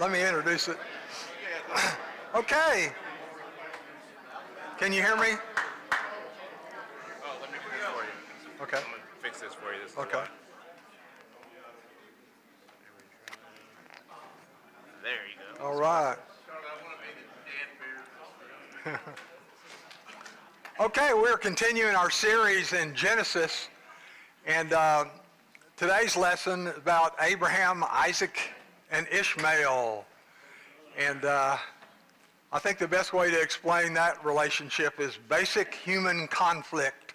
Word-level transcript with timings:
let 0.00 0.10
me 0.10 0.22
introduce 0.22 0.68
it. 0.68 0.76
okay. 2.34 2.92
Can 4.78 4.92
you 4.92 5.02
hear 5.02 5.16
me? 5.16 5.38
Oh, 7.22 7.36
let 7.40 7.50
me 7.52 7.58
do 7.58 7.70
this 7.70 7.86
for 7.94 8.02
you. 8.02 8.62
Okay. 8.62 8.76
I'm 8.78 8.82
gonna 8.82 9.02
fix 9.22 9.40
this 9.40 9.54
for 9.54 9.72
you. 9.72 9.80
This 9.82 9.96
Okay. 9.96 10.24
There 15.02 15.12
you 15.12 15.58
go. 15.58 15.64
All 15.64 15.78
right. 15.78 16.16
Okay, 20.80 21.14
we're 21.14 21.36
continuing 21.36 21.94
our 21.94 22.10
series 22.10 22.72
in 22.72 22.96
Genesis, 22.96 23.68
and 24.44 24.72
uh, 24.72 25.04
today's 25.76 26.16
lesson 26.16 26.66
about 26.76 27.14
Abraham, 27.20 27.84
Isaac, 27.88 28.36
and 28.94 29.08
Ishmael. 29.10 30.04
And 30.96 31.24
uh, 31.24 31.56
I 32.52 32.58
think 32.60 32.78
the 32.78 32.86
best 32.86 33.12
way 33.12 33.28
to 33.28 33.40
explain 33.40 33.92
that 33.94 34.24
relationship 34.24 35.00
is 35.00 35.18
basic 35.28 35.74
human 35.74 36.28
conflict, 36.28 37.14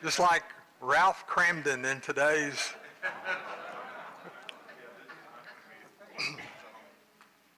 just 0.00 0.20
like 0.20 0.44
Ralph 0.80 1.26
Kramden 1.26 1.90
in 1.90 2.00
today's. 2.00 2.72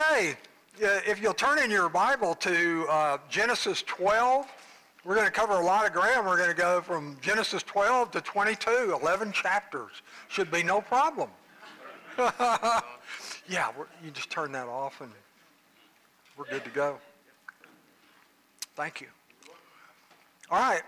Hey, 0.09 0.37
if 0.79 1.21
you'll 1.21 1.35
turn 1.35 1.59
in 1.59 1.71
your 1.71 1.89
Bible 1.89 2.35
to 2.37 2.87
uh, 2.89 3.19
Genesis 3.30 3.83
12, 3.87 4.47
we're 5.05 5.15
going 5.15 5.27
to 5.27 5.33
cover 5.33 5.55
a 5.55 5.65
lot 5.65 5.87
of 5.87 5.93
ground. 5.95 6.27
We're 6.27 6.37
going 6.37 6.51
to 6.51 6.57
go 6.57 6.80
from 6.80 7.16
Genesis 7.23 7.63
12 7.63 8.13
to 8.13 8.21
22, 8.21 8.97
11 9.01 9.33
chapters. 9.33 9.91
Should 10.29 10.51
be 10.51 10.63
no 10.63 10.80
problem. 10.83 11.30
yeah, 13.48 13.70
you 14.02 14.11
just 14.11 14.30
turn 14.30 14.52
that 14.52 14.69
off 14.69 15.01
and 15.02 15.11
we're 16.37 16.47
good 16.47 16.65
to 16.65 16.70
go. 16.70 16.98
Thank 18.74 19.02
you. 19.02 19.09
All 20.51 20.59
right. 20.59 20.82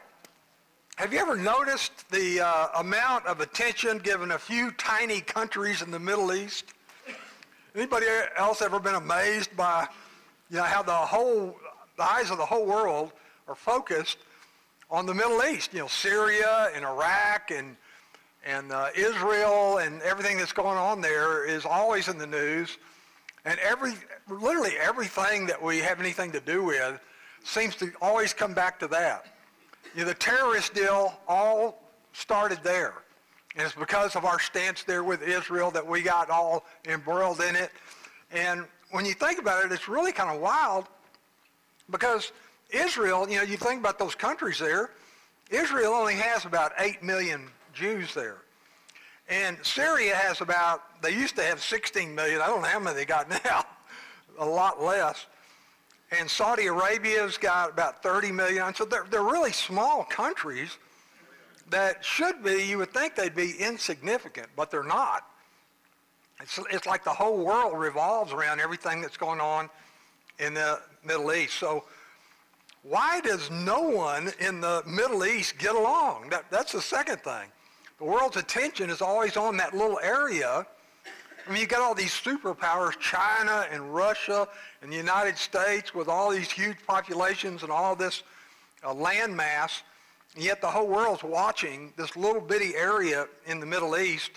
Have 0.96 1.12
you 1.12 1.18
ever 1.18 1.36
noticed 1.36 2.08
the 2.10 2.40
uh, 2.40 2.68
amount 2.78 3.26
of 3.26 3.40
attention 3.40 3.98
given 3.98 4.30
a 4.30 4.38
few 4.38 4.70
tiny 4.72 5.20
countries 5.20 5.82
in 5.82 5.90
the 5.90 5.98
Middle 5.98 6.32
East? 6.32 6.72
Anybody 7.74 8.06
else 8.36 8.62
ever 8.62 8.80
been 8.80 8.94
amazed 8.94 9.54
by, 9.54 9.86
you 10.50 10.56
know, 10.56 10.64
how 10.64 10.82
the 10.82 10.92
whole, 10.92 11.56
the 11.98 12.02
eyes 12.02 12.30
of 12.30 12.38
the 12.38 12.46
whole 12.46 12.64
world 12.64 13.12
are 13.46 13.54
focused 13.54 14.18
on 14.90 15.04
the 15.04 15.14
Middle 15.14 15.44
East? 15.44 15.74
You 15.74 15.80
know, 15.80 15.88
Syria 15.88 16.70
and 16.74 16.84
Iraq 16.84 17.50
and 17.50 17.76
and 18.48 18.72
uh, 18.72 18.88
Israel 18.96 19.78
and 19.78 20.00
everything 20.00 20.38
that's 20.38 20.52
going 20.52 20.78
on 20.78 21.02
there 21.02 21.44
is 21.44 21.66
always 21.66 22.08
in 22.08 22.16
the 22.16 22.26
news, 22.26 22.78
and 23.44 23.58
every 23.60 23.92
literally 24.28 24.72
everything 24.80 25.46
that 25.46 25.62
we 25.62 25.78
have 25.78 26.00
anything 26.00 26.32
to 26.32 26.40
do 26.40 26.64
with 26.64 26.98
seems 27.44 27.76
to 27.76 27.92
always 28.00 28.32
come 28.32 28.54
back 28.54 28.80
to 28.80 28.88
that. 28.88 29.26
You 29.94 30.02
know, 30.02 30.08
the 30.08 30.14
terrorist 30.14 30.72
deal 30.74 31.18
all 31.28 31.82
started 32.14 32.58
there. 32.62 32.94
And 33.54 33.66
it's 33.66 33.74
because 33.74 34.16
of 34.16 34.24
our 34.24 34.38
stance 34.38 34.82
there 34.82 35.04
with 35.04 35.22
Israel 35.22 35.70
that 35.72 35.86
we 35.86 36.02
got 36.02 36.30
all 36.30 36.64
embroiled 36.86 37.40
in 37.40 37.56
it. 37.56 37.70
And 38.30 38.64
when 38.90 39.04
you 39.04 39.14
think 39.14 39.38
about 39.38 39.64
it, 39.64 39.72
it's 39.72 39.88
really 39.88 40.12
kind 40.12 40.30
of 40.30 40.40
wild 40.40 40.86
because 41.90 42.32
Israel, 42.70 43.28
you 43.28 43.36
know, 43.36 43.42
you 43.42 43.56
think 43.56 43.80
about 43.80 43.98
those 43.98 44.14
countries 44.14 44.58
there, 44.58 44.90
Israel 45.50 45.92
only 45.92 46.14
has 46.14 46.44
about 46.44 46.72
8 46.78 47.02
million 47.02 47.48
Jews 47.78 48.14
there. 48.14 48.42
And 49.28 49.58
Syria 49.62 50.14
has 50.14 50.40
about, 50.40 51.02
they 51.02 51.10
used 51.10 51.36
to 51.36 51.42
have 51.42 51.62
16 51.62 52.14
million. 52.14 52.40
I 52.40 52.46
don't 52.46 52.62
know 52.62 52.68
how 52.68 52.80
many 52.80 52.96
they 52.96 53.04
got 53.04 53.28
now. 53.44 53.64
A 54.38 54.44
lot 54.44 54.82
less. 54.82 55.26
And 56.18 56.28
Saudi 56.28 56.66
Arabia's 56.66 57.36
got 57.36 57.70
about 57.70 58.02
30 58.02 58.32
million. 58.32 58.74
So 58.74 58.84
they're, 58.84 59.06
they're 59.10 59.22
really 59.22 59.52
small 59.52 60.04
countries 60.04 60.78
that 61.70 62.02
should 62.02 62.42
be, 62.42 62.64
you 62.64 62.78
would 62.78 62.92
think 62.92 63.14
they'd 63.14 63.34
be 63.34 63.52
insignificant, 63.58 64.48
but 64.56 64.70
they're 64.70 64.82
not. 64.82 65.26
It's, 66.40 66.58
it's 66.70 66.86
like 66.86 67.04
the 67.04 67.10
whole 67.10 67.44
world 67.44 67.78
revolves 67.78 68.32
around 68.32 68.60
everything 68.60 69.02
that's 69.02 69.16
going 69.18 69.40
on 69.40 69.68
in 70.38 70.54
the 70.54 70.80
Middle 71.04 71.32
East. 71.32 71.54
So 71.54 71.84
why 72.82 73.20
does 73.20 73.50
no 73.50 73.80
one 73.82 74.30
in 74.40 74.60
the 74.60 74.82
Middle 74.86 75.26
East 75.26 75.58
get 75.58 75.74
along? 75.74 76.30
That, 76.30 76.44
that's 76.50 76.72
the 76.72 76.80
second 76.80 77.20
thing. 77.20 77.48
The 77.98 78.04
world's 78.04 78.36
attention 78.36 78.90
is 78.90 79.02
always 79.02 79.36
on 79.36 79.56
that 79.56 79.74
little 79.74 79.98
area. 80.00 80.64
I 81.46 81.50
mean, 81.50 81.60
you've 81.60 81.68
got 81.68 81.80
all 81.80 81.94
these 81.94 82.12
superpowers, 82.12 82.98
China 83.00 83.66
and 83.72 83.92
Russia 83.92 84.46
and 84.82 84.92
the 84.92 84.96
United 84.96 85.36
States 85.36 85.94
with 85.94 86.06
all 86.06 86.30
these 86.30 86.50
huge 86.50 86.76
populations 86.86 87.62
and 87.62 87.72
all 87.72 87.96
this 87.96 88.22
uh, 88.84 88.94
land 88.94 89.36
mass. 89.36 89.82
And 90.34 90.44
yet 90.44 90.60
the 90.60 90.68
whole 90.68 90.86
world's 90.86 91.24
watching 91.24 91.92
this 91.96 92.16
little 92.16 92.40
bitty 92.40 92.76
area 92.76 93.26
in 93.46 93.58
the 93.58 93.66
Middle 93.66 93.96
East 93.98 94.30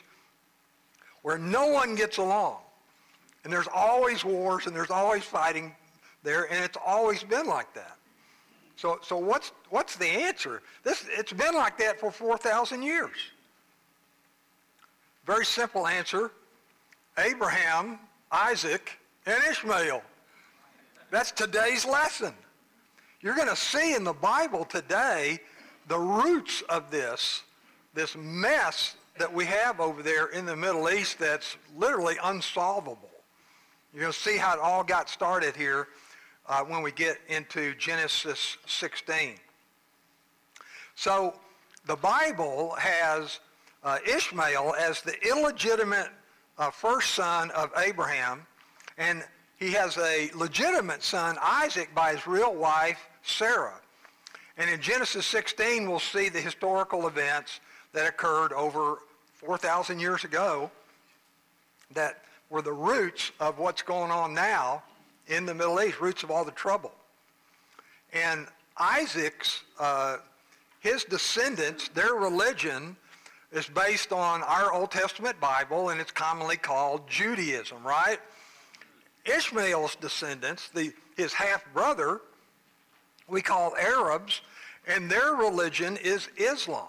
where 1.22 1.38
no 1.38 1.68
one 1.68 1.94
gets 1.96 2.18
along. 2.18 2.58
And 3.44 3.54
there's 3.54 3.68
always 3.74 4.26
wars 4.26 4.66
and 4.66 4.76
there's 4.76 4.90
always 4.90 5.24
fighting 5.24 5.76
there, 6.24 6.52
and 6.52 6.64
it's 6.64 6.78
always 6.84 7.24
been 7.24 7.46
like 7.46 7.74
that. 7.76 7.98
So, 8.76 9.00
so 9.04 9.18
what's, 9.18 9.52
what's 9.70 9.96
the 9.96 10.08
answer? 10.08 10.62
This, 10.84 11.06
it's 11.10 11.34
been 11.34 11.54
like 11.54 11.78
that 11.80 12.00
for 12.00 12.12
4,000 12.12 12.82
years. 12.82 13.18
Very 15.32 15.46
simple 15.46 15.88
answer. 15.88 16.30
Abraham, 17.18 18.00
Isaac, 18.34 19.00
and 19.26 19.42
Ishmael. 19.50 20.04
That's 21.10 21.32
today's 21.32 21.86
lesson. 21.86 22.34
You're 23.22 23.36
going 23.36 23.48
to 23.48 23.56
see 23.56 23.96
in 23.96 24.04
the 24.04 24.12
Bible 24.12 24.66
today 24.66 25.40
the 25.88 25.98
roots 25.98 26.64
of 26.64 26.92
this, 26.92 27.44
this 27.94 28.14
mess 28.18 28.98
that 29.20 29.34
we 29.34 29.46
have 29.46 29.80
over 29.80 30.04
there 30.04 30.28
in 30.32 30.46
the 30.46 30.58
Middle 30.58 30.90
East 30.90 31.18
that's 31.18 31.56
literally 31.78 32.18
unsolvable. 32.26 33.12
You're 33.94 34.02
going 34.02 34.12
to 34.14 34.20
see 34.20 34.36
how 34.36 34.56
it 34.56 34.60
all 34.60 34.84
got 34.84 35.10
started 35.10 35.56
here 35.56 35.88
uh, 36.50 36.60
when 36.66 36.82
we 36.82 36.92
get 36.92 37.16
into 37.30 37.74
Genesis 37.76 38.58
16. 38.66 39.36
So 40.96 41.40
the 41.86 41.96
Bible 41.96 42.76
has 42.78 43.40
uh, 43.84 43.98
Ishmael 44.08 44.76
as 44.80 45.02
the 45.02 45.16
illegitimate 45.28 46.10
uh, 46.58 46.70
first 46.72 47.14
son 47.16 47.52
of 47.52 47.72
Abraham, 47.78 48.46
and 48.98 49.24
he 49.58 49.72
has 49.72 49.98
a 49.98 50.30
legitimate 50.36 51.04
son, 51.04 51.38
Isaac, 51.42 51.94
by 51.94 52.14
his 52.14 52.26
real 52.28 52.54
wife, 52.54 53.00
Sarah. 53.24 53.80
And 54.58 54.70
in 54.70 54.82
Genesis 54.82 55.26
16, 55.26 55.90
we'll 55.90 56.00
see 56.00 56.30
the 56.30 56.42
historical 56.42 57.08
events 57.08 57.60
that 57.94 58.08
occurred 58.08 58.54
over 58.54 59.00
4,000 59.36 60.00
years 60.00 60.24
ago 60.24 60.70
that 61.94 62.24
were 62.50 62.62
the 62.62 62.74
roots 62.74 63.32
of 63.40 63.58
what's 63.58 63.82
going 63.82 64.12
on 64.12 64.34
now 64.34 64.84
in 65.28 65.46
the 65.46 65.54
Middle 65.54 65.82
East, 65.82 66.00
roots 66.00 66.24
of 66.24 66.32
all 66.32 66.44
the 66.44 66.52
trouble. 66.52 66.92
And 68.14 68.48
Isaac's, 68.78 69.64
uh, 69.80 70.18
his 70.80 71.04
descendants, 71.04 71.88
their 71.90 72.14
religion 72.14 72.98
is 73.52 73.68
based 73.68 74.14
on 74.14 74.42
our 74.44 74.72
Old 74.72 74.92
Testament 74.92 75.40
Bible, 75.40 75.90
and 75.90 76.00
it's 76.00 76.12
commonly 76.12 76.58
called 76.58 77.10
Judaism, 77.10 77.84
right? 77.86 78.20
Ishmael's 79.26 79.96
descendants, 79.96 80.70
the, 80.70 80.94
his 81.18 81.34
half-brother, 81.34 82.22
we 83.28 83.42
call 83.42 83.76
Arabs, 83.76 84.42
and 84.88 85.10
their 85.10 85.34
religion 85.34 85.98
is 85.98 86.30
Islam, 86.38 86.88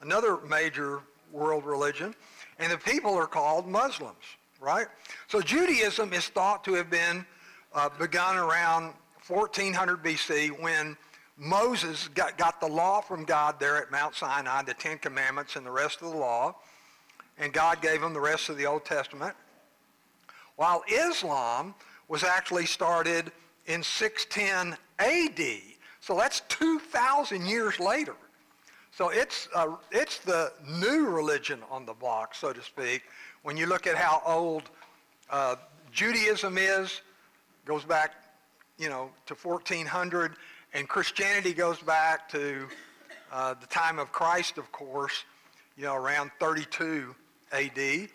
another 0.00 0.38
major 0.48 1.00
world 1.32 1.64
religion, 1.66 2.14
and 2.58 2.72
the 2.72 2.78
people 2.78 3.14
are 3.14 3.26
called 3.26 3.66
Muslims, 3.66 4.24
right? 4.60 4.86
So 5.28 5.40
Judaism 5.40 6.12
is 6.12 6.28
thought 6.28 6.64
to 6.64 6.74
have 6.74 6.88
been 6.88 7.26
uh, 7.74 7.88
begun 7.98 8.36
around 8.36 8.94
1400 9.26 10.02
BC 10.02 10.50
when 10.60 10.96
Moses 11.36 12.08
got, 12.14 12.38
got 12.38 12.60
the 12.60 12.66
law 12.66 13.00
from 13.00 13.24
God 13.24 13.58
there 13.58 13.76
at 13.76 13.90
Mount 13.90 14.14
Sinai, 14.14 14.62
the 14.62 14.74
Ten 14.74 14.98
Commandments 14.98 15.56
and 15.56 15.66
the 15.66 15.70
rest 15.70 16.00
of 16.02 16.12
the 16.12 16.16
law, 16.16 16.54
and 17.38 17.52
God 17.52 17.82
gave 17.82 18.02
him 18.02 18.12
the 18.12 18.20
rest 18.20 18.48
of 18.48 18.56
the 18.56 18.66
Old 18.66 18.84
Testament. 18.84 19.34
While 20.56 20.84
Islam 20.88 21.74
was 22.08 22.22
actually 22.22 22.66
started 22.66 23.32
in 23.66 23.82
610 23.82 24.78
AD. 24.98 25.62
So 26.00 26.16
that's 26.16 26.40
2,000 26.48 27.46
years 27.46 27.80
later. 27.80 28.14
So 28.92 29.08
it's, 29.08 29.48
uh, 29.54 29.74
it's 29.90 30.18
the 30.18 30.52
new 30.64 31.08
religion 31.08 31.60
on 31.70 31.84
the 31.84 31.94
block, 31.94 32.34
so 32.34 32.52
to 32.52 32.62
speak. 32.62 33.02
When 33.42 33.56
you 33.56 33.66
look 33.66 33.86
at 33.86 33.96
how 33.96 34.22
old 34.24 34.64
uh, 35.30 35.56
Judaism 35.90 36.58
is, 36.58 37.00
goes 37.64 37.84
back, 37.84 38.12
you 38.78 38.88
know, 38.88 39.10
to 39.26 39.34
1400, 39.34 40.36
and 40.74 40.88
Christianity 40.88 41.54
goes 41.54 41.78
back 41.78 42.28
to 42.30 42.66
uh, 43.32 43.54
the 43.54 43.66
time 43.68 44.00
of 44.00 44.10
Christ, 44.10 44.58
of 44.58 44.70
course, 44.72 45.24
you 45.76 45.84
know, 45.84 45.94
around 45.94 46.32
32 46.40 47.14
AD. 47.52 48.08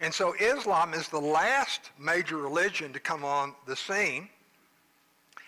And 0.00 0.14
so 0.14 0.32
Islam 0.38 0.94
is 0.94 1.08
the 1.08 1.20
last 1.20 1.90
major 1.98 2.36
religion 2.36 2.92
to 2.92 3.00
come 3.00 3.24
on 3.24 3.52
the 3.66 3.74
scene. 3.74 4.28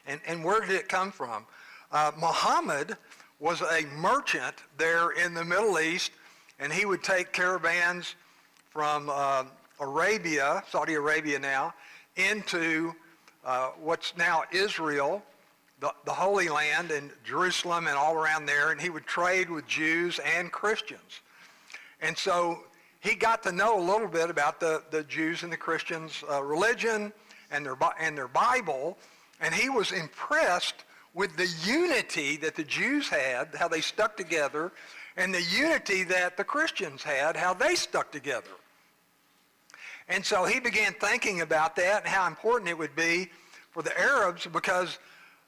And, 0.06 0.20
and 0.26 0.44
where 0.44 0.60
did 0.60 0.70
it 0.70 0.88
come 0.88 1.12
from? 1.12 1.46
Uh, 1.92 2.10
Muhammad 2.18 2.96
was 3.38 3.62
a 3.62 3.86
merchant 3.96 4.56
there 4.76 5.12
in 5.12 5.34
the 5.34 5.44
Middle 5.44 5.78
East, 5.78 6.10
and 6.58 6.72
he 6.72 6.84
would 6.84 7.04
take 7.04 7.32
caravans 7.32 8.16
from 8.70 9.08
uh, 9.08 9.44
Arabia, 9.78 10.64
Saudi 10.68 10.94
Arabia 10.94 11.38
now, 11.38 11.72
into 12.16 12.92
uh, 13.44 13.68
what's 13.80 14.16
now 14.16 14.42
Israel, 14.50 15.22
the, 15.80 15.92
the 16.04 16.12
Holy 16.12 16.48
Land, 16.48 16.90
and 16.90 17.10
Jerusalem 17.24 17.86
and 17.86 17.96
all 17.96 18.14
around 18.14 18.46
there, 18.46 18.70
and 18.70 18.80
he 18.80 18.90
would 18.90 19.06
trade 19.06 19.50
with 19.50 19.66
Jews 19.66 20.20
and 20.36 20.52
Christians. 20.52 21.20
And 22.00 22.16
so 22.16 22.64
he 23.00 23.14
got 23.14 23.42
to 23.44 23.52
know 23.52 23.80
a 23.80 23.84
little 23.84 24.08
bit 24.08 24.30
about 24.30 24.60
the, 24.60 24.82
the 24.90 25.02
Jews 25.04 25.42
and 25.42 25.52
the 25.52 25.56
Christians' 25.56 26.22
uh, 26.30 26.42
religion 26.42 27.12
and 27.50 27.64
their, 27.64 27.76
and 27.98 28.16
their 28.16 28.28
Bible, 28.28 28.98
and 29.40 29.54
he 29.54 29.70
was 29.70 29.92
impressed 29.92 30.84
with 31.14 31.36
the 31.36 31.48
unity 31.64 32.36
that 32.36 32.54
the 32.54 32.64
Jews 32.64 33.08
had, 33.08 33.48
how 33.54 33.68
they 33.68 33.80
stuck 33.80 34.16
together, 34.16 34.72
and 35.16 35.34
the 35.34 35.42
unity 35.42 36.04
that 36.04 36.36
the 36.36 36.44
Christians 36.44 37.02
had, 37.02 37.36
how 37.36 37.54
they 37.54 37.74
stuck 37.74 38.12
together. 38.12 38.50
And 40.08 40.24
so 40.24 40.44
he 40.44 40.60
began 40.60 40.92
thinking 40.94 41.40
about 41.40 41.76
that 41.76 42.02
and 42.02 42.08
how 42.08 42.26
important 42.26 42.68
it 42.68 42.78
would 42.78 42.94
be 42.96 43.30
for 43.70 43.82
the 43.82 43.98
Arabs 43.98 44.46
because 44.46 44.98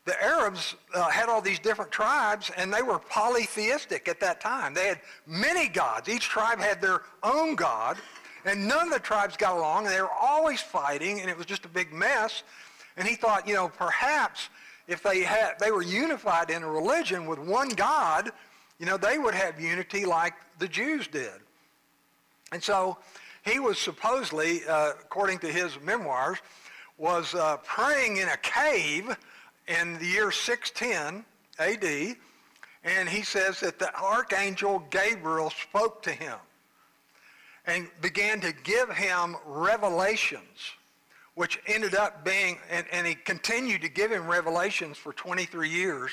the 0.04 0.20
Arabs 0.22 0.74
uh, 0.94 1.08
had 1.08 1.28
all 1.28 1.40
these 1.40 1.60
different 1.60 1.92
tribes 1.92 2.50
and 2.56 2.72
they 2.72 2.82
were 2.82 2.98
polytheistic 2.98 4.08
at 4.08 4.18
that 4.20 4.40
time. 4.40 4.74
They 4.74 4.86
had 4.86 5.00
many 5.26 5.68
gods. 5.68 6.08
Each 6.08 6.24
tribe 6.24 6.58
had 6.58 6.80
their 6.80 7.02
own 7.22 7.54
god 7.54 7.98
and 8.44 8.66
none 8.66 8.88
of 8.88 8.92
the 8.92 8.98
tribes 8.98 9.36
got 9.36 9.56
along 9.56 9.86
and 9.86 9.94
they 9.94 10.00
were 10.00 10.10
always 10.10 10.60
fighting 10.60 11.20
and 11.20 11.30
it 11.30 11.36
was 11.36 11.46
just 11.46 11.64
a 11.64 11.68
big 11.68 11.92
mess. 11.92 12.42
And 12.96 13.06
he 13.06 13.14
thought, 13.14 13.46
you 13.46 13.54
know, 13.54 13.68
perhaps 13.68 14.48
if 14.88 15.02
they 15.02 15.20
had, 15.20 15.58
they 15.60 15.70
were 15.70 15.82
unified 15.82 16.50
in 16.50 16.64
a 16.64 16.70
religion 16.70 17.26
with 17.26 17.38
one 17.38 17.68
God, 17.68 18.30
you 18.78 18.86
know, 18.86 18.96
they 18.96 19.18
would 19.18 19.34
have 19.34 19.60
unity 19.60 20.04
like 20.04 20.34
the 20.58 20.66
Jews 20.66 21.06
did. 21.06 21.30
And 22.50 22.62
so 22.62 22.98
he 23.44 23.60
was 23.60 23.78
supposedly, 23.78 24.62
uh, 24.68 24.90
according 25.00 25.38
to 25.40 25.46
his 25.46 25.80
memoirs, 25.80 26.38
was 26.98 27.34
uh, 27.34 27.58
praying 27.58 28.16
in 28.16 28.28
a 28.28 28.36
cave 28.38 29.16
in 29.68 29.98
the 29.98 30.06
year 30.06 30.30
610 30.30 31.24
AD, 31.58 32.16
and 32.84 33.08
he 33.08 33.22
says 33.22 33.60
that 33.60 33.78
the 33.78 33.94
archangel 33.94 34.84
Gabriel 34.90 35.50
spoke 35.50 36.02
to 36.02 36.10
him 36.10 36.38
and 37.66 37.88
began 38.00 38.40
to 38.40 38.52
give 38.64 38.90
him 38.90 39.36
revelations 39.46 40.72
which 41.34 41.58
ended 41.66 41.94
up 41.94 42.24
being, 42.24 42.58
and, 42.70 42.86
and 42.92 43.06
he 43.06 43.14
continued 43.14 43.82
to 43.82 43.88
give 43.88 44.10
him 44.10 44.26
revelations 44.26 44.98
for 44.98 45.12
23 45.12 45.68
years 45.68 46.10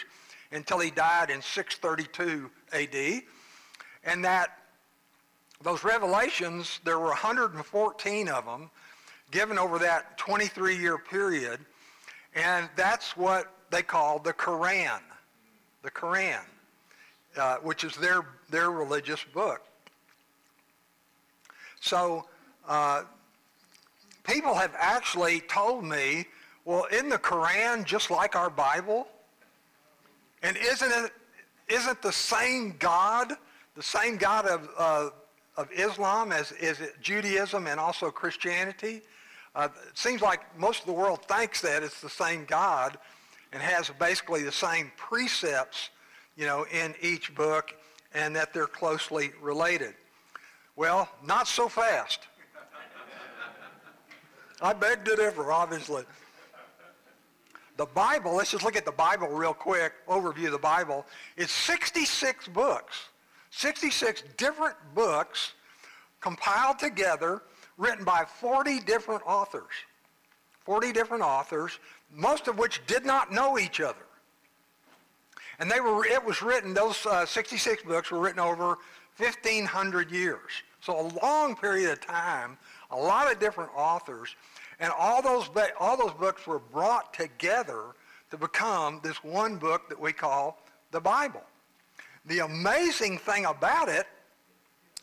until 0.52 0.80
he 0.80 0.90
died 0.92 1.30
in 1.30 1.42
632 1.42 2.50
AD. 2.74 3.22
And 4.04 4.24
that 4.24 4.58
those 5.62 5.84
revelations, 5.84 6.80
there 6.86 7.00
were 7.00 7.08
114 7.08 8.30
of 8.30 8.46
them 8.46 8.70
given 9.32 9.60
over 9.60 9.78
that 9.80 10.18
23-year 10.18 10.98
period. 10.98 11.60
And 12.36 12.70
that's 12.76 13.18
what 13.18 13.52
they 13.70 13.82
call 13.82 14.20
the 14.20 14.34
Quran, 14.34 15.00
the 15.84 15.92
Quran, 15.92 16.42
uh, 17.38 17.58
which 17.58 17.84
is 17.84 17.96
their, 17.96 18.26
their 18.50 18.72
religious 18.72 19.24
book. 19.34 19.62
So 21.82 22.26
uh, 22.68 23.04
people 24.24 24.54
have 24.54 24.74
actually 24.78 25.42
told 25.42 25.84
me, 25.84 26.26
well, 26.66 26.86
in 26.86 27.10
the 27.10 27.18
Quran 27.18 27.84
just 27.84 28.12
like 28.12 28.36
our 28.36 28.50
Bible? 28.50 29.08
And 30.44 30.56
isn't 30.58 30.92
it 30.92 31.12
isn't 31.70 32.02
the 32.02 32.12
same 32.12 32.76
God, 32.80 33.34
the 33.76 33.84
same 33.84 34.18
God 34.18 34.46
of, 34.48 34.70
uh, 34.78 35.10
of 35.56 35.70
Islam 35.72 36.32
as 36.32 36.52
is 36.54 36.80
it 36.80 37.00
Judaism 37.02 37.68
and 37.68 37.80
also 37.80 38.10
Christianity? 38.10 39.02
Uh, 39.56 39.68
it 39.88 39.98
seems 39.98 40.22
like 40.22 40.42
most 40.58 40.82
of 40.82 40.86
the 40.86 40.94
world 40.94 41.26
thinks 41.26 41.62
that 41.62 41.84
it's 41.84 42.02
the 42.02 42.10
same 42.10 42.46
God 42.46 42.98
and 43.52 43.62
has 43.62 43.90
basically 44.00 44.44
the 44.44 44.52
same 44.52 44.92
precepts, 44.96 45.90
you 46.36 46.46
know, 46.46 46.66
in 46.72 46.94
each 47.02 47.34
book 47.36 47.76
and 48.14 48.36
that 48.36 48.54
they're 48.54 48.68
closely 48.68 49.32
related. 49.42 49.94
Well, 50.76 51.10
not 51.26 51.48
so 51.48 51.68
fast. 51.68 52.20
I 54.62 54.74
beg 54.74 55.04
to 55.06 55.16
differ, 55.16 55.52
obviously. 55.52 56.04
The 57.78 57.86
Bible, 57.86 58.36
let's 58.36 58.52
just 58.52 58.64
look 58.64 58.76
at 58.76 58.86
the 58.86 58.92
Bible 58.92 59.30
real 59.30 59.54
quick, 59.54 59.94
overview 60.08 60.48
of 60.48 60.52
the 60.52 60.58
Bible. 60.58 61.06
It's 61.38 61.52
66 61.52 62.50
books, 62.50 63.06
66 63.52 64.24
different 64.36 64.76
books 64.94 65.54
compiled 66.20 66.78
together, 66.78 67.42
written 67.80 68.06
by 68.06 68.26
40 68.26 68.82
different 68.82 69.24
authors. 69.26 69.74
40 70.66 70.92
different 70.92 71.24
authors, 71.24 71.80
most 72.14 72.48
of 72.48 72.60
which 72.60 72.86
did 72.86 73.06
not 73.06 73.32
know 73.32 73.58
each 73.58 73.82
other. 73.82 74.06
And 75.58 75.72
they 75.72 75.80
were, 75.80 76.06
it 76.06 76.24
was 76.24 76.44
written, 76.44 76.76
those 76.76 77.04
uh, 77.08 77.26
66 77.26 77.82
books 77.84 78.12
were 78.12 78.20
written 78.20 78.40
over 78.40 78.78
1,500 79.18 80.12
years. 80.12 80.52
So 80.82 81.00
a 81.00 81.26
long 81.26 81.56
period 81.56 81.92
of 81.92 82.02
time 82.02 82.58
a 82.92 82.98
lot 82.98 83.32
of 83.32 83.40
different 83.40 83.70
authors, 83.76 84.36
and 84.80 84.92
all 84.98 85.22
those, 85.22 85.50
all 85.80 85.98
those 85.98 86.14
books 86.14 86.48
were 86.48 86.60
brought 86.60 87.14
together 87.14 87.84
to 88.32 88.38
become 88.38 89.00
this 89.04 89.24
one 89.24 89.58
book 89.58 89.90
that 89.90 90.00
we 90.00 90.14
call 90.14 90.60
the 90.92 91.00
Bible. 91.00 91.44
The 92.26 92.40
amazing 92.40 93.18
thing 93.20 93.46
about 93.46 93.90
it 93.90 94.08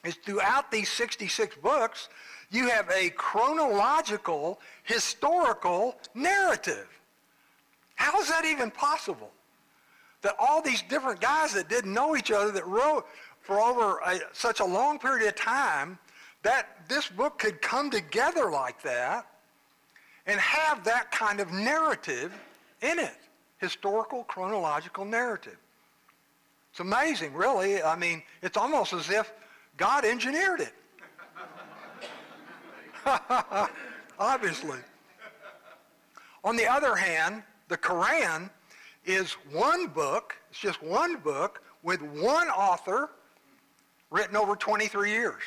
is 0.05 0.15
throughout 0.17 0.71
these 0.71 0.89
66 0.91 1.57
books, 1.57 2.09
you 2.51 2.69
have 2.69 2.91
a 2.91 3.11
chronological, 3.11 4.61
historical 4.85 5.97
narrative. 6.15 6.87
How 7.97 8.21
is 8.21 8.29
that 8.29 8.45
even 8.45 8.71
possible? 8.71 9.31
That 10.23 10.35
all 10.39 10.63
these 10.63 10.83
different 10.83 11.21
guys 11.21 11.53
that 11.55 11.69
didn't 11.69 11.93
know 11.93 12.17
each 12.17 12.31
other 12.31 12.51
that 12.53 12.67
wrote 12.67 13.07
for 13.41 13.61
over 13.61 13.99
a, 14.05 14.21
such 14.33 14.61
a 14.61 14.65
long 14.65 14.99
period 14.99 15.27
of 15.29 15.35
time 15.35 15.99
that 16.43 16.89
this 16.89 17.09
book 17.09 17.39
could 17.39 17.61
come 17.61 17.91
together 17.91 18.51
like 18.51 18.81
that 18.83 19.27
and 20.27 20.39
have 20.41 20.85
that 20.85 21.11
kind 21.11 21.41
of 21.41 21.53
narrative 21.53 22.33
in 22.83 22.99
it, 22.99 23.17
historical, 23.59 24.25
chronological 24.25 25.05
narrative. 25.05 25.57
It's 26.71 26.81
amazing, 26.81 27.33
really. 27.33 27.83
I 27.83 27.97
mean, 27.97 28.23
it's 28.43 28.57
almost 28.57 28.93
as 28.93 29.11
if 29.11 29.33
God 29.77 30.05
engineered 30.05 30.61
it. 30.61 30.75
Obviously. 34.19 34.79
On 36.45 36.57
the 36.57 36.67
other 36.67 36.95
hand, 36.95 37.43
the 37.69 37.77
Quran 37.77 38.51
is 39.05 39.33
one 39.53 39.87
book, 39.89 40.35
it's 40.51 40.59
just 40.59 40.83
one 40.83 41.17
book 41.17 41.63
with 41.83 42.03
one 42.03 42.49
author 42.49 43.11
written 44.11 44.37
over 44.37 44.57
23 44.57 45.11
years. 45.11 45.43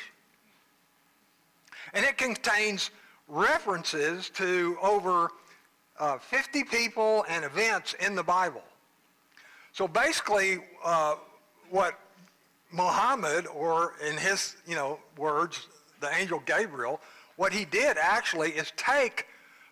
And 1.92 2.04
it 2.04 2.16
contains 2.16 2.90
references 3.28 4.30
to 4.30 4.76
over 4.82 5.30
uh, 5.98 6.18
50 6.18 6.64
people 6.64 7.24
and 7.28 7.44
events 7.44 7.94
in 7.94 8.14
the 8.14 8.22
Bible. 8.22 8.62
So 9.72 9.86
basically, 9.86 10.58
uh, 10.84 11.16
what 11.70 11.98
Muhammad, 12.72 13.46
or 13.46 13.94
in 14.06 14.16
his 14.16 14.56
you 14.66 14.74
know 14.74 14.98
words, 15.16 15.68
the 16.00 16.12
angel 16.14 16.42
Gabriel, 16.44 17.00
what 17.40 17.54
he 17.54 17.64
did 17.64 17.96
actually 17.96 18.50
is 18.50 18.70
take 18.76 19.26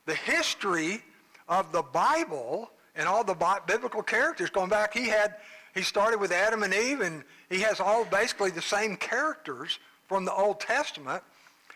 the 0.06 0.14
history 0.14 1.02
of 1.50 1.70
the 1.70 1.82
Bible 1.82 2.70
and 2.96 3.06
all 3.06 3.22
the 3.22 3.37
biblical 3.66 4.02
characters 4.02 4.48
going 4.48 4.70
back. 4.70 4.94
He 4.94 5.06
had 5.06 5.34
he 5.75 5.82
started 5.82 6.18
with 6.18 6.32
Adam 6.32 6.62
and 6.62 6.72
Eve, 6.72 7.02
and 7.02 7.22
he 7.50 7.60
has 7.60 7.78
all 7.78 8.06
basically 8.06 8.50
the 8.50 8.62
same 8.62 8.96
characters 8.96 9.80
from 10.06 10.25
the 10.25 10.32
Old 10.32 10.60
Testament. 10.60 11.22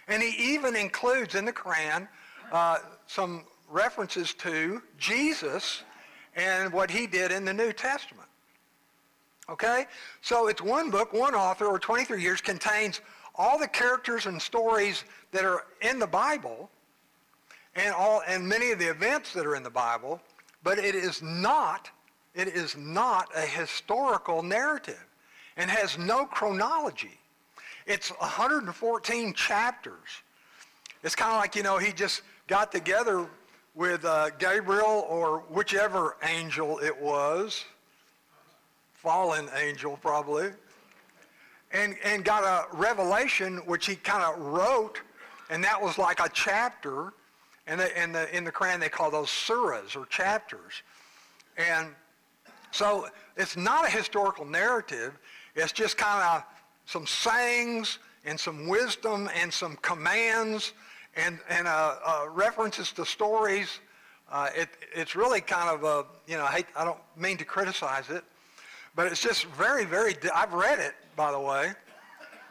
And 0.08 0.22
he 0.22 0.54
even 0.54 0.76
includes 0.76 1.34
in 1.34 1.44
the 1.44 1.52
Quran 1.52 2.08
uh, 2.50 2.78
some 3.06 3.44
references 3.70 4.32
to 4.32 4.80
Jesus 4.96 5.82
and 6.34 6.72
what 6.72 6.90
he 6.90 7.06
did 7.06 7.32
in 7.32 7.44
the 7.44 7.52
New 7.52 7.74
Testament. 7.74 8.28
Okay? 9.50 9.84
So 10.22 10.48
it's 10.48 10.62
one 10.62 10.90
book, 10.90 11.12
one 11.12 11.34
author, 11.34 11.66
or 11.66 11.78
23 11.78 12.22
years, 12.22 12.40
contains 12.40 13.02
all 13.34 13.58
the 13.58 13.68
characters 13.68 14.26
and 14.26 14.40
stories 14.40 15.04
that 15.30 15.44
are 15.44 15.64
in 15.80 15.98
the 15.98 16.06
Bible 16.06 16.70
and, 17.74 17.94
all, 17.94 18.22
and 18.26 18.46
many 18.46 18.70
of 18.70 18.78
the 18.78 18.90
events 18.90 19.32
that 19.32 19.46
are 19.46 19.56
in 19.56 19.62
the 19.62 19.70
Bible, 19.70 20.20
but 20.62 20.78
it 20.78 20.94
is 20.94 21.22
not, 21.22 21.90
it 22.34 22.48
is 22.48 22.76
not 22.76 23.28
a 23.34 23.40
historical 23.40 24.42
narrative 24.42 25.04
and 25.56 25.70
has 25.70 25.98
no 25.98 26.24
chronology. 26.26 27.18
It's 27.86 28.10
114 28.10 29.34
chapters. 29.34 30.22
it's 31.02 31.16
kind 31.16 31.32
of 31.32 31.38
like, 31.38 31.56
you 31.56 31.62
know, 31.62 31.78
he 31.78 31.92
just 31.92 32.22
got 32.46 32.70
together 32.70 33.26
with 33.74 34.04
uh, 34.04 34.30
Gabriel 34.38 35.06
or 35.08 35.40
whichever 35.48 36.16
angel 36.22 36.78
it 36.78 36.96
was, 37.00 37.64
fallen 38.92 39.48
angel 39.56 39.98
probably, 40.00 40.50
and, 41.72 41.96
and 42.04 42.24
got 42.24 42.44
a 42.44 42.76
revelation 42.76 43.58
which 43.66 43.86
he 43.86 43.96
kind 43.96 44.22
of 44.22 44.38
wrote, 44.38 45.00
and 45.50 45.62
that 45.64 45.80
was 45.80 45.98
like 45.98 46.20
a 46.20 46.28
chapter. 46.32 47.12
And 47.66 47.78
the, 47.78 48.02
in, 48.02 48.12
the, 48.12 48.36
in 48.36 48.44
the 48.44 48.50
Quran, 48.50 48.80
they 48.80 48.88
call 48.88 49.10
those 49.10 49.28
surahs 49.28 49.96
or 49.96 50.04
chapters. 50.06 50.82
And 51.56 51.90
so 52.72 53.06
it's 53.36 53.56
not 53.56 53.86
a 53.86 53.90
historical 53.90 54.44
narrative. 54.44 55.18
It's 55.54 55.72
just 55.72 55.96
kind 55.96 56.22
of 56.22 56.44
some 56.86 57.06
sayings 57.06 57.98
and 58.24 58.38
some 58.38 58.66
wisdom 58.66 59.30
and 59.40 59.52
some 59.52 59.76
commands 59.82 60.72
and, 61.14 61.38
and 61.48 61.68
uh, 61.68 61.96
uh, 62.04 62.26
references 62.30 62.90
to 62.92 63.04
stories. 63.04 63.80
Uh, 64.30 64.48
it, 64.56 64.68
it's 64.94 65.14
really 65.14 65.40
kind 65.40 65.68
of 65.68 65.84
a, 65.84 66.04
you 66.26 66.36
know, 66.36 66.44
I, 66.44 66.52
hate, 66.52 66.66
I 66.74 66.84
don't 66.84 66.98
mean 67.16 67.36
to 67.36 67.44
criticize 67.44 68.08
it, 68.10 68.24
but 68.94 69.06
it's 69.06 69.22
just 69.22 69.46
very, 69.46 69.84
very, 69.84 70.14
I've 70.34 70.52
read 70.52 70.78
it, 70.78 70.94
by 71.16 71.32
the 71.32 71.40
way, 71.40 71.72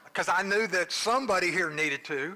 because 0.06 0.28
I 0.28 0.42
knew 0.42 0.68
that 0.68 0.92
somebody 0.92 1.52
here 1.52 1.70
needed 1.70 2.04
to. 2.06 2.36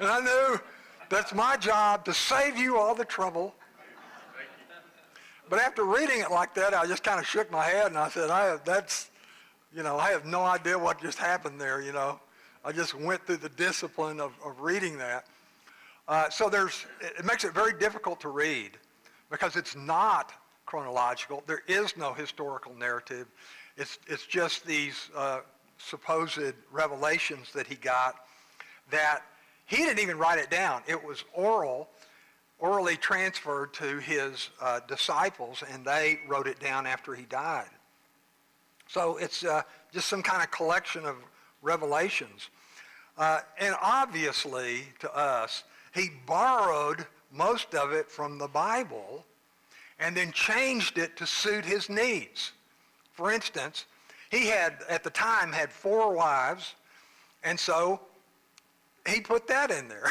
and 0.00 0.08
I 0.08 0.20
knew 0.20 0.60
that's 1.08 1.32
my 1.32 1.56
job 1.56 2.04
to 2.04 2.12
save 2.12 2.58
you 2.58 2.76
all 2.76 2.94
the 2.94 3.04
trouble. 3.04 3.54
But 5.48 5.60
after 5.60 5.84
reading 5.84 6.20
it 6.20 6.30
like 6.30 6.54
that, 6.54 6.74
I 6.74 6.86
just 6.86 7.02
kind 7.02 7.18
of 7.18 7.26
shook 7.26 7.50
my 7.50 7.64
head 7.64 7.86
and 7.86 7.98
I 7.98 8.08
said, 8.08 8.30
I 8.30 8.46
have, 8.46 8.64
that's, 8.64 9.10
you 9.74 9.82
know, 9.82 9.98
I 9.98 10.10
have 10.10 10.24
no 10.24 10.42
idea 10.42 10.78
what 10.78 11.00
just 11.00 11.18
happened 11.18 11.60
there, 11.60 11.80
you 11.82 11.92
know. 11.92 12.18
I 12.64 12.72
just 12.72 12.94
went 12.94 13.26
through 13.26 13.36
the 13.38 13.50
discipline 13.50 14.20
of, 14.20 14.32
of 14.44 14.60
reading 14.60 14.96
that. 14.98 15.26
Uh, 16.08 16.30
so 16.30 16.48
there's, 16.48 16.86
it 17.00 17.24
makes 17.24 17.44
it 17.44 17.52
very 17.52 17.72
difficult 17.78 18.20
to 18.20 18.28
read 18.28 18.78
because 19.34 19.56
it's 19.56 19.74
not 19.74 20.32
chronological. 20.64 21.42
There 21.48 21.62
is 21.66 21.96
no 21.96 22.12
historical 22.12 22.72
narrative. 22.74 23.26
It's, 23.76 23.98
it's 24.06 24.24
just 24.26 24.64
these 24.64 25.10
uh, 25.16 25.40
supposed 25.76 26.38
revelations 26.70 27.52
that 27.52 27.66
he 27.66 27.74
got 27.74 28.14
that 28.92 29.22
he 29.66 29.78
didn't 29.78 29.98
even 29.98 30.18
write 30.18 30.38
it 30.38 30.50
down. 30.50 30.82
It 30.86 31.02
was 31.02 31.24
oral, 31.32 31.88
orally 32.60 32.96
transferred 32.96 33.74
to 33.74 33.98
his 33.98 34.50
uh, 34.60 34.80
disciples, 34.86 35.64
and 35.68 35.84
they 35.84 36.20
wrote 36.28 36.46
it 36.46 36.60
down 36.60 36.86
after 36.86 37.12
he 37.12 37.24
died. 37.24 37.70
So 38.86 39.16
it's 39.16 39.44
uh, 39.44 39.62
just 39.92 40.06
some 40.06 40.22
kind 40.22 40.44
of 40.44 40.50
collection 40.52 41.06
of 41.06 41.16
revelations. 41.60 42.50
Uh, 43.18 43.40
and 43.58 43.74
obviously, 43.82 44.82
to 45.00 45.12
us, 45.12 45.64
he 45.92 46.10
borrowed 46.24 47.04
most 47.34 47.74
of 47.74 47.92
it 47.92 48.10
from 48.10 48.38
the 48.38 48.48
Bible 48.48 49.24
and 49.98 50.16
then 50.16 50.32
changed 50.32 50.98
it 50.98 51.16
to 51.16 51.26
suit 51.26 51.64
his 51.64 51.88
needs. 51.88 52.52
For 53.12 53.30
instance, 53.32 53.86
he 54.30 54.46
had, 54.46 54.78
at 54.88 55.04
the 55.04 55.10
time, 55.10 55.52
had 55.52 55.70
four 55.70 56.12
wives, 56.12 56.74
and 57.42 57.58
so 57.58 58.00
he 59.06 59.20
put 59.20 59.46
that 59.48 59.70
in 59.70 59.88
there. 59.88 60.10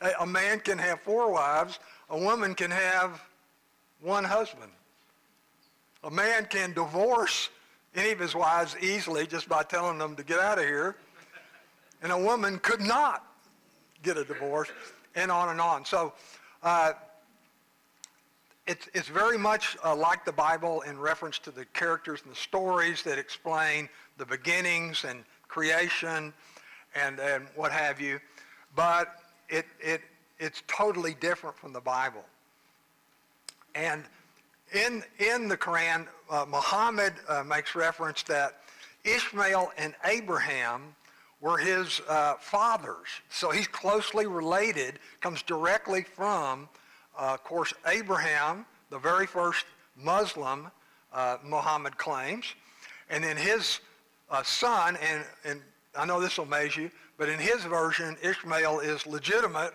a 0.20 0.26
man 0.26 0.60
can 0.60 0.78
have 0.78 1.00
four 1.00 1.32
wives. 1.32 1.78
A 2.10 2.18
woman 2.18 2.54
can 2.54 2.70
have 2.70 3.22
one 4.00 4.24
husband. 4.24 4.70
A 6.04 6.10
man 6.10 6.46
can 6.46 6.72
divorce 6.72 7.50
any 7.94 8.12
of 8.12 8.18
his 8.18 8.34
wives 8.34 8.76
easily 8.80 9.26
just 9.26 9.48
by 9.48 9.62
telling 9.62 9.98
them 9.98 10.14
to 10.16 10.22
get 10.22 10.38
out 10.38 10.58
of 10.58 10.64
here. 10.64 10.96
And 12.02 12.12
a 12.12 12.18
woman 12.18 12.58
could 12.58 12.80
not 12.80 13.24
get 14.02 14.16
a 14.16 14.24
divorce, 14.24 14.70
and 15.16 15.30
on 15.30 15.48
and 15.48 15.60
on. 15.60 15.84
So 15.84 16.12
uh, 16.62 16.92
it's, 18.66 18.88
it's 18.94 19.08
very 19.08 19.38
much 19.38 19.76
uh, 19.84 19.96
like 19.96 20.24
the 20.24 20.32
Bible 20.32 20.82
in 20.82 20.98
reference 20.98 21.38
to 21.40 21.50
the 21.50 21.64
characters 21.66 22.20
and 22.22 22.30
the 22.30 22.36
stories 22.36 23.02
that 23.02 23.18
explain 23.18 23.88
the 24.18 24.26
beginnings 24.26 25.04
and 25.04 25.24
creation 25.48 26.32
and, 26.94 27.18
and 27.18 27.46
what 27.56 27.72
have 27.72 28.00
you. 28.00 28.20
But 28.74 29.16
it, 29.48 29.66
it, 29.80 30.02
it's 30.38 30.62
totally 30.68 31.14
different 31.14 31.56
from 31.56 31.72
the 31.72 31.80
Bible. 31.80 32.24
And 33.74 34.04
in, 34.72 35.02
in 35.18 35.48
the 35.48 35.56
Quran, 35.56 36.06
uh, 36.30 36.44
Muhammad 36.48 37.14
uh, 37.28 37.44
makes 37.44 37.74
reference 37.74 38.22
that 38.24 38.60
Ishmael 39.04 39.72
and 39.78 39.94
Abraham 40.04 40.94
were 41.40 41.58
his 41.58 42.00
uh, 42.08 42.34
fathers. 42.40 43.08
So 43.28 43.50
he's 43.50 43.68
closely 43.68 44.26
related, 44.26 44.98
comes 45.20 45.42
directly 45.42 46.02
from, 46.02 46.68
uh, 47.18 47.34
of 47.34 47.44
course, 47.44 47.74
Abraham, 47.86 48.64
the 48.90 48.98
very 48.98 49.26
first 49.26 49.66
Muslim 49.96 50.70
uh, 51.12 51.38
Muhammad 51.44 51.96
claims, 51.98 52.54
and 53.10 53.22
then 53.22 53.36
his 53.36 53.80
uh, 54.30 54.42
son, 54.42 54.96
and, 55.02 55.24
and 55.44 55.60
I 55.96 56.04
know 56.04 56.20
this 56.20 56.38
will 56.38 56.44
amaze 56.44 56.76
you, 56.76 56.90
but 57.16 57.28
in 57.28 57.38
his 57.38 57.64
version, 57.64 58.16
Ishmael 58.22 58.80
is 58.80 59.06
legitimate, 59.06 59.74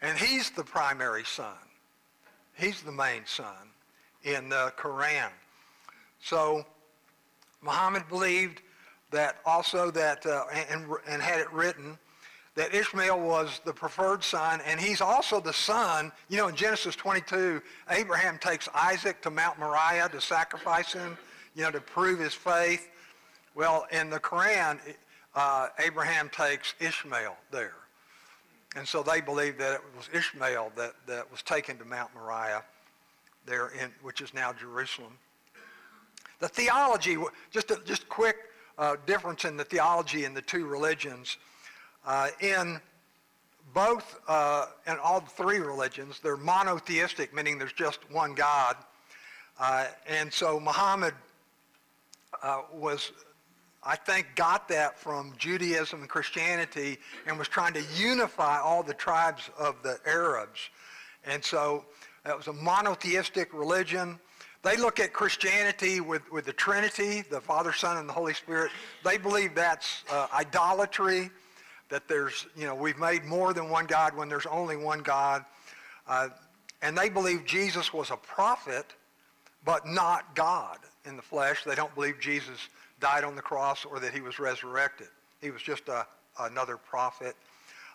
and 0.00 0.16
he's 0.16 0.50
the 0.50 0.64
primary 0.64 1.24
son. 1.24 1.56
He's 2.56 2.82
the 2.82 2.92
main 2.92 3.22
son 3.26 3.70
in 4.22 4.48
the 4.48 4.72
Quran. 4.76 5.30
So 6.20 6.64
Muhammad 7.62 8.08
believed 8.08 8.62
that 9.14 9.38
also 9.46 9.90
that, 9.92 10.26
uh, 10.26 10.44
and, 10.70 10.86
and 11.08 11.22
had 11.22 11.40
it 11.40 11.50
written, 11.52 11.96
that 12.56 12.74
Ishmael 12.74 13.20
was 13.20 13.60
the 13.64 13.72
preferred 13.72 14.22
son, 14.22 14.60
and 14.66 14.78
he's 14.78 15.00
also 15.00 15.40
the 15.40 15.52
son. 15.52 16.12
You 16.28 16.36
know, 16.36 16.48
in 16.48 16.54
Genesis 16.54 16.94
22, 16.94 17.62
Abraham 17.90 18.38
takes 18.38 18.68
Isaac 18.74 19.22
to 19.22 19.30
Mount 19.30 19.58
Moriah 19.58 20.08
to 20.10 20.20
sacrifice 20.20 20.92
him, 20.92 21.16
you 21.54 21.62
know, 21.62 21.70
to 21.70 21.80
prove 21.80 22.18
his 22.18 22.34
faith. 22.34 22.90
Well, 23.54 23.86
in 23.90 24.10
the 24.10 24.20
Quran, 24.20 24.78
uh, 25.34 25.68
Abraham 25.78 26.28
takes 26.28 26.74
Ishmael 26.80 27.36
there. 27.50 27.74
And 28.76 28.86
so 28.86 29.02
they 29.02 29.20
believe 29.20 29.58
that 29.58 29.74
it 29.74 29.80
was 29.96 30.08
Ishmael 30.12 30.72
that, 30.76 30.94
that 31.06 31.30
was 31.30 31.42
taken 31.42 31.78
to 31.78 31.84
Mount 31.84 32.10
Moriah 32.14 32.62
there, 33.46 33.68
in, 33.80 33.90
which 34.02 34.20
is 34.20 34.34
now 34.34 34.52
Jerusalem. 34.52 35.18
The 36.40 36.48
theology, 36.48 37.16
just 37.52 37.70
a 37.70 37.80
just 37.84 38.08
quick 38.08 38.36
uh, 38.78 38.96
difference 39.06 39.44
in 39.44 39.56
the 39.56 39.64
theology 39.64 40.24
in 40.24 40.34
the 40.34 40.42
two 40.42 40.66
religions. 40.66 41.36
Uh, 42.06 42.28
in 42.40 42.80
both, 43.72 44.20
uh, 44.28 44.66
in 44.86 44.96
all 44.98 45.20
three 45.20 45.58
religions, 45.58 46.20
they're 46.22 46.36
monotheistic, 46.36 47.34
meaning 47.34 47.58
there's 47.58 47.72
just 47.72 47.98
one 48.10 48.34
God. 48.34 48.76
Uh, 49.58 49.86
and 50.06 50.32
so 50.32 50.60
Muhammad 50.60 51.14
uh, 52.42 52.62
was 52.72 53.12
I 53.86 53.96
think, 53.96 54.28
got 54.34 54.66
that 54.68 54.98
from 54.98 55.34
Judaism 55.36 56.00
and 56.00 56.08
Christianity 56.08 56.96
and 57.26 57.38
was 57.38 57.48
trying 57.48 57.74
to 57.74 57.82
unify 57.94 58.58
all 58.58 58.82
the 58.82 58.94
tribes 58.94 59.50
of 59.58 59.82
the 59.82 59.98
Arabs. 60.06 60.70
And 61.26 61.44
so 61.44 61.84
that 62.24 62.34
was 62.34 62.46
a 62.46 62.52
monotheistic 62.54 63.52
religion. 63.52 64.18
They 64.64 64.78
look 64.78 64.98
at 64.98 65.12
Christianity 65.12 66.00
with, 66.00 66.22
with 66.32 66.46
the 66.46 66.52
Trinity, 66.54 67.22
the 67.30 67.40
Father, 67.40 67.74
Son, 67.74 67.98
and 67.98 68.08
the 68.08 68.14
Holy 68.14 68.32
Spirit. 68.32 68.70
They 69.04 69.18
believe 69.18 69.54
that's 69.54 70.04
uh, 70.10 70.26
idolatry, 70.32 71.30
that 71.90 72.08
there's, 72.08 72.46
you 72.56 72.66
know, 72.66 72.74
we've 72.74 72.98
made 72.98 73.26
more 73.26 73.52
than 73.52 73.68
one 73.68 73.84
God 73.84 74.16
when 74.16 74.30
there's 74.30 74.46
only 74.46 74.78
one 74.78 75.02
God. 75.02 75.44
Uh, 76.08 76.28
and 76.80 76.96
they 76.96 77.10
believe 77.10 77.44
Jesus 77.44 77.92
was 77.92 78.10
a 78.10 78.16
prophet, 78.16 78.86
but 79.66 79.86
not 79.86 80.34
God 80.34 80.78
in 81.04 81.16
the 81.16 81.22
flesh. 81.22 81.62
They 81.64 81.74
don't 81.74 81.94
believe 81.94 82.18
Jesus 82.18 82.58
died 83.00 83.22
on 83.22 83.36
the 83.36 83.42
cross 83.42 83.84
or 83.84 84.00
that 84.00 84.14
he 84.14 84.22
was 84.22 84.38
resurrected. 84.38 85.08
He 85.42 85.50
was 85.50 85.60
just 85.60 85.88
a, 85.90 86.06
another 86.40 86.78
prophet. 86.78 87.36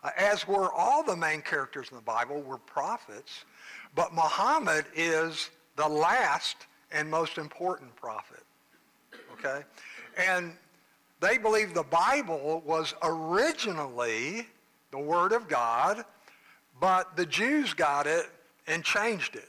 Uh, 0.03 0.11
as 0.15 0.47
were 0.47 0.71
all 0.71 1.01
the 1.01 1.17
main 1.17 1.41
characters 1.41 1.87
in 1.89 1.97
the 1.97 2.03
Bible 2.03 2.43
were 2.43 2.59
prophets, 2.59 3.43
but 3.95 4.13
Muhammad 4.13 4.85
is 4.95 5.49
the 5.79 5.87
last 5.87 6.57
and 6.91 7.09
most 7.09 7.37
important 7.37 7.95
prophet. 7.95 8.43
Okay? 9.33 9.63
And 10.17 10.51
they 11.21 11.37
believe 11.37 11.73
the 11.73 11.83
Bible 11.83 12.61
was 12.65 12.93
originally 13.01 14.45
the 14.91 14.99
Word 14.99 15.31
of 15.31 15.47
God, 15.47 16.03
but 16.81 17.15
the 17.15 17.25
Jews 17.25 17.73
got 17.73 18.07
it 18.07 18.25
and 18.67 18.83
changed 18.83 19.37
it. 19.37 19.47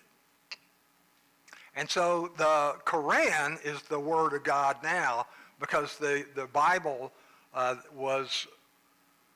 And 1.75 1.90
so 1.90 2.30
the 2.37 2.76
Quran 2.84 3.58
is 3.66 3.82
the 3.82 3.99
Word 3.99 4.32
of 4.32 4.44
God 4.44 4.76
now, 4.84 5.26
because 5.58 5.99
the, 5.99 6.25
the 6.37 6.46
Bible 6.46 7.10
uh, 7.54 7.75
was 7.92 8.46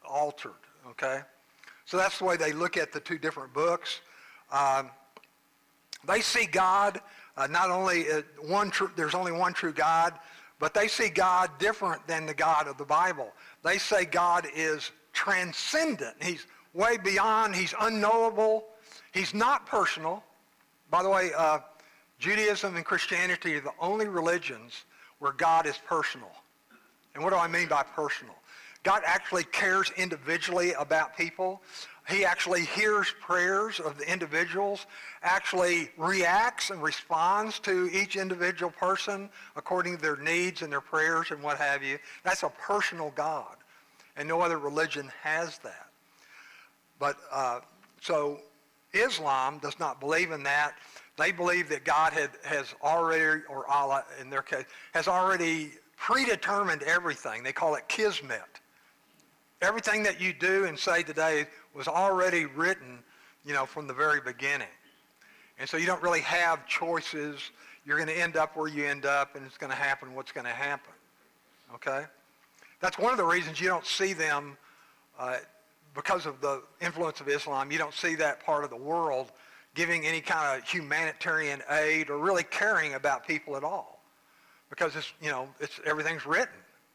altered, 0.08 0.62
okay? 0.90 1.22
So 1.86 1.96
that's 1.96 2.20
the 2.20 2.24
way 2.24 2.36
they 2.36 2.52
look 2.52 2.76
at 2.76 2.92
the 2.92 3.00
two 3.00 3.18
different 3.18 3.52
books. 3.52 4.00
Um, 4.52 4.90
they 6.06 6.20
see 6.20 6.46
God 6.46 7.00
uh, 7.36 7.46
not 7.46 7.70
only 7.70 8.10
uh, 8.10 8.22
one 8.46 8.72
there's 8.96 9.14
only 9.14 9.32
one 9.32 9.52
true 9.52 9.72
God, 9.72 10.14
but 10.58 10.74
they 10.74 10.88
see 10.88 11.08
God 11.08 11.50
different 11.58 12.06
than 12.06 12.26
the 12.26 12.34
God 12.34 12.68
of 12.68 12.78
the 12.78 12.84
Bible. 12.84 13.32
They 13.62 13.78
say 13.78 14.04
God 14.04 14.46
is 14.54 14.92
transcendent. 15.12 16.14
He's 16.22 16.46
way 16.72 16.96
beyond. 16.96 17.54
He's 17.54 17.74
unknowable. 17.80 18.64
He's 19.12 19.34
not 19.34 19.66
personal. 19.66 20.22
By 20.90 21.02
the 21.02 21.10
way, 21.10 21.30
uh, 21.36 21.58
Judaism 22.18 22.76
and 22.76 22.84
Christianity 22.84 23.54
are 23.56 23.60
the 23.60 23.72
only 23.80 24.08
religions 24.08 24.84
where 25.18 25.32
God 25.32 25.66
is 25.66 25.78
personal. 25.86 26.30
And 27.14 27.22
what 27.22 27.30
do 27.30 27.36
I 27.36 27.48
mean 27.48 27.68
by 27.68 27.82
personal? 27.82 28.34
God 28.82 29.02
actually 29.06 29.44
cares 29.44 29.90
individually 29.96 30.72
about 30.72 31.16
people. 31.16 31.62
He 32.08 32.24
actually 32.24 32.64
hears 32.66 33.14
prayers 33.20 33.80
of 33.80 33.96
the 33.96 34.10
individuals, 34.10 34.86
actually 35.22 35.90
reacts 35.96 36.68
and 36.68 36.82
responds 36.82 37.58
to 37.60 37.88
each 37.92 38.16
individual 38.16 38.70
person 38.70 39.30
according 39.56 39.96
to 39.96 40.02
their 40.02 40.16
needs 40.16 40.60
and 40.60 40.70
their 40.70 40.82
prayers 40.82 41.30
and 41.30 41.42
what 41.42 41.56
have 41.56 41.82
you. 41.82 41.98
That's 42.22 42.42
a 42.42 42.50
personal 42.50 43.10
God. 43.14 43.56
And 44.16 44.28
no 44.28 44.42
other 44.42 44.58
religion 44.58 45.10
has 45.22 45.58
that. 45.58 45.88
But 46.98 47.16
uh, 47.32 47.60
so 48.00 48.38
Islam 48.92 49.58
does 49.58 49.78
not 49.80 49.98
believe 49.98 50.30
in 50.30 50.42
that. 50.42 50.74
They 51.16 51.32
believe 51.32 51.68
that 51.70 51.84
God 51.84 52.12
had, 52.12 52.30
has 52.44 52.74
already, 52.82 53.42
or 53.48 53.66
Allah 53.70 54.04
in 54.20 54.28
their 54.28 54.42
case, 54.42 54.66
has 54.92 55.08
already 55.08 55.72
predetermined 55.96 56.82
everything. 56.82 57.42
They 57.42 57.52
call 57.52 57.76
it 57.76 57.88
kismet. 57.88 58.53
Everything 59.64 60.02
that 60.02 60.20
you 60.20 60.34
do 60.34 60.66
and 60.66 60.78
say 60.78 61.02
today 61.02 61.46
was 61.74 61.88
already 61.88 62.44
written, 62.44 62.98
you 63.46 63.54
know, 63.54 63.64
from 63.64 63.86
the 63.86 63.94
very 63.94 64.20
beginning. 64.20 64.68
And 65.58 65.66
so 65.66 65.78
you 65.78 65.86
don't 65.86 66.02
really 66.02 66.20
have 66.20 66.66
choices. 66.66 67.40
You're 67.86 67.96
going 67.96 68.10
to 68.10 68.20
end 68.20 68.36
up 68.36 68.58
where 68.58 68.68
you 68.68 68.84
end 68.84 69.06
up, 69.06 69.36
and 69.36 69.46
it's 69.46 69.56
going 69.56 69.70
to 69.70 69.76
happen 69.76 70.14
what's 70.14 70.32
going 70.32 70.44
to 70.44 70.52
happen. 70.52 70.92
Okay? 71.74 72.04
That's 72.80 72.98
one 72.98 73.12
of 73.12 73.16
the 73.16 73.24
reasons 73.24 73.58
you 73.58 73.68
don't 73.68 73.86
see 73.86 74.12
them, 74.12 74.58
uh, 75.18 75.38
because 75.94 76.26
of 76.26 76.42
the 76.42 76.62
influence 76.82 77.22
of 77.22 77.28
Islam, 77.30 77.72
you 77.72 77.78
don't 77.78 77.94
see 77.94 78.16
that 78.16 78.44
part 78.44 78.64
of 78.64 78.70
the 78.70 78.76
world 78.76 79.32
giving 79.74 80.04
any 80.04 80.20
kind 80.20 80.60
of 80.60 80.68
humanitarian 80.68 81.62
aid 81.70 82.10
or 82.10 82.18
really 82.18 82.44
caring 82.44 82.94
about 82.94 83.26
people 83.26 83.56
at 83.56 83.64
all. 83.64 84.02
Because 84.68 84.94
it's, 84.94 85.10
you 85.22 85.30
know, 85.30 85.48
it's, 85.58 85.80
everything's 85.86 86.26
written. 86.26 86.54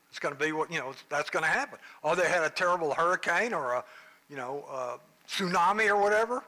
It's 0.10 0.20
going 0.20 0.36
to 0.36 0.44
be 0.44 0.51
what, 0.51 0.72
you 0.72 0.80
know, 0.80 0.94
that's 1.10 1.30
going 1.30 1.44
to 1.44 1.50
happen. 1.50 1.80
Oh, 2.04 2.16
they 2.16 2.28
had 2.28 2.44
a 2.44 2.50
terrible 2.50 2.94
hurricane 2.94 3.54
or 3.54 3.74
a, 3.74 3.84
you 4.30 4.36
know, 4.36 4.66
a 4.72 5.00
tsunami 5.28 5.88
or 5.88 5.98
whatever. 5.98 6.44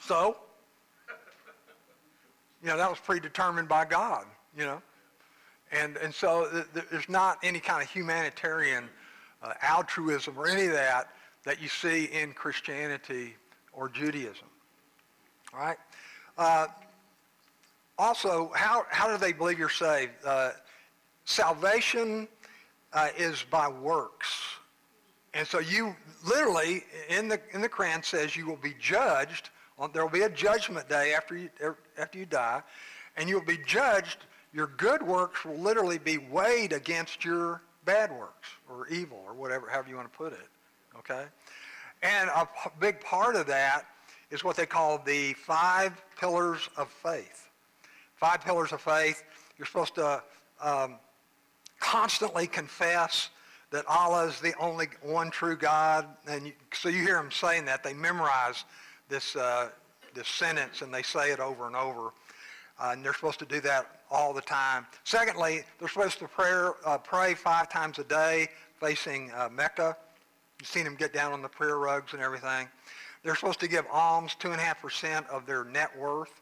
So, 0.00 0.36
you 2.62 2.68
know, 2.68 2.76
that 2.76 2.88
was 2.88 2.98
predetermined 2.98 3.68
by 3.68 3.84
God, 3.84 4.24
you 4.56 4.64
know. 4.64 4.80
And, 5.72 5.96
and 5.98 6.14
so 6.14 6.48
th- 6.50 6.64
th- 6.74 6.86
there's 6.90 7.08
not 7.08 7.38
any 7.42 7.60
kind 7.60 7.82
of 7.82 7.90
humanitarian 7.90 8.88
uh, 9.42 9.54
altruism 9.62 10.38
or 10.38 10.46
any 10.46 10.66
of 10.66 10.72
that 10.72 11.10
that 11.44 11.60
you 11.60 11.68
see 11.68 12.04
in 12.04 12.32
Christianity 12.32 13.34
or 13.72 13.88
Judaism. 13.88 14.48
All 15.52 15.60
right? 15.60 15.78
Uh, 16.38 16.66
also, 17.98 18.50
how, 18.54 18.86
how 18.88 19.10
do 19.10 19.18
they 19.18 19.32
believe 19.32 19.58
you're 19.58 19.68
saved? 19.68 20.12
Uh, 20.24 20.52
salvation 21.24 22.28
uh, 22.92 23.08
is 23.16 23.44
by 23.50 23.68
works. 23.68 24.28
And 25.34 25.46
so 25.46 25.58
you 25.60 25.96
literally, 26.24 26.84
in 27.08 27.28
the, 27.28 27.40
in 27.52 27.60
the 27.60 27.68
Quran 27.68 28.04
says 28.04 28.36
you 28.36 28.46
will 28.46 28.56
be 28.56 28.74
judged. 28.78 29.50
There 29.92 30.02
will 30.04 30.12
be 30.12 30.22
a 30.22 30.30
judgment 30.30 30.88
day 30.88 31.14
after 31.14 31.36
you, 31.36 31.50
er, 31.60 31.76
after 31.98 32.18
you 32.18 32.26
die. 32.26 32.62
And 33.16 33.28
you 33.28 33.36
will 33.36 33.46
be 33.46 33.58
judged. 33.66 34.18
Your 34.52 34.68
good 34.76 35.02
works 35.02 35.44
will 35.44 35.58
literally 35.58 35.98
be 35.98 36.18
weighed 36.18 36.72
against 36.72 37.24
your 37.24 37.62
bad 37.84 38.12
works 38.12 38.48
or 38.68 38.86
evil 38.88 39.22
or 39.26 39.34
whatever, 39.34 39.68
however 39.68 39.88
you 39.88 39.96
want 39.96 40.12
to 40.12 40.16
put 40.16 40.32
it. 40.32 40.48
Okay? 40.98 41.24
And 42.02 42.28
a 42.30 42.46
big 42.78 43.00
part 43.00 43.36
of 43.36 43.46
that 43.46 43.86
is 44.30 44.44
what 44.44 44.56
they 44.56 44.66
call 44.66 44.98
the 44.98 45.32
five 45.34 46.02
pillars 46.18 46.68
of 46.76 46.88
faith. 46.88 47.48
Five 48.16 48.42
pillars 48.42 48.72
of 48.72 48.80
faith. 48.80 49.22
You're 49.56 49.66
supposed 49.66 49.94
to 49.96 50.22
um, 50.60 50.98
constantly 51.82 52.46
confess 52.46 53.28
that 53.70 53.84
Allah 53.88 54.26
is 54.26 54.40
the 54.40 54.54
only 54.58 54.86
one 55.02 55.30
true 55.30 55.56
God. 55.56 56.06
And 56.28 56.52
so 56.72 56.88
you 56.88 57.02
hear 57.02 57.16
them 57.16 57.30
saying 57.30 57.64
that. 57.64 57.82
They 57.82 57.92
memorize 57.92 58.64
this, 59.08 59.34
uh, 59.34 59.70
this 60.14 60.28
sentence 60.28 60.82
and 60.82 60.94
they 60.94 61.02
say 61.02 61.32
it 61.32 61.40
over 61.40 61.66
and 61.66 61.74
over. 61.74 62.12
Uh, 62.78 62.90
and 62.92 63.04
they're 63.04 63.14
supposed 63.14 63.40
to 63.40 63.44
do 63.44 63.60
that 63.62 64.02
all 64.10 64.32
the 64.32 64.42
time. 64.42 64.86
Secondly, 65.04 65.62
they're 65.78 65.88
supposed 65.88 66.18
to 66.20 66.28
pray, 66.28 66.70
uh, 66.86 66.98
pray 66.98 67.34
five 67.34 67.68
times 67.68 67.98
a 67.98 68.04
day 68.04 68.48
facing 68.80 69.30
uh, 69.32 69.48
Mecca. 69.50 69.96
You've 70.60 70.68
seen 70.68 70.84
them 70.84 70.94
get 70.94 71.12
down 71.12 71.32
on 71.32 71.42
the 71.42 71.48
prayer 71.48 71.78
rugs 71.78 72.12
and 72.12 72.22
everything. 72.22 72.68
They're 73.24 73.36
supposed 73.36 73.60
to 73.60 73.68
give 73.68 73.86
alms 73.90 74.36
2.5% 74.40 75.28
of 75.28 75.46
their 75.46 75.64
net 75.64 75.96
worth. 75.98 76.40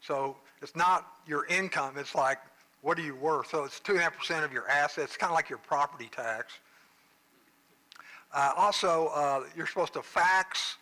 So 0.00 0.36
it's 0.62 0.76
not 0.76 1.06
your 1.26 1.46
income. 1.46 1.94
It's 1.98 2.14
like, 2.14 2.38
what 2.82 2.98
are 2.98 3.02
you 3.02 3.16
worth? 3.16 3.48
So 3.48 3.64
it's 3.64 3.80
2.5% 3.80 4.44
of 4.44 4.52
your 4.52 4.68
assets, 4.68 5.16
kind 5.16 5.30
of 5.30 5.34
like 5.34 5.48
your 5.48 5.58
property 5.58 6.08
tax. 6.10 6.54
Uh, 8.32 8.52
also, 8.56 9.08
uh, 9.08 9.44
you're 9.56 9.66
supposed 9.66 9.94
to 9.94 10.02
fax 10.02 10.76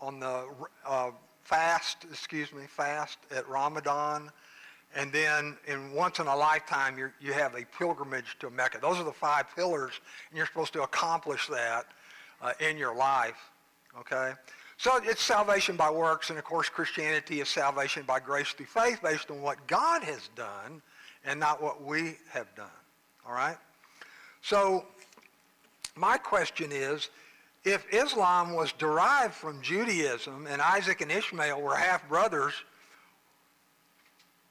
on 0.00 0.20
the 0.20 0.46
uh, 0.86 1.10
fast, 1.42 2.04
excuse 2.10 2.52
me, 2.52 2.62
fast 2.66 3.18
at 3.34 3.48
Ramadan. 3.48 4.30
And 4.94 5.12
then 5.12 5.56
in 5.66 5.92
once 5.92 6.18
in 6.18 6.26
a 6.26 6.36
lifetime, 6.36 6.98
you 6.98 7.10
you 7.18 7.32
have 7.32 7.54
a 7.54 7.64
pilgrimage 7.78 8.36
to 8.40 8.50
Mecca. 8.50 8.78
Those 8.80 8.98
are 8.98 9.04
the 9.04 9.12
five 9.12 9.46
pillars, 9.56 9.92
and 10.28 10.36
you're 10.36 10.46
supposed 10.46 10.74
to 10.74 10.82
accomplish 10.82 11.48
that 11.48 11.86
uh, 12.42 12.52
in 12.60 12.76
your 12.76 12.94
life. 12.94 13.50
Okay? 13.98 14.32
So 14.76 15.00
it's 15.02 15.22
salvation 15.22 15.76
by 15.76 15.90
works, 15.90 16.30
and 16.30 16.38
of 16.38 16.44
course 16.44 16.68
Christianity 16.68 17.40
is 17.40 17.48
salvation 17.48 18.02
by 18.02 18.20
grace 18.20 18.50
through 18.52 18.66
faith 18.66 19.00
based 19.02 19.30
on 19.30 19.40
what 19.40 19.66
God 19.66 20.02
has 20.02 20.28
done 20.36 20.82
and 21.24 21.38
not 21.38 21.62
what 21.62 21.84
we 21.84 22.16
have 22.30 22.52
done. 22.54 22.66
All 23.26 23.32
right? 23.32 23.56
So 24.42 24.84
my 25.94 26.16
question 26.16 26.70
is, 26.72 27.10
if 27.64 27.86
Islam 27.92 28.54
was 28.54 28.72
derived 28.72 29.34
from 29.34 29.62
Judaism 29.62 30.46
and 30.48 30.60
Isaac 30.60 31.00
and 31.00 31.12
Ishmael 31.12 31.60
were 31.60 31.76
half 31.76 32.08
brothers, 32.08 32.54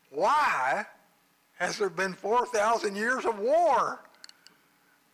why 0.09 0.85
has 1.55 1.77
there 1.77 1.89
been 1.89 2.13
4,000 2.13 2.95
years 2.95 3.25
of 3.25 3.37
war? 3.39 4.01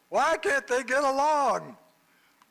Why 0.10 0.38
can't 0.38 0.68
they 0.68 0.84
get 0.84 1.04
along? 1.04 1.76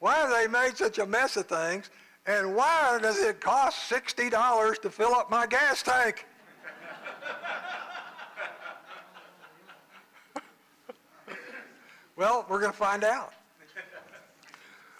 Why 0.00 0.16
have 0.16 0.30
they 0.30 0.46
made 0.46 0.76
such 0.76 0.98
a 0.98 1.06
mess 1.06 1.36
of 1.36 1.46
things? 1.46 1.90
And 2.26 2.54
why 2.54 2.98
does 3.00 3.18
it 3.18 3.40
cost 3.40 3.90
$60 3.90 4.82
to 4.82 4.90
fill 4.90 5.14
up 5.14 5.30
my 5.30 5.46
gas 5.46 5.82
tank? 5.82 6.26
well, 12.16 12.46
we're 12.48 12.60
going 12.60 12.72
to 12.72 12.78
find 12.78 13.04
out. 13.04 13.32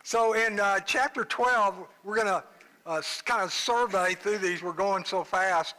So 0.02 0.34
in 0.34 0.60
uh, 0.60 0.80
chapter 0.80 1.24
12, 1.24 1.74
we're 2.04 2.14
going 2.14 2.26
to 2.28 2.44
uh, 2.84 3.02
kind 3.24 3.42
of 3.42 3.52
survey 3.52 4.14
through 4.14 4.38
these. 4.38 4.62
We're 4.62 4.72
going 4.72 5.04
so 5.04 5.24
fast. 5.24 5.74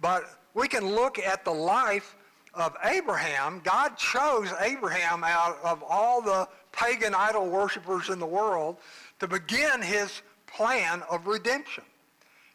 But 0.00 0.24
we 0.54 0.68
can 0.68 0.86
look 0.86 1.18
at 1.18 1.44
the 1.44 1.52
life 1.52 2.16
of 2.54 2.74
Abraham. 2.84 3.60
God 3.64 3.96
chose 3.98 4.48
Abraham 4.60 5.22
out 5.24 5.58
of 5.62 5.82
all 5.86 6.22
the 6.22 6.48
pagan 6.72 7.14
idol 7.14 7.50
worshippers 7.50 8.08
in 8.08 8.18
the 8.18 8.26
world 8.26 8.78
to 9.18 9.28
begin 9.28 9.82
his 9.82 10.22
plan 10.46 11.02
of 11.10 11.26
redemption. 11.26 11.84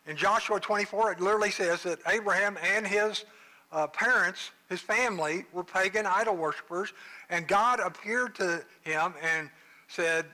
In 0.07 0.17
Joshua 0.17 0.59
24, 0.59 1.11
it 1.11 1.19
literally 1.21 1.51
says 1.51 1.83
that 1.83 1.99
Abraham 2.07 2.57
and 2.63 2.87
his 2.87 3.25
uh, 3.71 3.87
parents, 3.87 4.51
his 4.73 4.81
family, 4.81 5.45
were 5.53 5.63
pagan 5.63 6.07
idol 6.07 6.35
worshippers, 6.35 6.93
and 7.29 7.47
God 7.47 7.79
appeared 7.79 8.33
to 8.35 8.63
him 8.81 9.13
and 9.21 9.49
said, 9.87 10.25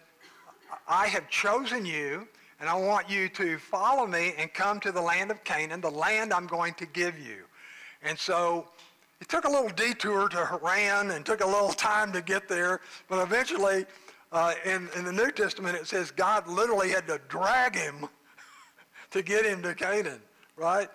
I 0.87 1.07
have 1.07 1.29
chosen 1.29 1.85
you, 1.85 2.25
and 2.61 2.69
I 2.69 2.75
want 2.75 3.09
you 3.09 3.27
to 3.29 3.57
follow 3.57 4.07
me 4.07 4.33
and 4.37 4.53
come 4.53 4.79
to 4.79 4.93
the 4.93 5.01
land 5.01 5.29
of 5.29 5.43
Canaan, 5.43 5.81
the 5.81 5.91
land 5.91 6.33
I'm 6.33 6.47
going 6.47 6.73
to 6.75 6.85
give 6.85 7.19
you. 7.19 7.43
And 8.01 8.17
so 8.17 8.69
he 9.19 9.25
took 9.25 9.43
a 9.43 9.49
little 9.49 9.69
detour 9.69 10.29
to 10.29 10.45
Haran 10.45 11.11
and 11.11 11.25
took 11.25 11.41
a 11.41 11.45
little 11.45 11.73
time 11.73 12.13
to 12.13 12.21
get 12.21 12.47
there, 12.47 12.79
but 13.09 13.21
eventually 13.21 13.85
uh, 14.31 14.53
in, 14.63 14.87
in 14.95 15.03
the 15.03 15.11
New 15.11 15.31
Testament 15.31 15.75
it 15.75 15.85
says 15.85 16.11
God 16.11 16.47
literally 16.47 16.91
had 16.91 17.07
to 17.07 17.19
drag 17.27 17.75
him 17.75 18.07
to 19.11 19.21
get 19.21 19.45
him 19.45 19.61
to 19.63 19.75
Canaan, 19.75 20.21
right? 20.55 20.87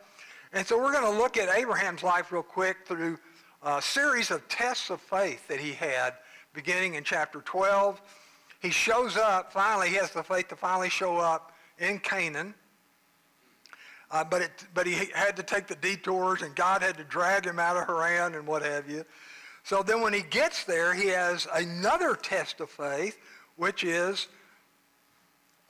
And 0.54 0.66
so 0.66 0.78
we're 0.78 0.92
going 0.92 1.12
to 1.12 1.18
look 1.18 1.36
at 1.36 1.54
Abraham's 1.54 2.02
life 2.02 2.32
real 2.32 2.42
quick 2.42 2.78
through 2.86 3.18
a 3.64 3.80
series 3.80 4.30
of 4.30 4.46
tests 4.48 4.90
of 4.90 5.00
faith 5.00 5.48
that 5.48 5.58
he 5.58 5.72
had 5.72 6.14
beginning 6.52 6.94
in 6.94 7.04
chapter 7.04 7.40
12. 7.40 8.00
He 8.60 8.70
shows 8.70 9.16
up, 9.16 9.52
finally, 9.52 9.88
he 9.88 9.96
has 9.96 10.10
the 10.10 10.22
faith 10.22 10.48
to 10.48 10.56
finally 10.56 10.90
show 10.90 11.16
up 11.16 11.52
in 11.78 11.98
Canaan. 11.98 12.54
Uh, 14.10 14.22
but, 14.22 14.42
it, 14.42 14.50
but 14.74 14.86
he 14.86 15.10
had 15.14 15.34
to 15.36 15.42
take 15.42 15.66
the 15.66 15.74
detours, 15.76 16.42
and 16.42 16.54
God 16.54 16.82
had 16.82 16.96
to 16.98 17.04
drag 17.04 17.46
him 17.46 17.58
out 17.58 17.76
of 17.76 17.86
Haran 17.86 18.34
and 18.34 18.46
what 18.46 18.62
have 18.62 18.88
you. 18.88 19.04
So 19.64 19.82
then 19.82 20.02
when 20.02 20.12
he 20.12 20.22
gets 20.22 20.64
there, 20.64 20.92
he 20.92 21.08
has 21.08 21.48
another 21.54 22.14
test 22.14 22.60
of 22.60 22.70
faith, 22.70 23.18
which 23.56 23.82
is 23.82 24.28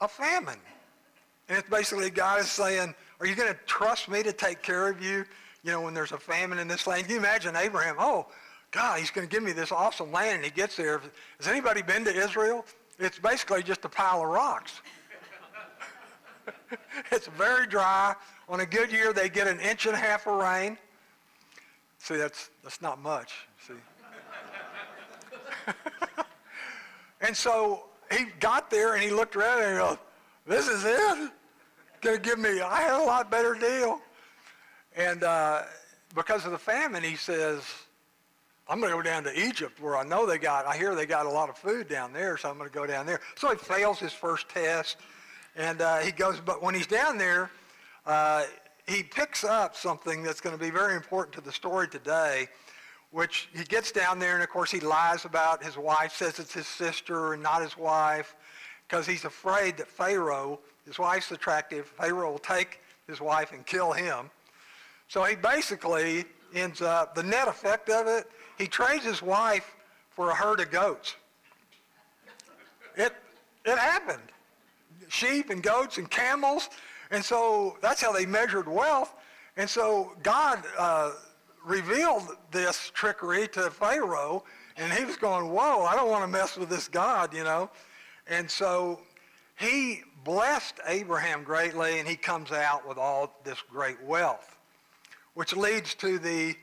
a 0.01 0.07
famine. 0.07 0.59
And 1.47 1.57
it's 1.57 1.69
basically 1.69 2.09
God 2.09 2.41
is 2.41 2.49
saying, 2.49 2.93
are 3.19 3.25
you 3.25 3.35
going 3.35 3.51
to 3.51 3.59
trust 3.65 4.09
me 4.09 4.21
to 4.23 4.33
take 4.33 4.61
care 4.61 4.89
of 4.89 5.01
you, 5.01 5.25
you 5.65 5.71
know, 5.71 5.81
when 5.81 5.95
there's 5.95 6.11
a 6.11 6.17
famine 6.17 6.59
in 6.59 6.67
this 6.67 6.85
land? 6.85 7.05
Can 7.05 7.13
you 7.13 7.17
imagine 7.17 7.55
Abraham, 7.55 7.95
oh, 7.97 8.27
God, 8.69 8.99
he's 8.99 9.09
going 9.09 9.27
to 9.27 9.31
give 9.31 9.41
me 9.41 9.51
this 9.51 9.71
awesome 9.71 10.11
land, 10.11 10.35
and 10.35 10.45
he 10.45 10.51
gets 10.51 10.75
there. 10.75 11.01
Has 11.39 11.47
anybody 11.47 11.81
been 11.81 12.05
to 12.05 12.15
Israel? 12.15 12.63
It's 12.99 13.17
basically 13.17 13.63
just 13.63 13.83
a 13.83 13.89
pile 13.89 14.21
of 14.21 14.29
rocks. 14.29 14.81
it's 17.11 17.27
very 17.27 17.65
dry. 17.65 18.13
On 18.47 18.59
a 18.59 18.65
good 18.65 18.91
year, 18.91 19.11
they 19.11 19.27
get 19.27 19.47
an 19.47 19.59
inch 19.59 19.87
and 19.87 19.95
a 19.95 19.97
half 19.97 20.27
of 20.27 20.35
rain. 20.35 20.77
See, 21.97 22.15
that's, 22.15 22.51
that's 22.61 22.81
not 22.83 23.01
much, 23.01 23.33
see. 23.65 23.73
and 27.21 27.35
so 27.35 27.85
he 28.11 28.25
got 28.39 28.69
there 28.69 28.93
and 28.93 29.01
he 29.01 29.09
looked 29.09 29.35
around 29.35 29.63
and 29.63 29.71
he 29.71 29.77
goes, 29.77 29.97
this 30.45 30.67
is 30.67 30.83
it? 30.85 31.31
Gonna 32.01 32.19
give 32.19 32.37
me, 32.37 32.61
I 32.61 32.81
had 32.81 33.01
a 33.01 33.03
lot 33.03 33.31
better 33.31 33.55
deal. 33.55 33.99
And 34.95 35.23
uh, 35.23 35.63
because 36.15 36.45
of 36.45 36.51
the 36.51 36.57
famine, 36.57 37.03
he 37.03 37.15
says, 37.15 37.63
I'm 38.67 38.79
going 38.79 38.91
to 38.91 38.97
go 38.97 39.03
down 39.03 39.25
to 39.25 39.47
Egypt 39.47 39.81
where 39.81 39.97
I 39.97 40.03
know 40.03 40.25
they 40.25 40.37
got, 40.37 40.65
I 40.65 40.77
hear 40.77 40.95
they 40.95 41.05
got 41.05 41.25
a 41.25 41.29
lot 41.29 41.49
of 41.49 41.57
food 41.57 41.89
down 41.89 42.13
there, 42.13 42.37
so 42.37 42.49
I'm 42.49 42.57
going 42.57 42.69
to 42.69 42.73
go 42.73 42.87
down 42.87 43.05
there. 43.05 43.19
So 43.35 43.49
he 43.51 43.57
fails 43.57 43.99
his 43.99 44.13
first 44.13 44.47
test, 44.47 44.97
and 45.55 45.81
uh, 45.81 45.97
he 45.97 46.11
goes, 46.11 46.39
but 46.39 46.63
when 46.63 46.73
he's 46.73 46.87
down 46.87 47.17
there, 47.17 47.51
uh, 48.05 48.45
he 48.87 49.03
picks 49.03 49.43
up 49.43 49.75
something 49.75 50.23
that's 50.23 50.39
going 50.39 50.57
to 50.57 50.63
be 50.63 50.71
very 50.71 50.95
important 50.95 51.35
to 51.35 51.41
the 51.41 51.51
story 51.51 51.87
today, 51.87 52.47
which 53.11 53.49
he 53.53 53.63
gets 53.65 53.91
down 53.91 54.17
there, 54.17 54.35
and 54.35 54.43
of 54.43 54.49
course 54.49 54.71
he 54.71 54.79
lies 54.79 55.25
about 55.25 55.63
his 55.63 55.77
wife, 55.77 56.13
says 56.15 56.39
it's 56.39 56.53
his 56.53 56.67
sister 56.67 57.33
and 57.33 57.43
not 57.43 57.61
his 57.61 57.77
wife, 57.77 58.35
because 58.87 59.05
he's 59.05 59.25
afraid 59.25 59.75
that 59.77 59.87
Pharaoh, 59.87 60.59
his 60.85 60.97
wife's 60.97 61.31
attractive, 61.31 61.87
Pharaoh 61.87 62.31
will 62.31 62.39
take 62.39 62.79
his 63.07 63.19
wife 63.19 63.51
and 63.51 63.65
kill 63.65 63.91
him. 63.91 64.29
So 65.07 65.23
he 65.23 65.35
basically 65.35 66.25
ends 66.53 66.81
up, 66.81 67.15
the 67.15 67.23
net 67.23 67.47
effect 67.47 67.89
of 67.89 68.07
it 68.07 68.27
he 68.57 68.67
trades 68.67 69.03
his 69.03 69.21
wife 69.21 69.75
for 70.09 70.31
a 70.31 70.35
herd 70.35 70.59
of 70.61 70.71
goats. 70.71 71.15
It, 72.95 73.13
it 73.65 73.77
happened. 73.77 74.21
Sheep 75.09 75.49
and 75.49 75.61
goats 75.61 75.97
and 75.97 76.09
camels. 76.09 76.69
And 77.11 77.23
so 77.23 77.77
that's 77.81 78.01
how 78.01 78.11
they 78.11 78.25
measured 78.25 78.67
wealth. 78.67 79.13
And 79.57 79.69
so 79.69 80.15
God 80.23 80.63
uh, 80.77 81.11
revealed 81.65 82.37
this 82.51 82.91
trickery 82.93 83.47
to 83.49 83.69
Pharaoh, 83.69 84.43
and 84.77 84.91
he 84.93 85.05
was 85.05 85.17
going, 85.17 85.49
whoa, 85.49 85.83
I 85.83 85.95
don't 85.95 86.09
want 86.09 86.23
to 86.23 86.27
mess 86.27 86.57
with 86.57 86.69
this 86.69 86.87
God, 86.87 87.33
you 87.33 87.43
know. 87.43 87.69
And 88.27 88.49
so 88.49 89.01
he 89.57 90.01
blessed 90.23 90.79
Abraham 90.87 91.43
greatly, 91.43 91.99
and 91.99 92.07
he 92.07 92.15
comes 92.15 92.51
out 92.51 92.87
with 92.87 92.97
all 92.97 93.39
this 93.43 93.61
great 93.69 94.01
wealth, 94.03 94.54
which 95.35 95.55
leads 95.55 95.93
to 95.95 96.17
the 96.17 96.55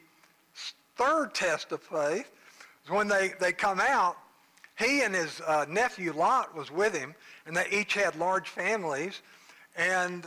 third 0.97 1.33
test 1.35 1.73
of 1.73 1.83
faith 1.83 2.31
is 2.85 2.91
when 2.91 3.07
they, 3.07 3.33
they 3.41 3.53
come 3.53 3.81
out, 3.81 4.17
he 4.79 5.03
and 5.03 5.15
his 5.15 5.41
uh, 5.47 5.65
nephew 5.69 6.13
Lot 6.13 6.55
was 6.57 6.71
with 6.71 6.95
him, 6.95 7.15
and 7.47 7.57
they 7.57 7.67
each 7.71 7.95
had 7.95 8.17
large 8.17 8.49
families, 8.49 9.23
and 9.77 10.27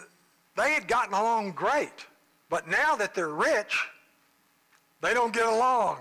they 0.56 0.72
had 0.72 0.88
gotten 0.88 1.14
along 1.14 1.52
great. 1.52 2.06
But 2.50 2.68
now 2.68 2.96
that 2.96 3.14
they're 3.14 3.28
rich, 3.30 3.88
they 5.02 5.14
don't 5.14 5.34
get 5.34 5.48
along. 5.48 5.98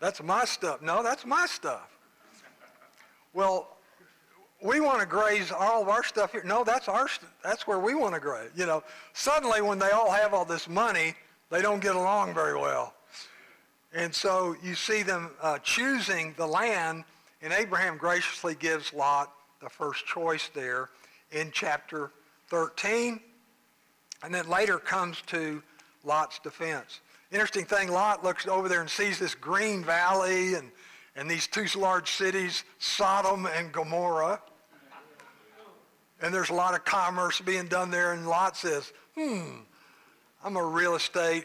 That's 0.00 0.22
my 0.22 0.44
stuff. 0.44 0.82
No, 0.82 1.02
that's 1.02 1.24
my 1.24 1.46
stuff. 1.46 1.88
Well, 3.32 3.76
we 4.62 4.80
want 4.80 5.00
to 5.00 5.06
graze 5.06 5.52
all 5.52 5.82
of 5.82 5.88
our 5.88 6.02
stuff 6.02 6.32
here. 6.32 6.42
No, 6.44 6.64
that's 6.64 6.88
our. 6.88 7.08
That's 7.42 7.66
where 7.66 7.78
we 7.78 7.94
want 7.94 8.14
to 8.14 8.20
graze. 8.20 8.50
You 8.54 8.66
know, 8.66 8.82
suddenly 9.12 9.62
when 9.62 9.78
they 9.78 9.90
all 9.90 10.10
have 10.10 10.34
all 10.34 10.44
this 10.44 10.68
money, 10.68 11.14
they 11.50 11.62
don't 11.62 11.80
get 11.80 11.96
along 11.96 12.34
very 12.34 12.58
well. 12.58 12.94
And 13.92 14.14
so 14.14 14.54
you 14.62 14.74
see 14.74 15.02
them 15.02 15.30
uh, 15.42 15.58
choosing 15.58 16.34
the 16.36 16.46
land, 16.46 17.04
and 17.42 17.52
Abraham 17.52 17.96
graciously 17.96 18.54
gives 18.54 18.92
Lot 18.92 19.32
the 19.60 19.68
first 19.68 20.06
choice 20.06 20.48
there 20.54 20.90
in 21.32 21.50
chapter 21.52 22.12
13. 22.48 23.20
And 24.22 24.34
then 24.34 24.48
later 24.48 24.78
comes 24.78 25.22
to 25.26 25.62
Lot's 26.04 26.38
defense. 26.38 27.00
Interesting 27.32 27.64
thing, 27.64 27.90
Lot 27.90 28.24
looks 28.24 28.46
over 28.46 28.68
there 28.68 28.80
and 28.80 28.90
sees 28.90 29.18
this 29.18 29.34
green 29.34 29.84
valley 29.84 30.54
and, 30.54 30.70
and 31.16 31.30
these 31.30 31.46
two 31.46 31.66
large 31.78 32.10
cities, 32.10 32.64
Sodom 32.78 33.46
and 33.46 33.72
Gomorrah. 33.72 34.40
And 36.22 36.34
there's 36.34 36.50
a 36.50 36.54
lot 36.54 36.74
of 36.74 36.84
commerce 36.84 37.40
being 37.40 37.66
done 37.66 37.90
there, 37.90 38.12
and 38.12 38.28
Lot 38.28 38.56
says, 38.56 38.92
hmm, 39.16 39.60
I'm 40.42 40.56
a 40.56 40.64
real 40.64 40.94
estate 40.94 41.44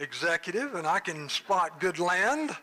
executive 0.00 0.76
and 0.76 0.86
I 0.86 0.98
can 0.98 1.28
spot 1.28 1.78
good 1.78 1.98
land 1.98 2.56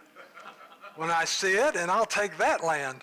when 0.96 1.12
I 1.12 1.24
see 1.24 1.54
it 1.54 1.76
and 1.76 1.92
I'll 1.92 2.04
take 2.04 2.36
that 2.40 2.64
land. 2.64 3.02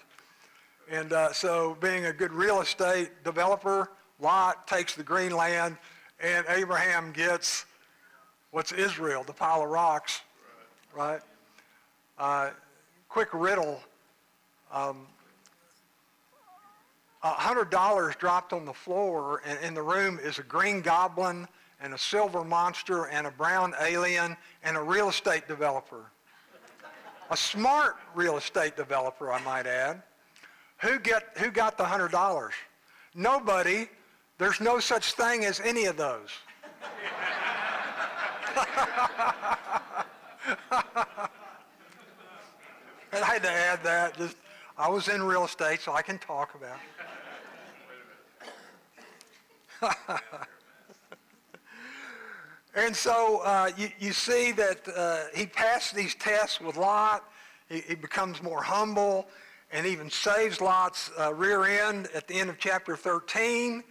And 0.90 1.12
uh, 1.12 1.33
so 1.33 1.77
being 1.81 2.07
a 2.07 2.12
good 2.12 2.33
real 2.33 2.61
estate 2.61 3.11
developer, 3.23 3.92
Lot 4.21 4.66
takes 4.66 4.97
the 4.97 5.05
green 5.05 5.31
land 5.31 5.77
and 6.18 6.44
Abraham 6.49 7.12
gets 7.12 7.64
what's 8.51 8.73
Israel, 8.73 9.23
the 9.23 9.33
pile 9.33 9.62
of 9.62 9.71
rocks, 9.71 10.23
right? 10.92 11.21
Uh, 12.18 12.51
quick 13.09 13.29
riddle. 13.33 13.81
Um, 14.73 15.07
$100 17.23 18.18
dropped 18.18 18.53
on 18.53 18.64
the 18.64 18.73
floor 18.73 19.42
and 19.47 19.61
in 19.61 19.75
the 19.75 19.83
room 19.83 20.18
is 20.21 20.40
a 20.40 20.42
green 20.42 20.81
goblin 20.81 21.47
and 21.81 21.95
a 21.95 21.99
silver 21.99 22.45
monster 22.45 23.07
and 23.07 23.27
a 23.27 23.31
brown 23.31 23.75
alien 23.81 24.37
and 24.64 24.77
a 24.77 24.83
real 24.83 25.09
estate 25.09 25.47
developer. 25.47 26.11
A 27.31 27.37
smart 27.37 27.97
real 28.14 28.37
estate 28.37 28.77
developer, 28.77 29.33
I 29.33 29.41
might 29.43 29.67
add. 29.67 30.03
Who, 30.79 30.99
get, 30.99 31.37
who 31.37 31.51
got 31.51 31.77
the 31.77 31.85
$100? 31.85 32.51
Nobody. 33.14 33.88
There's 34.38 34.61
no 34.61 34.79
such 34.81 35.12
thing 35.12 35.45
as 35.45 35.61
any 35.61 35.85
of 35.87 35.97
those. 35.97 36.31
and 43.12 43.25
I 43.25 43.25
had 43.25 43.43
to 43.43 43.51
add 43.51 43.83
that. 43.85 44.17
Just, 44.17 44.37
I 44.77 44.88
was 44.88 45.09
in 45.09 45.23
real 45.23 45.45
estate, 45.45 45.81
so 45.81 45.93
I 45.93 46.03
can 46.03 46.19
talk 46.19 46.55
about 46.55 46.79
it. 49.83 50.49
And 52.79 52.95
so 52.95 53.41
uh, 53.41 53.71
you, 53.77 53.91
you, 53.99 54.12
see 54.12 54.53
that 54.53 54.87
uh, 54.97 55.25
he 55.35 55.47
passed 55.47 55.97
these 55.97 56.14
tests 56.14 56.61
with 56.61 56.77
Lot. 56.77 57.25
He, 57.69 57.81
he, 57.81 57.97
becomes 57.97 58.41
more 58.41 58.62
humble 58.62 59.27
and 59.73 59.85
even 59.85 60.09
saves 60.09 60.61
Lot's 60.61 61.11
uh, 61.19 61.35
rear 61.35 61.64
end 61.64 62.07
at 62.14 62.29
the 62.29 62.35
end 62.35 62.49
of 62.51 62.59
chapter 62.59 62.97
13 62.97 63.83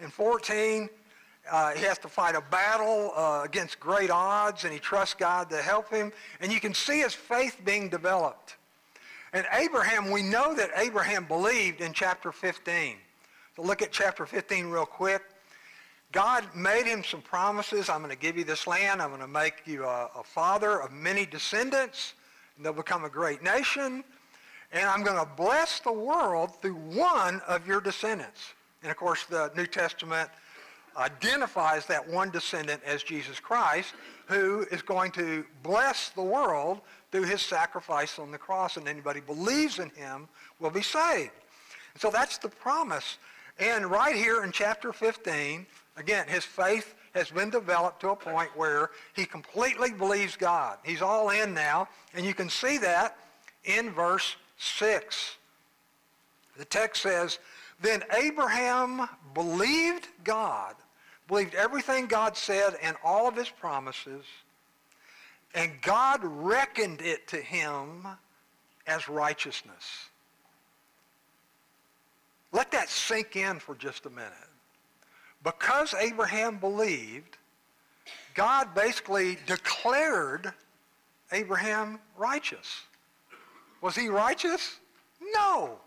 and 0.00 0.12
14. 0.12 0.88
Uh, 1.50 1.72
he 1.72 1.84
has 1.84 1.98
to 1.98 2.08
fight 2.08 2.36
a 2.36 2.40
battle 2.40 3.10
uh, 3.16 3.42
against 3.44 3.80
great 3.80 4.10
odds, 4.10 4.62
and 4.62 4.72
he 4.72 4.78
trusts 4.78 5.14
God 5.14 5.50
to 5.50 5.60
help 5.60 5.90
him. 5.90 6.12
And 6.40 6.52
you 6.52 6.60
can 6.60 6.72
see 6.72 7.00
his 7.00 7.14
faith 7.14 7.60
being 7.64 7.88
developed. 7.88 8.54
And 9.32 9.44
Abraham, 9.54 10.12
we 10.12 10.22
know 10.22 10.54
that 10.54 10.70
Abraham 10.76 11.24
believed 11.24 11.80
in 11.80 11.92
chapter 11.92 12.30
15. 12.30 12.94
So 13.56 13.62
look 13.62 13.82
at 13.82 13.90
chapter 13.90 14.24
15 14.24 14.66
real 14.68 14.86
quick. 14.86 15.22
God 16.12 16.44
made 16.54 16.86
him 16.86 17.04
some 17.04 17.20
promises. 17.20 17.88
I'm 17.88 17.98
going 17.98 18.10
to 18.10 18.18
give 18.18 18.36
you 18.36 18.44
this 18.44 18.66
land. 18.66 19.02
I'm 19.02 19.08
going 19.10 19.20
to 19.20 19.26
make 19.26 19.62
you 19.66 19.84
a, 19.84 20.10
a 20.16 20.22
father 20.22 20.80
of 20.80 20.92
many 20.92 21.26
descendants. 21.26 22.14
And 22.56 22.64
they'll 22.64 22.72
become 22.72 23.04
a 23.04 23.10
great 23.10 23.42
nation. 23.42 24.04
And 24.72 24.88
I'm 24.88 25.02
going 25.02 25.18
to 25.18 25.28
bless 25.36 25.80
the 25.80 25.92
world 25.92 26.60
through 26.60 26.74
one 26.74 27.40
of 27.46 27.66
your 27.66 27.80
descendants. 27.80 28.54
And 28.82 28.90
of 28.90 28.96
course, 28.96 29.24
the 29.24 29.50
New 29.56 29.66
Testament 29.66 30.30
identifies 30.96 31.86
that 31.86 32.08
one 32.08 32.30
descendant 32.30 32.82
as 32.84 33.02
Jesus 33.02 33.38
Christ, 33.38 33.92
who 34.26 34.66
is 34.70 34.82
going 34.82 35.12
to 35.12 35.44
bless 35.62 36.08
the 36.10 36.22
world 36.22 36.80
through 37.12 37.24
his 37.24 37.42
sacrifice 37.42 38.18
on 38.18 38.30
the 38.30 38.38
cross. 38.38 38.76
And 38.76 38.88
anybody 38.88 39.20
believes 39.20 39.78
in 39.78 39.90
him 39.90 40.28
will 40.60 40.70
be 40.70 40.82
saved. 40.82 41.32
so 41.98 42.10
that's 42.10 42.38
the 42.38 42.48
promise. 42.48 43.18
And 43.58 43.86
right 43.90 44.14
here 44.14 44.44
in 44.44 44.52
chapter 44.52 44.92
15, 44.92 45.66
Again, 45.96 46.26
his 46.28 46.44
faith 46.44 46.94
has 47.14 47.30
been 47.30 47.48
developed 47.48 48.00
to 48.00 48.10
a 48.10 48.16
point 48.16 48.50
where 48.54 48.90
he 49.14 49.24
completely 49.24 49.90
believes 49.90 50.36
God. 50.36 50.78
He's 50.84 51.00
all 51.00 51.30
in 51.30 51.54
now, 51.54 51.88
and 52.14 52.26
you 52.26 52.34
can 52.34 52.50
see 52.50 52.76
that 52.78 53.16
in 53.64 53.90
verse 53.90 54.36
6. 54.58 55.36
The 56.58 56.64
text 56.66 57.02
says, 57.02 57.38
Then 57.80 58.02
Abraham 58.12 59.08
believed 59.32 60.08
God, 60.24 60.74
believed 61.28 61.54
everything 61.54 62.06
God 62.06 62.36
said 62.36 62.74
and 62.82 62.96
all 63.02 63.26
of 63.26 63.36
his 63.36 63.48
promises, 63.48 64.24
and 65.54 65.72
God 65.80 66.20
reckoned 66.22 67.00
it 67.00 67.26
to 67.28 67.38
him 67.38 68.06
as 68.86 69.08
righteousness. 69.08 70.08
Let 72.52 72.70
that 72.72 72.90
sink 72.90 73.36
in 73.36 73.58
for 73.58 73.74
just 73.74 74.04
a 74.06 74.10
minute. 74.10 74.32
Because 75.46 75.94
Abraham 75.94 76.58
believed, 76.58 77.38
God 78.34 78.74
basically 78.74 79.38
declared 79.46 80.52
Abraham 81.30 82.00
righteous. 82.16 82.82
Was 83.80 83.94
he 83.94 84.08
righteous? 84.08 84.80
No. 85.20 85.78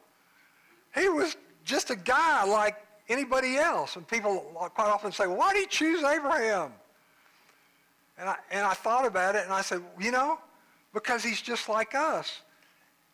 He 0.95 1.09
was 1.09 1.35
just 1.65 1.89
a 1.89 1.97
guy 1.97 2.45
like 2.45 2.77
anybody 3.09 3.57
else. 3.57 3.97
And 3.97 4.07
people 4.07 4.39
quite 4.75 4.87
often 4.87 5.11
say, 5.11 5.27
why 5.27 5.51
did 5.51 5.59
he 5.59 5.67
choose 5.67 6.05
Abraham? 6.05 6.71
And 8.17 8.29
I, 8.29 8.35
and 8.51 8.65
I 8.65 8.73
thought 8.73 9.05
about 9.05 9.35
it 9.35 9.43
and 9.43 9.51
I 9.51 9.61
said, 9.61 9.81
you 9.99 10.11
know, 10.11 10.39
because 10.93 11.21
he's 11.21 11.41
just 11.41 11.67
like 11.67 11.95
us. 11.95 12.43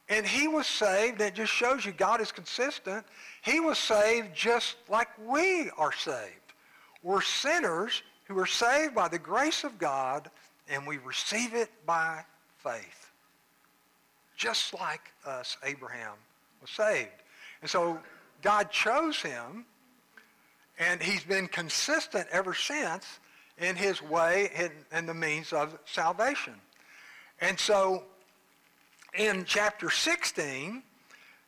And 0.08 0.26
he 0.26 0.48
was 0.48 0.68
saved, 0.68 1.20
it 1.20 1.34
just 1.34 1.52
shows 1.52 1.84
you 1.84 1.92
God 1.92 2.22
is 2.22 2.32
consistent. 2.32 3.06
He 3.42 3.60
was 3.60 3.78
saved 3.78 4.36
just 4.36 4.76
like 4.88 5.08
we 5.26 5.72
are 5.78 5.92
saved. 5.92 6.54
We're 7.02 7.22
sinners 7.22 8.04
who 8.26 8.38
are 8.40 8.46
saved 8.46 8.94
by 8.94 9.08
the 9.08 9.20
grace 9.20 9.64
of 9.64 9.80
God, 9.80 10.30
and 10.70 10.86
we 10.86 10.98
receive 11.00 11.54
it 11.54 11.70
by 11.86 12.24
faith. 12.58 13.12
Just 14.38 14.74
like 14.74 15.12
us, 15.26 15.58
Abraham 15.64 16.14
was 16.62 16.70
saved. 16.70 17.10
And 17.62 17.70
so 17.70 18.00
God 18.42 18.70
chose 18.70 19.22
him, 19.22 19.66
and 20.78 21.02
he's 21.02 21.24
been 21.24 21.48
consistent 21.48 22.28
ever 22.32 22.54
since 22.54 23.20
in 23.58 23.76
his 23.76 24.02
way 24.02 24.52
and, 24.56 24.72
and 24.92 25.08
the 25.08 25.14
means 25.14 25.54
of 25.54 25.78
salvation. 25.86 26.54
And 27.42 27.60
so 27.60 28.04
in 29.18 29.46
chapter 29.46 29.90
16, 29.90 30.84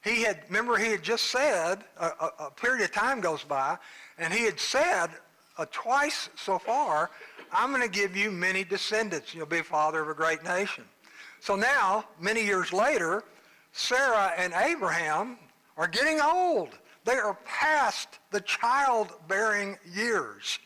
he 0.04 0.24
had, 0.24 0.44
remember 0.48 0.78
he 0.78 0.92
had 0.92 1.04
just 1.04 1.26
said, 1.26 1.84
a, 2.00 2.06
a, 2.06 2.32
a 2.40 2.52
period 2.52 2.84
of 2.84 2.92
time 2.92 3.20
goes 3.20 3.44
by, 3.44 3.78
and 4.18 4.34
he 4.34 4.46
had 4.46 4.60
said 4.60 5.08
uh, 5.58 5.66
twice 5.72 6.30
so 6.36 6.60
far, 6.60 7.10
I'm 7.52 7.70
going 7.72 7.82
to 7.82 7.90
give 7.90 8.16
you 8.16 8.32
many 8.32 8.64
descendants. 8.64 9.34
You'll 9.34 9.46
be 9.46 9.62
father 9.62 10.02
of 10.02 10.10
a 10.10 10.14
great 10.14 10.44
nation. 10.44 10.84
So 11.40 11.56
now, 11.56 12.06
many 12.20 12.44
years 12.44 12.74
later, 12.74 13.24
Sarah 13.72 14.34
and 14.38 14.54
Abraham 14.54 15.38
are 15.78 15.88
getting 15.88 16.20
old. 16.20 16.70
They 17.06 17.14
are 17.14 17.38
past 17.46 18.20
the 18.32 18.42
childbearing 18.42 19.78
years. 19.94 20.60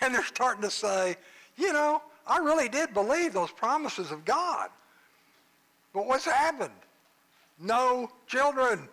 And 0.00 0.14
they're 0.14 0.24
starting 0.24 0.62
to 0.62 0.70
say, 0.70 1.16
you 1.56 1.72
know, 1.72 2.02
I 2.26 2.38
really 2.38 2.68
did 2.68 2.92
believe 2.92 3.32
those 3.32 3.50
promises 3.50 4.10
of 4.10 4.24
God. 4.24 4.68
But 5.96 6.06
what's 6.06 6.26
happened? 6.26 6.74
No 7.58 8.10
children. 8.26 8.86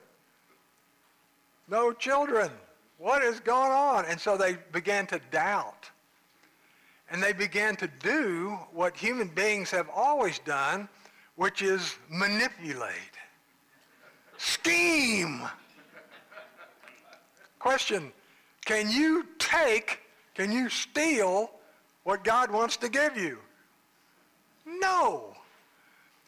No 1.67 1.91
children. 1.91 2.49
What 2.97 3.21
is 3.21 3.41
going 3.41 3.73
on? 3.73 4.05
And 4.05 4.17
so 4.17 4.37
they 4.37 4.55
began 4.71 5.05
to 5.07 5.19
doubt. 5.29 5.89
And 7.11 7.21
they 7.21 7.33
began 7.33 7.75
to 7.75 7.89
do 8.01 8.57
what 8.71 8.95
human 8.95 9.27
beings 9.27 9.69
have 9.71 9.89
always 9.93 10.39
done, 10.39 10.87
which 11.35 11.61
is 11.61 11.93
manipulate, 12.09 13.17
scheme. 14.37 15.41
Question, 17.59 18.13
can 18.63 18.89
you 18.89 19.25
take, 19.39 19.99
can 20.35 20.53
you 20.53 20.69
steal 20.69 21.51
what 22.05 22.23
God 22.23 22.49
wants 22.49 22.77
to 22.77 22.87
give 22.87 23.17
you? 23.17 23.39
No. 24.65 25.35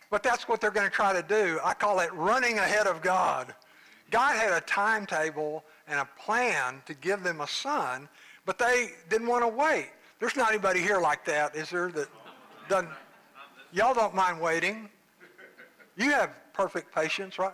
But 0.09 0.23
that's 0.23 0.47
what 0.47 0.61
they're 0.61 0.71
going 0.71 0.87
to 0.87 0.93
try 0.93 1.13
to 1.13 1.23
do. 1.23 1.59
I 1.63 1.73
call 1.73 1.99
it 1.99 2.13
running 2.13 2.59
ahead 2.59 2.87
of 2.87 3.01
God. 3.01 3.53
God 4.11 4.35
had 4.37 4.53
a 4.53 4.61
timetable 4.61 5.63
and 5.87 5.99
a 5.99 6.07
plan 6.19 6.81
to 6.85 6.93
give 6.93 7.23
them 7.23 7.41
a 7.41 7.47
son, 7.47 8.07
but 8.45 8.57
they 8.57 8.91
didn't 9.09 9.27
want 9.27 9.43
to 9.43 9.47
wait. 9.47 9.89
There's 10.19 10.35
not 10.35 10.49
anybody 10.49 10.79
here 10.79 10.99
like 10.99 11.25
that, 11.25 11.55
is 11.55 11.69
there, 11.69 11.89
that 11.91 12.07
doesn't, 12.69 12.89
y'all 13.73 13.93
don't 13.93 14.15
mind 14.15 14.39
waiting. 14.39 14.89
You 15.97 16.11
have 16.11 16.31
perfect 16.53 16.93
patience, 16.93 17.37
right? 17.39 17.53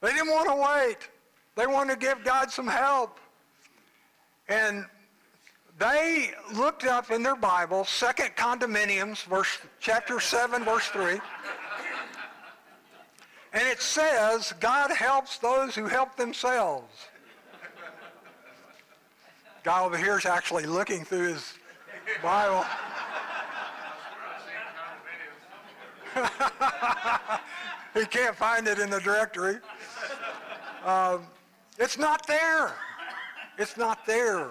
They 0.00 0.12
didn't 0.12 0.30
want 0.30 0.48
to 0.48 0.56
wait. 0.56 1.08
They 1.54 1.66
wanted 1.66 1.94
to 1.94 1.98
give 1.98 2.24
God 2.24 2.50
some 2.50 2.66
help. 2.66 3.18
And 4.48 4.84
they 5.78 6.32
looked 6.52 6.84
up 6.84 7.10
in 7.10 7.22
their 7.22 7.36
Bible, 7.36 7.84
Second 7.84 8.30
Condominiums, 8.36 9.24
verse, 9.24 9.58
chapter 9.80 10.20
7, 10.20 10.64
verse 10.64 10.86
3. 10.88 11.20
And 13.52 13.68
it 13.68 13.80
says, 13.82 14.54
God 14.60 14.90
helps 14.90 15.38
those 15.38 15.74
who 15.74 15.86
help 15.86 16.16
themselves. 16.16 17.08
Guy 19.62 19.82
over 19.82 19.96
here 19.96 20.18
is 20.18 20.26
actually 20.26 20.64
looking 20.64 21.04
through 21.04 21.34
his 21.34 21.54
Bible. 22.22 22.64
he 27.94 28.04
can't 28.06 28.34
find 28.36 28.66
it 28.66 28.78
in 28.78 28.90
the 28.90 29.00
directory. 29.00 29.58
Um, 30.84 31.26
it's 31.78 31.96
not 31.96 32.26
there. 32.26 32.72
It's 33.58 33.76
not 33.76 34.04
there. 34.06 34.50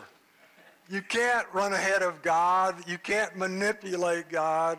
You 0.91 1.01
can't 1.01 1.47
run 1.54 1.71
ahead 1.71 2.04
of 2.04 2.21
God. 2.21 2.75
You 2.86 2.97
can't 2.97 3.38
manipulate 3.38 4.27
God. 4.30 4.77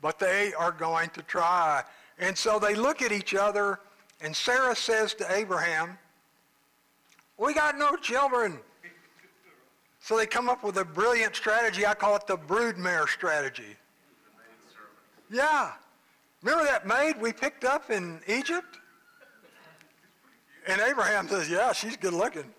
But 0.00 0.18
they 0.18 0.54
are 0.54 0.72
going 0.72 1.10
to 1.10 1.22
try. 1.22 1.82
And 2.18 2.36
so 2.36 2.58
they 2.58 2.74
look 2.74 3.02
at 3.02 3.12
each 3.12 3.34
other, 3.34 3.80
and 4.22 4.34
Sarah 4.34 4.74
says 4.74 5.12
to 5.14 5.30
Abraham, 5.30 5.98
we 7.36 7.52
got 7.52 7.76
no 7.76 7.94
children. 7.96 8.58
So 10.00 10.16
they 10.16 10.24
come 10.26 10.48
up 10.48 10.64
with 10.64 10.78
a 10.78 10.84
brilliant 10.84 11.36
strategy. 11.36 11.86
I 11.86 11.92
call 11.92 12.16
it 12.16 12.26
the 12.26 12.38
broodmare 12.38 13.06
strategy. 13.06 13.76
Yeah. 15.30 15.72
Remember 16.42 16.64
that 16.64 16.86
maid 16.86 17.20
we 17.20 17.34
picked 17.34 17.64
up 17.64 17.90
in 17.90 18.20
Egypt? 18.26 18.78
And 20.66 20.80
Abraham 20.80 21.28
says, 21.28 21.50
yeah, 21.50 21.72
she's 21.72 21.98
good 21.98 22.14
looking. 22.14 22.50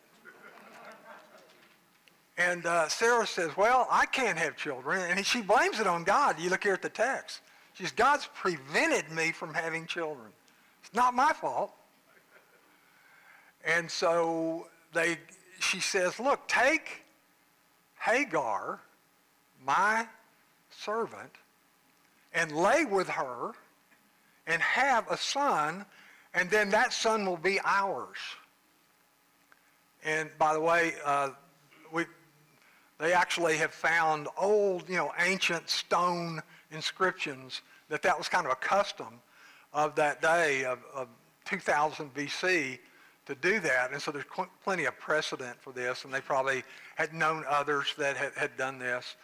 And 2.49 2.65
uh, 2.65 2.87
Sarah 2.87 3.27
says, 3.27 3.55
well, 3.55 3.87
I 3.91 4.05
can't 4.05 4.37
have 4.37 4.55
children. 4.55 5.01
And 5.09 5.25
she 5.25 5.41
blames 5.41 5.79
it 5.79 5.87
on 5.87 6.03
God. 6.03 6.39
You 6.39 6.49
look 6.49 6.63
here 6.63 6.73
at 6.73 6.81
the 6.81 6.89
text. 6.89 7.41
She 7.73 7.83
says, 7.83 7.91
God's 7.91 8.27
prevented 8.33 9.11
me 9.11 9.31
from 9.31 9.53
having 9.53 9.85
children. 9.85 10.27
It's 10.83 10.93
not 10.93 11.13
my 11.13 11.33
fault. 11.33 11.71
And 13.63 13.89
so 13.89 14.67
they, 14.93 15.17
she 15.59 15.79
says, 15.79 16.19
look, 16.19 16.47
take 16.47 17.03
Hagar, 17.99 18.79
my 19.63 20.07
servant, 20.71 21.31
and 22.33 22.51
lay 22.51 22.85
with 22.85 23.07
her 23.09 23.51
and 24.47 24.61
have 24.61 25.09
a 25.11 25.17
son, 25.17 25.85
and 26.33 26.49
then 26.49 26.71
that 26.71 26.91
son 26.91 27.25
will 27.25 27.37
be 27.37 27.59
ours. 27.63 28.17
And 30.03 30.29
by 30.39 30.53
the 30.53 30.61
way, 30.61 30.93
uh, 31.05 31.29
we, 31.93 32.05
they 33.01 33.13
actually 33.13 33.57
have 33.57 33.73
found 33.73 34.27
old, 34.37 34.87
you 34.87 34.95
know, 34.95 35.11
ancient 35.19 35.69
stone 35.69 36.41
inscriptions 36.71 37.61
that 37.89 38.01
that 38.03 38.17
was 38.17 38.29
kind 38.29 38.45
of 38.45 38.51
a 38.51 38.55
custom 38.55 39.19
of 39.73 39.95
that 39.95 40.21
day 40.21 40.65
of, 40.65 40.79
of 40.93 41.07
2000 41.45 42.13
BC 42.13 42.79
to 43.25 43.35
do 43.35 43.59
that. 43.59 43.91
And 43.91 44.01
so 44.01 44.11
there's 44.11 44.25
cl- 44.33 44.49
plenty 44.63 44.85
of 44.85 44.97
precedent 44.99 45.57
for 45.61 45.73
this, 45.73 46.05
and 46.05 46.13
they 46.13 46.21
probably 46.21 46.63
had 46.95 47.13
known 47.13 47.43
others 47.49 47.93
that 47.97 48.17
had, 48.17 48.33
had 48.35 48.55
done 48.57 48.77
this. 48.77 49.15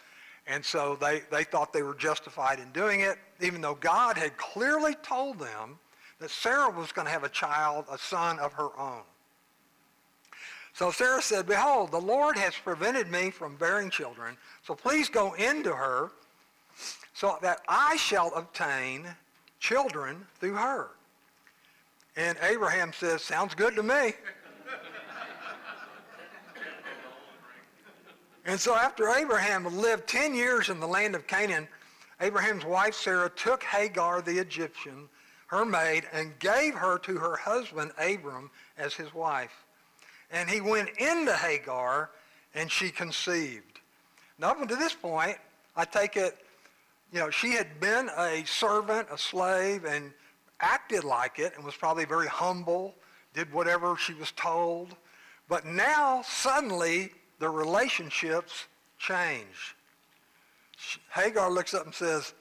And 0.46 0.64
so 0.64 0.96
they, 1.00 1.22
they 1.30 1.44
thought 1.44 1.72
they 1.72 1.82
were 1.82 1.94
justified 1.94 2.58
in 2.58 2.70
doing 2.72 3.00
it, 3.00 3.18
even 3.40 3.60
though 3.60 3.74
God 3.74 4.16
had 4.16 4.36
clearly 4.36 4.94
told 5.02 5.38
them 5.38 5.78
that 6.20 6.30
Sarah 6.30 6.70
was 6.70 6.90
going 6.90 7.06
to 7.06 7.12
have 7.12 7.24
a 7.24 7.28
child, 7.28 7.84
a 7.90 7.98
son 7.98 8.38
of 8.38 8.52
her 8.54 8.76
own. 8.78 9.02
So 10.74 10.90
Sarah 10.90 11.22
said, 11.22 11.46
Behold, 11.46 11.90
the 11.90 12.00
Lord 12.00 12.36
has 12.36 12.54
prevented 12.54 13.10
me 13.10 13.30
from 13.30 13.56
bearing 13.56 13.90
children, 13.90 14.36
so 14.64 14.74
please 14.74 15.08
go 15.08 15.34
into 15.34 15.72
her 15.72 16.12
so 17.14 17.36
that 17.42 17.62
I 17.68 17.96
shall 17.96 18.32
obtain 18.34 19.08
children 19.58 20.24
through 20.38 20.54
her. 20.54 20.90
And 22.16 22.38
Abraham 22.42 22.92
says, 22.92 23.22
sounds 23.22 23.54
good 23.54 23.74
to 23.76 23.82
me. 23.82 24.12
and 28.44 28.58
so 28.58 28.74
after 28.74 29.08
Abraham 29.08 29.64
lived 29.78 30.08
10 30.08 30.34
years 30.34 30.68
in 30.68 30.80
the 30.80 30.86
land 30.86 31.14
of 31.14 31.26
Canaan, 31.26 31.68
Abraham's 32.20 32.64
wife 32.64 32.94
Sarah 32.94 33.30
took 33.30 33.62
Hagar 33.62 34.20
the 34.20 34.38
Egyptian, 34.38 35.08
her 35.46 35.64
maid, 35.64 36.04
and 36.12 36.36
gave 36.38 36.74
her 36.74 36.98
to 36.98 37.16
her 37.18 37.36
husband 37.36 37.92
Abram 37.98 38.50
as 38.76 38.94
his 38.94 39.14
wife. 39.14 39.64
And 40.30 40.48
he 40.48 40.60
went 40.60 40.90
into 40.98 41.32
Hagar, 41.32 42.10
and 42.54 42.70
she 42.70 42.90
conceived. 42.90 43.80
Now, 44.38 44.50
up 44.50 44.60
until 44.60 44.76
this 44.76 44.94
point, 44.94 45.36
I 45.76 45.84
take 45.84 46.16
it, 46.16 46.36
you 47.12 47.18
know, 47.18 47.30
she 47.30 47.52
had 47.52 47.80
been 47.80 48.10
a 48.16 48.44
servant, 48.44 49.08
a 49.10 49.18
slave, 49.18 49.84
and 49.84 50.12
acted 50.60 51.04
like 51.04 51.38
it 51.38 51.54
and 51.56 51.64
was 51.64 51.74
probably 51.74 52.04
very 52.04 52.26
humble, 52.26 52.94
did 53.34 53.52
whatever 53.52 53.96
she 53.96 54.14
was 54.14 54.32
told. 54.32 54.94
But 55.48 55.64
now, 55.64 56.22
suddenly, 56.22 57.10
the 57.38 57.48
relationships 57.48 58.66
change. 58.98 59.76
Hagar 61.12 61.50
looks 61.50 61.74
up 61.74 61.84
and 61.84 61.94
says, 61.94 62.34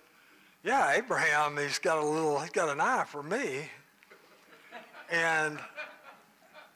yeah, 0.64 0.94
Abraham, 0.94 1.58
he's 1.58 1.80
got 1.80 1.98
a 1.98 2.06
little, 2.06 2.40
he's 2.40 2.50
got 2.50 2.70
an 2.70 2.82
eye 2.82 3.06
for 3.08 3.24
me. 3.24 3.70
And 5.10 5.58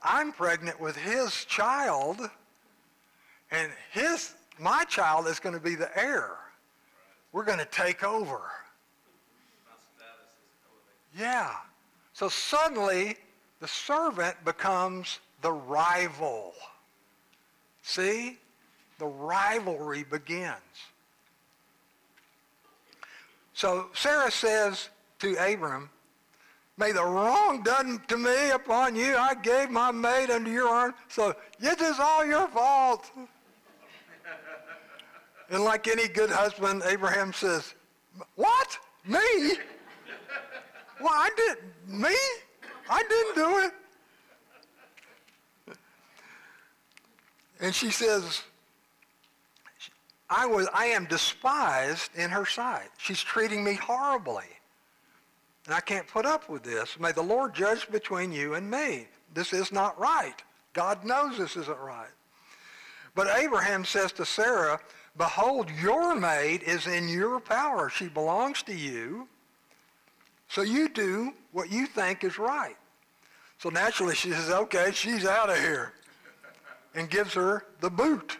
I'm 0.04 0.32
pregnant 0.32 0.80
with 0.80 0.96
his 0.96 1.46
child, 1.46 2.30
and 3.52 3.72
his, 3.92 4.34
my 4.60 4.84
child 4.86 5.28
is 5.28 5.40
going 5.40 5.56
to 5.56 5.62
be 5.62 5.76
the 5.76 5.90
heir. 5.98 6.32
We're 7.32 7.46
going 7.46 7.60
to 7.60 7.66
take 7.66 8.04
over. 8.04 8.42
Yeah. 11.18 11.52
So 12.14 12.30
suddenly, 12.30 13.16
the 13.60 13.68
servant 13.68 14.36
becomes 14.44 15.20
the 15.42 15.52
rival. 15.52 16.54
See? 17.84 18.38
The 18.98 19.06
rivalry 19.06 20.04
begins. 20.04 20.56
So 23.54 23.88
Sarah 23.94 24.32
says 24.32 24.90
to 25.20 25.36
Abram, 25.36 25.90
May 26.82 26.94
the 26.94 27.06
wrong 27.06 27.62
done 27.62 28.02
to 28.08 28.18
me 28.18 28.50
upon 28.50 28.96
you. 28.96 29.16
I 29.16 29.36
gave 29.36 29.70
my 29.70 29.92
maid 29.92 30.32
under 30.32 30.50
your 30.50 30.68
arm. 30.68 30.96
So 31.10 31.36
it 31.60 31.80
is 31.80 32.00
all 32.00 32.26
your 32.26 32.48
fault. 32.48 33.12
and 35.52 35.64
like 35.64 35.88
any 35.88 36.08
good 36.08 36.32
husband, 36.32 36.82
Abraham 36.88 37.34
says, 37.34 37.76
What? 38.34 38.80
Me? 39.06 39.20
well, 41.00 41.14
I 41.14 41.30
did. 41.38 41.58
Me? 41.88 42.16
I 42.90 43.04
didn't 43.08 43.36
do 43.36 43.60
it. 45.68 45.78
And 47.60 47.76
she 47.76 47.92
says, 47.92 48.42
I, 50.32 50.48
was, 50.48 50.68
I 50.74 50.86
am 50.86 51.06
despised 51.06 52.10
in 52.16 52.32
her 52.32 52.48
sight. 52.48 52.90
She's 52.98 53.22
treating 53.22 53.64
me 53.64 53.76
horribly. 53.76 54.46
And 55.72 55.78
I 55.78 55.80
can't 55.80 56.06
put 56.06 56.26
up 56.26 56.50
with 56.50 56.64
this. 56.64 57.00
May 57.00 57.14
the 57.14 57.22
Lord 57.22 57.56
judge 57.56 57.90
between 57.90 58.34
you 58.34 58.56
and 58.56 58.70
me. 58.70 59.08
This 59.34 59.54
is 59.54 59.72
not 59.72 59.98
right. 59.98 60.36
God 60.74 61.06
knows 61.06 61.38
this 61.38 61.56
isn't 61.56 61.80
right. 61.80 62.12
But 63.16 63.40
Abraham 63.40 63.86
says 63.86 64.12
to 64.14 64.26
Sarah, 64.26 64.82
Behold, 65.18 65.70
your 65.82 66.14
maid 66.14 66.64
is 66.64 66.88
in 66.88 67.08
your 67.08 67.40
power. 67.40 67.90
She 67.90 68.10
belongs 68.10 68.64
to 68.64 68.76
you. 68.76 69.30
So 70.50 70.62
you 70.62 70.90
do 70.90 71.32
what 71.54 71.72
you 71.72 71.88
think 71.88 72.26
is 72.26 72.38
right. 72.38 72.76
So 73.58 73.70
naturally 73.70 74.16
she 74.16 74.32
says, 74.32 74.50
okay, 74.50 74.92
she's 74.94 75.26
out 75.26 75.50
of 75.50 75.58
here. 75.58 75.94
And 76.96 77.10
gives 77.10 77.34
her 77.36 77.68
the 77.80 77.90
boot. 77.90 78.40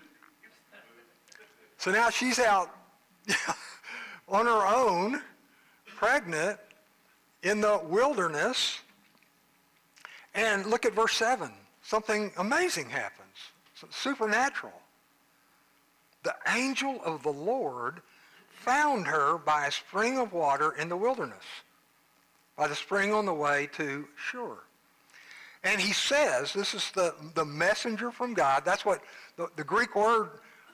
So 1.78 1.92
now 1.92 2.10
she's 2.10 2.40
out 2.40 2.76
on 4.28 4.48
her 4.48 4.68
own, 4.68 5.22
pregnant, 5.96 6.60
in 7.44 7.62
the 7.62 7.80
wilderness. 7.84 8.80
And 10.34 10.66
look 10.66 10.86
at 10.86 10.94
verse 10.94 11.14
7. 11.16 11.52
Something 11.84 12.32
amazing 12.38 12.90
happens, 12.90 13.36
supernatural. 13.90 14.74
The 16.24 16.36
angel 16.48 17.02
of 17.04 17.24
the 17.24 17.32
Lord 17.32 18.02
found 18.52 19.08
her 19.08 19.40
by 19.40 19.66
a 19.66 19.72
spring 19.72 20.20
of 20.20 20.34
water 20.34 20.74
in 20.74 20.88
the 20.88 20.96
wilderness, 20.96 21.44
by 22.56 22.68
the 22.68 22.76
spring 22.76 23.12
on 23.12 23.26
the 23.26 23.34
way 23.34 23.68
to 23.74 24.08
Shur. 24.16 24.58
And 25.64 25.82
he 25.82 25.94
says, 25.94 26.54
this 26.54 26.74
is 26.74 26.92
the, 26.92 27.16
the 27.34 27.46
messenger 27.46 28.12
from 28.12 28.34
God. 28.34 28.64
That's 28.64 28.86
what 28.86 29.02
the, 29.36 29.48
the 29.56 29.64
Greek 29.64 29.96
word 29.96 30.30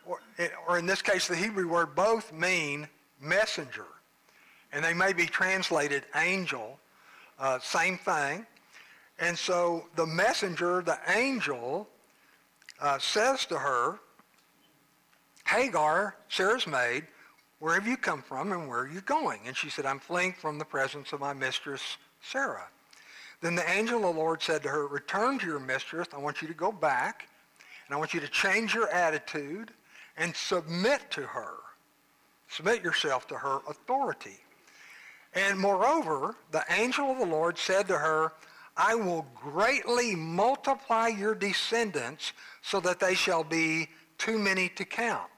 or, 0.07 0.19
or 0.67 0.79
in 0.79 0.85
this 0.85 1.01
case 1.01 1.27
the 1.27 1.35
Hebrew 1.35 1.67
word, 1.67 1.95
both 1.95 2.31
mean 2.31 2.87
messenger. 3.21 3.85
And 4.73 4.83
they 4.83 4.93
may 4.93 5.13
be 5.13 5.25
translated 5.25 6.03
angel, 6.15 6.79
uh, 7.39 7.59
same 7.59 7.97
thing. 7.97 8.45
And 9.19 9.37
so 9.37 9.87
the 9.95 10.05
messenger, 10.05 10.81
the 10.81 10.99
angel, 11.07 11.87
uh, 12.79 12.99
says 12.99 13.45
to 13.45 13.57
her, 13.57 13.99
Hagar, 15.45 16.15
Sarah's 16.29 16.67
maid, 16.67 17.07
where 17.59 17.73
have 17.73 17.87
you 17.87 17.97
come 17.97 18.21
from 18.21 18.51
and 18.51 18.67
where 18.67 18.81
are 18.81 18.87
you 18.87 19.01
going? 19.01 19.39
And 19.47 19.55
she 19.55 19.69
said, 19.69 19.85
I'm 19.85 19.99
fleeing 19.99 20.33
from 20.33 20.59
the 20.59 20.65
presence 20.65 21.13
of 21.13 21.19
my 21.19 21.33
mistress, 21.33 21.81
Sarah. 22.21 22.67
Then 23.41 23.55
the 23.55 23.69
angel 23.69 23.97
of 23.97 24.15
the 24.15 24.21
Lord 24.21 24.41
said 24.41 24.61
to 24.63 24.69
her, 24.69 24.87
return 24.87 25.39
to 25.39 25.45
your 25.45 25.59
mistress. 25.59 26.07
I 26.13 26.17
want 26.17 26.41
you 26.41 26.47
to 26.47 26.53
go 26.53 26.71
back, 26.71 27.27
and 27.87 27.95
I 27.95 27.97
want 27.97 28.13
you 28.13 28.19
to 28.19 28.27
change 28.27 28.73
your 28.75 28.89
attitude 28.89 29.71
and 30.17 30.35
submit 30.35 31.09
to 31.11 31.21
her. 31.21 31.53
Submit 32.49 32.83
yourself 32.83 33.27
to 33.27 33.35
her 33.35 33.59
authority. 33.67 34.37
And 35.37 35.59
moreover, 35.59 36.35
the 36.49 36.65
angel 36.67 37.11
of 37.11 37.19
the 37.19 37.25
Lord 37.25 37.59
said 37.59 37.87
to 37.89 37.97
her, 37.97 38.33
I 38.75 38.95
will 38.95 39.27
greatly 39.35 40.15
multiply 40.15 41.09
your 41.09 41.35
descendants 41.35 42.33
so 42.63 42.79
that 42.79 42.99
they 42.99 43.13
shall 43.13 43.43
be 43.43 43.87
too 44.17 44.39
many 44.39 44.67
to 44.69 44.83
count. 44.83 45.29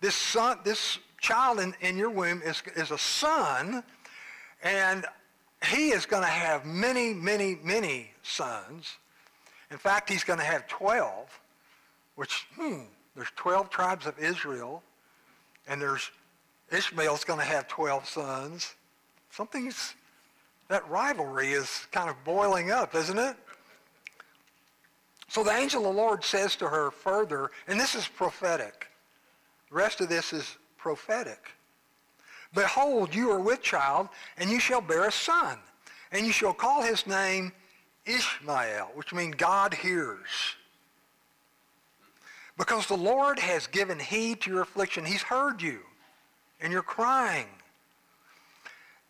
This 0.00 0.14
son, 0.14 0.58
this 0.64 1.00
child 1.20 1.58
in, 1.58 1.74
in 1.80 1.96
your 1.96 2.10
womb 2.10 2.42
is, 2.44 2.62
is 2.76 2.92
a 2.92 2.98
son, 2.98 3.82
and 4.62 5.04
he 5.66 5.88
is 5.88 6.06
going 6.06 6.22
to 6.22 6.28
have 6.28 6.64
many, 6.64 7.12
many, 7.12 7.58
many 7.60 8.12
sons. 8.22 8.98
In 9.72 9.78
fact, 9.78 10.08
he's 10.08 10.22
going 10.22 10.38
to 10.38 10.44
have 10.44 10.68
12, 10.68 11.40
which, 12.14 12.46
hmm, 12.54 12.82
there's 13.16 13.32
12 13.34 13.68
tribes 13.68 14.06
of 14.06 14.16
Israel, 14.16 14.80
and 15.66 15.82
there's 15.82 16.12
Ishmael's 16.70 17.24
going 17.24 17.40
to 17.40 17.44
have 17.44 17.66
12 17.66 18.08
sons. 18.08 18.74
Something's, 19.34 19.94
that 20.68 20.88
rivalry 20.88 21.52
is 21.52 21.88
kind 21.90 22.08
of 22.08 22.22
boiling 22.22 22.70
up, 22.70 22.94
isn't 22.94 23.18
it? 23.18 23.34
So 25.28 25.42
the 25.42 25.50
angel 25.50 25.80
of 25.80 25.92
the 25.92 26.00
Lord 26.00 26.22
says 26.22 26.54
to 26.56 26.68
her 26.68 26.92
further, 26.92 27.50
and 27.66 27.80
this 27.80 27.96
is 27.96 28.06
prophetic. 28.06 28.86
The 29.70 29.76
rest 29.76 30.00
of 30.00 30.08
this 30.08 30.32
is 30.32 30.56
prophetic. 30.78 31.50
Behold, 32.54 33.12
you 33.12 33.28
are 33.32 33.40
with 33.40 33.60
child, 33.60 34.08
and 34.38 34.48
you 34.50 34.60
shall 34.60 34.80
bear 34.80 35.08
a 35.08 35.12
son, 35.12 35.58
and 36.12 36.24
you 36.24 36.32
shall 36.32 36.54
call 36.54 36.82
his 36.82 37.04
name 37.04 37.50
Ishmael, 38.06 38.92
which 38.94 39.12
means 39.12 39.34
God 39.34 39.74
hears. 39.74 40.28
Because 42.56 42.86
the 42.86 42.96
Lord 42.96 43.40
has 43.40 43.66
given 43.66 43.98
heed 43.98 44.42
to 44.42 44.50
your 44.50 44.62
affliction. 44.62 45.04
He's 45.04 45.22
heard 45.22 45.60
you, 45.60 45.80
and 46.60 46.72
you're 46.72 46.82
crying. 46.82 47.48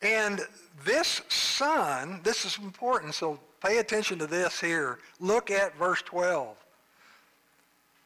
And 0.05 0.41
this 0.85 1.23
son, 1.29 2.21
this 2.23 2.45
is 2.45 2.59
important, 2.59 3.15
so 3.15 3.41
pay 3.65 3.79
attention 3.79 4.19
to 4.19 4.27
this 4.27 4.61
here. 4.61 4.99
Look 5.19 5.51
at 5.51 5.77
verse 5.77 6.03
12. 6.03 6.57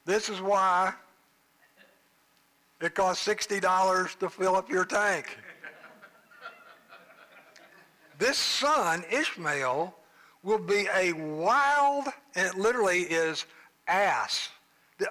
This 0.06 0.28
is 0.30 0.40
why 0.40 0.94
it 2.80 2.94
costs 2.94 3.26
$60 3.26 4.18
to 4.20 4.30
fill 4.30 4.56
up 4.56 4.70
your 4.70 4.84
tank. 4.84 5.36
this 8.18 8.38
son, 8.38 9.04
Ishmael, 9.10 9.94
will 10.42 10.58
be 10.58 10.86
a 10.94 11.12
wild, 11.12 12.06
and 12.36 12.46
it 12.46 12.56
literally 12.56 13.00
is 13.02 13.44
ass 13.88 14.50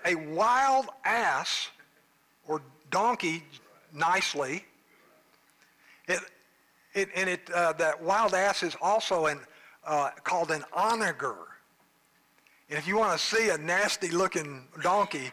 a 0.05 0.15
wild 0.15 0.87
ass 1.05 1.69
or 2.47 2.61
donkey 2.91 3.43
nicely. 3.93 4.65
It, 6.07 6.19
it, 6.97 7.09
and 7.15 7.29
it, 7.29 7.49
uh, 7.51 7.73
that 7.73 8.01
wild 8.01 8.33
ass 8.33 8.63
is 8.63 8.75
also 8.81 9.27
an, 9.27 9.39
uh, 9.85 10.09
called 10.23 10.51
an 10.51 10.63
onager. 10.75 11.35
And 12.69 12.77
if 12.77 12.87
you 12.87 12.97
want 12.97 13.17
to 13.17 13.25
see 13.25 13.49
a 13.49 13.57
nasty 13.57 14.09
looking 14.09 14.67
donkey, 14.81 15.31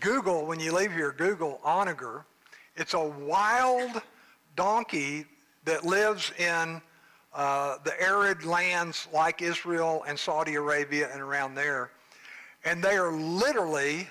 Google, 0.00 0.46
when 0.46 0.60
you 0.60 0.72
leave 0.72 0.92
here, 0.92 1.12
Google 1.12 1.60
onager. 1.64 2.24
It's 2.76 2.94
a 2.94 3.04
wild 3.04 4.02
donkey 4.56 5.26
that 5.64 5.84
lives 5.84 6.32
in 6.38 6.80
uh, 7.34 7.78
the 7.84 8.00
arid 8.00 8.44
lands 8.44 9.06
like 9.12 9.42
Israel 9.42 10.04
and 10.06 10.18
Saudi 10.18 10.54
Arabia 10.54 11.08
and 11.12 11.20
around 11.20 11.54
there 11.54 11.90
and 12.64 12.82
they 12.82 12.96
are 12.96 13.12
literally 13.12 14.08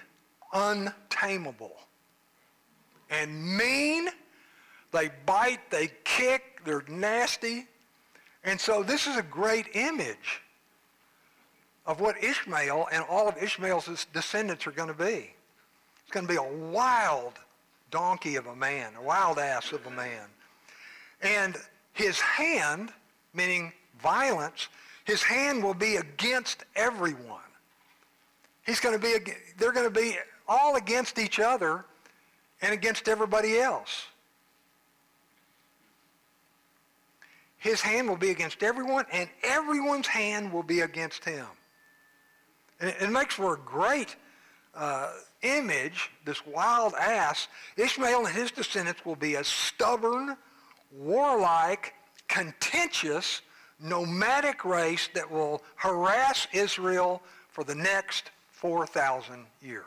untamable 0.53 1.77
and 3.09 3.57
mean. 3.57 4.09
They 4.91 5.11
bite, 5.25 5.69
they 5.69 5.91
kick, 6.03 6.48
they're 6.65 6.83
nasty. 6.87 7.67
And 8.43 8.59
so 8.59 8.83
this 8.83 9.07
is 9.07 9.17
a 9.17 9.23
great 9.23 9.67
image 9.73 10.41
of 11.85 11.99
what 11.99 12.23
Ishmael 12.23 12.87
and 12.91 13.03
all 13.09 13.27
of 13.27 13.41
Ishmael's 13.41 14.05
descendants 14.13 14.67
are 14.67 14.71
going 14.71 14.89
to 14.89 14.93
be. 14.93 15.33
It's 16.03 16.11
going 16.11 16.27
to 16.27 16.31
be 16.31 16.37
a 16.37 16.71
wild 16.71 17.33
donkey 17.91 18.35
of 18.35 18.47
a 18.47 18.55
man, 18.55 18.93
a 18.97 19.01
wild 19.01 19.39
ass 19.39 19.71
of 19.71 19.85
a 19.85 19.91
man. 19.91 20.27
And 21.21 21.57
his 21.93 22.19
hand, 22.19 22.91
meaning 23.33 23.73
violence, 24.01 24.69
his 25.05 25.23
hand 25.23 25.63
will 25.63 25.73
be 25.73 25.95
against 25.95 26.63
everyone. 26.75 27.41
He's 28.65 28.79
going 28.79 28.99
to 28.99 29.01
be, 29.01 29.33
they're 29.57 29.71
going 29.71 29.91
to 29.91 29.99
be 29.99 30.15
all 30.47 30.75
against 30.75 31.17
each 31.17 31.39
other 31.39 31.85
and 32.61 32.73
against 32.73 33.07
everybody 33.07 33.59
else. 33.59 34.05
His 37.59 37.81
hand 37.81 38.07
will 38.07 38.17
be 38.17 38.31
against 38.31 38.63
everyone, 38.63 39.05
and 39.11 39.29
everyone's 39.43 40.07
hand 40.07 40.51
will 40.51 40.63
be 40.63 40.79
against 40.79 41.25
him. 41.25 41.45
And 42.79 42.89
it, 42.89 43.09
makes 43.09 43.35
for 43.35 43.55
a 43.55 43.57
great 43.57 44.15
uh, 44.73 45.11
image, 45.41 46.09
this 46.23 46.45
wild 46.45 46.93
ass. 46.93 47.49
Ishmael 47.75 48.25
and 48.25 48.35
his 48.35 48.51
descendants 48.51 49.05
will 49.05 49.17
be 49.17 49.35
a 49.35 49.43
stubborn, 49.43 50.37
warlike, 50.91 51.93
contentious, 52.29 53.41
nomadic 53.81 54.63
race 54.63 55.09
that 55.13 55.29
will 55.29 55.61
harass 55.75 56.47
Israel 56.53 57.21
for 57.49 57.65
the 57.65 57.75
next 57.75 58.31
4,000 58.51 59.45
years. 59.61 59.83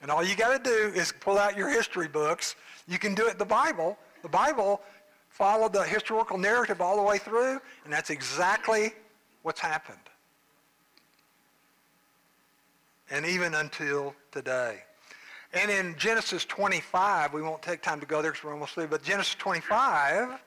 And 0.00 0.10
all 0.10 0.24
you 0.24 0.36
got 0.36 0.62
to 0.62 0.70
do 0.70 0.92
is 0.94 1.12
pull 1.20 1.38
out 1.38 1.56
your 1.56 1.68
history 1.68 2.06
books. 2.06 2.54
You 2.86 2.98
can 2.98 3.16
do 3.16 3.26
it 3.26 3.38
the 3.38 3.44
Bible. 3.44 3.98
The 4.22 4.28
Bible 4.28 4.80
followed 5.38 5.72
the 5.72 5.84
historical 5.84 6.36
narrative 6.36 6.80
all 6.80 6.96
the 6.96 7.02
way 7.02 7.16
through, 7.16 7.60
and 7.84 7.92
that's 7.92 8.10
exactly 8.10 8.92
what's 9.42 9.60
happened. 9.60 9.96
And 13.08 13.24
even 13.24 13.54
until 13.54 14.16
today. 14.32 14.82
And 15.54 15.70
in 15.70 15.94
Genesis 15.96 16.44
25, 16.44 17.32
we 17.32 17.40
won't 17.40 17.62
take 17.62 17.82
time 17.82 18.00
to 18.00 18.06
go 18.06 18.20
there 18.20 18.32
because 18.32 18.44
we're 18.44 18.52
almost 18.52 18.74
through, 18.74 18.88
but 18.88 19.04
Genesis 19.04 19.36
25, 19.36 20.40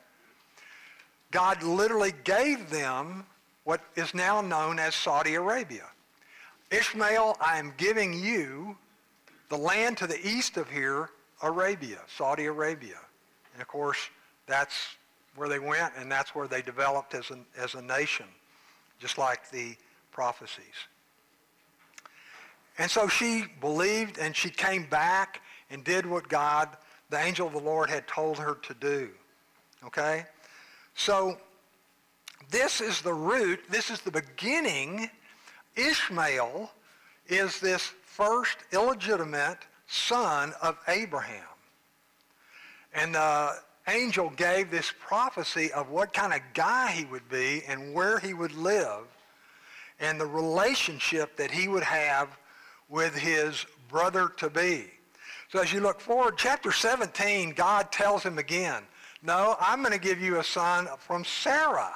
God 1.31 1.63
literally 1.63 2.13
gave 2.25 2.69
them 2.69 3.25
what 3.63 3.79
is 3.95 4.13
now 4.13 4.41
known 4.41 4.77
as 4.77 4.93
Saudi 4.93 5.35
Arabia. 5.35 5.85
Ishmael, 6.69 7.37
I 7.39 7.57
am 7.59 7.73
giving 7.77 8.13
you 8.13 8.75
the 9.47 9.57
land 9.57 9.97
to 9.99 10.07
the 10.07 10.19
east 10.27 10.57
of 10.57 10.69
here, 10.69 11.11
Arabia, 11.41 11.99
Saudi 12.17 12.45
Arabia. 12.45 12.99
And 13.53 13.61
of 13.61 13.69
course, 13.69 14.09
that's 14.51 14.75
where 15.35 15.47
they 15.47 15.59
went 15.59 15.93
and 15.97 16.11
that's 16.11 16.35
where 16.35 16.47
they 16.47 16.61
developed 16.61 17.13
as 17.13 17.31
a, 17.31 17.39
as 17.57 17.75
a 17.75 17.81
nation, 17.81 18.25
just 18.99 19.17
like 19.17 19.49
the 19.49 19.75
prophecies. 20.11 20.75
And 22.77 22.89
so 22.89 23.07
she 23.07 23.45
believed 23.59 24.17
and 24.17 24.35
she 24.35 24.49
came 24.49 24.85
back 24.85 25.41
and 25.69 25.83
did 25.83 26.05
what 26.05 26.27
God, 26.27 26.69
the 27.09 27.17
angel 27.17 27.47
of 27.47 27.53
the 27.53 27.59
Lord, 27.59 27.89
had 27.89 28.07
told 28.07 28.37
her 28.37 28.55
to 28.55 28.73
do. 28.73 29.09
Okay? 29.85 30.25
So 30.95 31.37
this 32.49 32.81
is 32.81 33.01
the 33.01 33.13
root, 33.13 33.61
this 33.69 33.89
is 33.89 34.01
the 34.01 34.11
beginning. 34.11 35.09
Ishmael 35.75 36.71
is 37.27 37.59
this 37.59 37.93
first 38.03 38.57
illegitimate 38.73 39.59
son 39.87 40.53
of 40.61 40.77
Abraham. 40.87 41.45
And 42.93 43.15
the 43.15 43.55
angel 43.87 44.29
gave 44.31 44.69
this 44.69 44.93
prophecy 44.99 45.71
of 45.73 45.89
what 45.89 46.13
kind 46.13 46.33
of 46.33 46.39
guy 46.53 46.91
he 46.91 47.05
would 47.05 47.27
be 47.29 47.63
and 47.67 47.93
where 47.93 48.19
he 48.19 48.33
would 48.33 48.53
live 48.53 49.05
and 49.99 50.19
the 50.19 50.25
relationship 50.25 51.35
that 51.37 51.51
he 51.51 51.67
would 51.67 51.83
have 51.83 52.29
with 52.89 53.15
his 53.15 53.65
brother-to-be. 53.89 54.85
So 55.51 55.59
as 55.59 55.71
you 55.71 55.79
look 55.79 55.99
forward, 55.99 56.35
chapter 56.37 56.71
17, 56.71 57.53
God 57.53 57.91
tells 57.91 58.23
him 58.23 58.37
again, 58.37 58.83
no, 59.23 59.55
I'm 59.59 59.81
going 59.81 59.93
to 59.93 59.99
give 59.99 60.21
you 60.21 60.39
a 60.39 60.43
son 60.43 60.87
from 60.97 61.23
Sarah. 61.23 61.93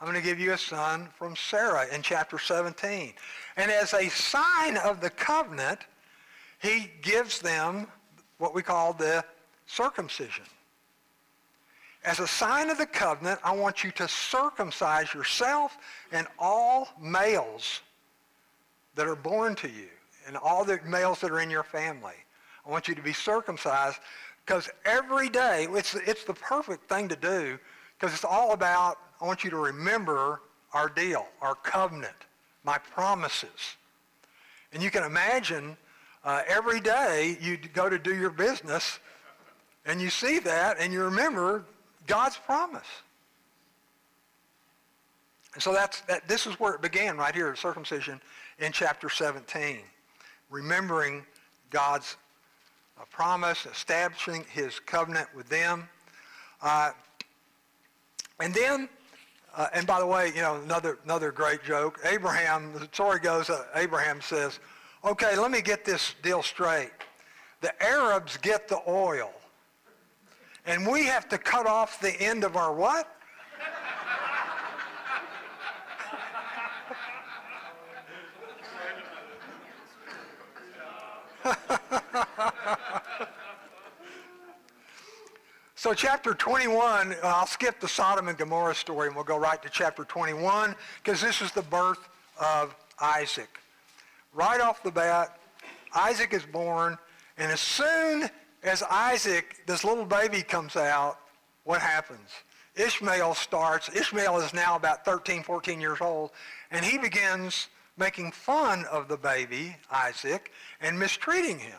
I'm 0.00 0.08
going 0.08 0.20
to 0.20 0.26
give 0.26 0.40
you 0.40 0.52
a 0.52 0.58
son 0.58 1.08
from 1.16 1.36
Sarah 1.36 1.86
in 1.94 2.02
chapter 2.02 2.38
17. 2.38 3.14
And 3.56 3.70
as 3.70 3.94
a 3.94 4.08
sign 4.08 4.76
of 4.78 5.00
the 5.00 5.10
covenant, 5.10 5.80
he 6.60 6.90
gives 7.00 7.38
them 7.38 7.86
what 8.38 8.54
we 8.54 8.62
call 8.62 8.92
the 8.92 9.24
circumcision. 9.66 10.44
As 12.04 12.18
a 12.18 12.26
sign 12.26 12.68
of 12.68 12.78
the 12.78 12.86
covenant, 12.86 13.38
I 13.44 13.54
want 13.54 13.84
you 13.84 13.92
to 13.92 14.08
circumcise 14.08 15.14
yourself 15.14 15.78
and 16.10 16.26
all 16.38 16.88
males 17.00 17.80
that 18.96 19.06
are 19.06 19.16
born 19.16 19.54
to 19.56 19.68
you 19.68 19.88
and 20.26 20.36
all 20.36 20.64
the 20.64 20.80
males 20.86 21.20
that 21.20 21.30
are 21.30 21.40
in 21.40 21.50
your 21.50 21.62
family. 21.62 22.14
I 22.66 22.70
want 22.70 22.88
you 22.88 22.94
to 22.94 23.02
be 23.02 23.12
circumcised 23.12 23.98
because 24.44 24.68
every 24.84 25.28
day, 25.28 25.68
it's, 25.70 25.94
it's 25.94 26.24
the 26.24 26.34
perfect 26.34 26.88
thing 26.88 27.08
to 27.08 27.16
do 27.16 27.58
because 27.98 28.14
it's 28.14 28.24
all 28.24 28.52
about, 28.52 28.98
I 29.20 29.26
want 29.26 29.44
you 29.44 29.50
to 29.50 29.56
remember 29.56 30.40
our 30.72 30.88
deal, 30.88 31.26
our 31.40 31.54
covenant, 31.54 32.16
my 32.64 32.78
promises. 32.78 33.76
And 34.72 34.82
you 34.82 34.90
can 34.90 35.04
imagine 35.04 35.76
uh, 36.24 36.42
every 36.48 36.80
day 36.80 37.36
you 37.40 37.56
go 37.56 37.88
to 37.88 37.98
do 37.98 38.14
your 38.14 38.30
business 38.30 38.98
and 39.84 40.00
you 40.00 40.10
see 40.10 40.38
that 40.40 40.78
and 40.80 40.92
you 40.92 41.02
remember 41.04 41.64
God's 42.06 42.36
promise. 42.36 42.86
And 45.54 45.62
so 45.62 45.72
that's, 45.72 46.00
that, 46.02 46.26
this 46.28 46.46
is 46.46 46.58
where 46.58 46.74
it 46.74 46.82
began 46.82 47.16
right 47.16 47.34
here, 47.34 47.54
circumcision 47.54 48.20
in 48.58 48.72
chapter 48.72 49.08
17. 49.08 49.80
Remembering 50.50 51.24
God's 51.70 52.16
uh, 52.98 53.04
promise, 53.10 53.66
establishing 53.66 54.44
his 54.50 54.80
covenant 54.80 55.28
with 55.34 55.48
them. 55.48 55.88
Uh, 56.62 56.92
and 58.40 58.54
then, 58.54 58.88
uh, 59.54 59.68
and 59.74 59.86
by 59.86 60.00
the 60.00 60.06
way, 60.06 60.32
you 60.34 60.42
know, 60.42 60.56
another, 60.62 60.98
another 61.04 61.30
great 61.30 61.62
joke. 61.62 62.00
Abraham, 62.04 62.72
the 62.72 62.86
story 62.92 63.20
goes, 63.20 63.50
uh, 63.50 63.64
Abraham 63.74 64.20
says, 64.20 64.58
okay, 65.04 65.36
let 65.36 65.50
me 65.50 65.60
get 65.60 65.84
this 65.84 66.14
deal 66.22 66.42
straight. 66.42 66.90
The 67.60 67.80
Arabs 67.82 68.38
get 68.38 68.68
the 68.68 68.80
oil. 68.88 69.30
And 70.64 70.86
we 70.86 71.04
have 71.06 71.28
to 71.30 71.38
cut 71.38 71.66
off 71.66 72.00
the 72.00 72.12
end 72.20 72.44
of 72.44 72.56
our 72.56 72.72
what? 72.72 73.08
so 85.74 85.92
chapter 85.92 86.34
21, 86.34 87.12
uh, 87.12 87.16
I'll 87.24 87.46
skip 87.46 87.80
the 87.80 87.88
Sodom 87.88 88.28
and 88.28 88.38
Gomorrah 88.38 88.76
story 88.76 89.08
and 89.08 89.16
we'll 89.16 89.24
go 89.24 89.36
right 89.36 89.60
to 89.62 89.68
chapter 89.68 90.04
21 90.04 90.76
because 91.02 91.20
this 91.20 91.42
is 91.42 91.50
the 91.50 91.62
birth 91.62 92.08
of 92.40 92.76
Isaac. 93.00 93.58
Right 94.32 94.60
off 94.60 94.84
the 94.84 94.92
bat, 94.92 95.40
Isaac 95.96 96.32
is 96.32 96.44
born 96.44 96.96
and 97.36 97.50
as 97.50 97.60
soon 97.60 98.30
as 98.62 98.82
Isaac, 98.82 99.62
this 99.66 99.84
little 99.84 100.04
baby 100.04 100.42
comes 100.42 100.76
out, 100.76 101.18
what 101.64 101.80
happens? 101.80 102.28
Ishmael 102.76 103.34
starts. 103.34 103.94
Ishmael 103.94 104.38
is 104.38 104.54
now 104.54 104.76
about 104.76 105.04
13, 105.04 105.42
14 105.42 105.80
years 105.80 105.98
old, 106.00 106.30
and 106.70 106.84
he 106.84 106.98
begins 106.98 107.68
making 107.98 108.32
fun 108.32 108.84
of 108.90 109.08
the 109.08 109.16
baby, 109.16 109.76
Isaac, 109.90 110.50
and 110.80 110.98
mistreating 110.98 111.58
him. 111.58 111.78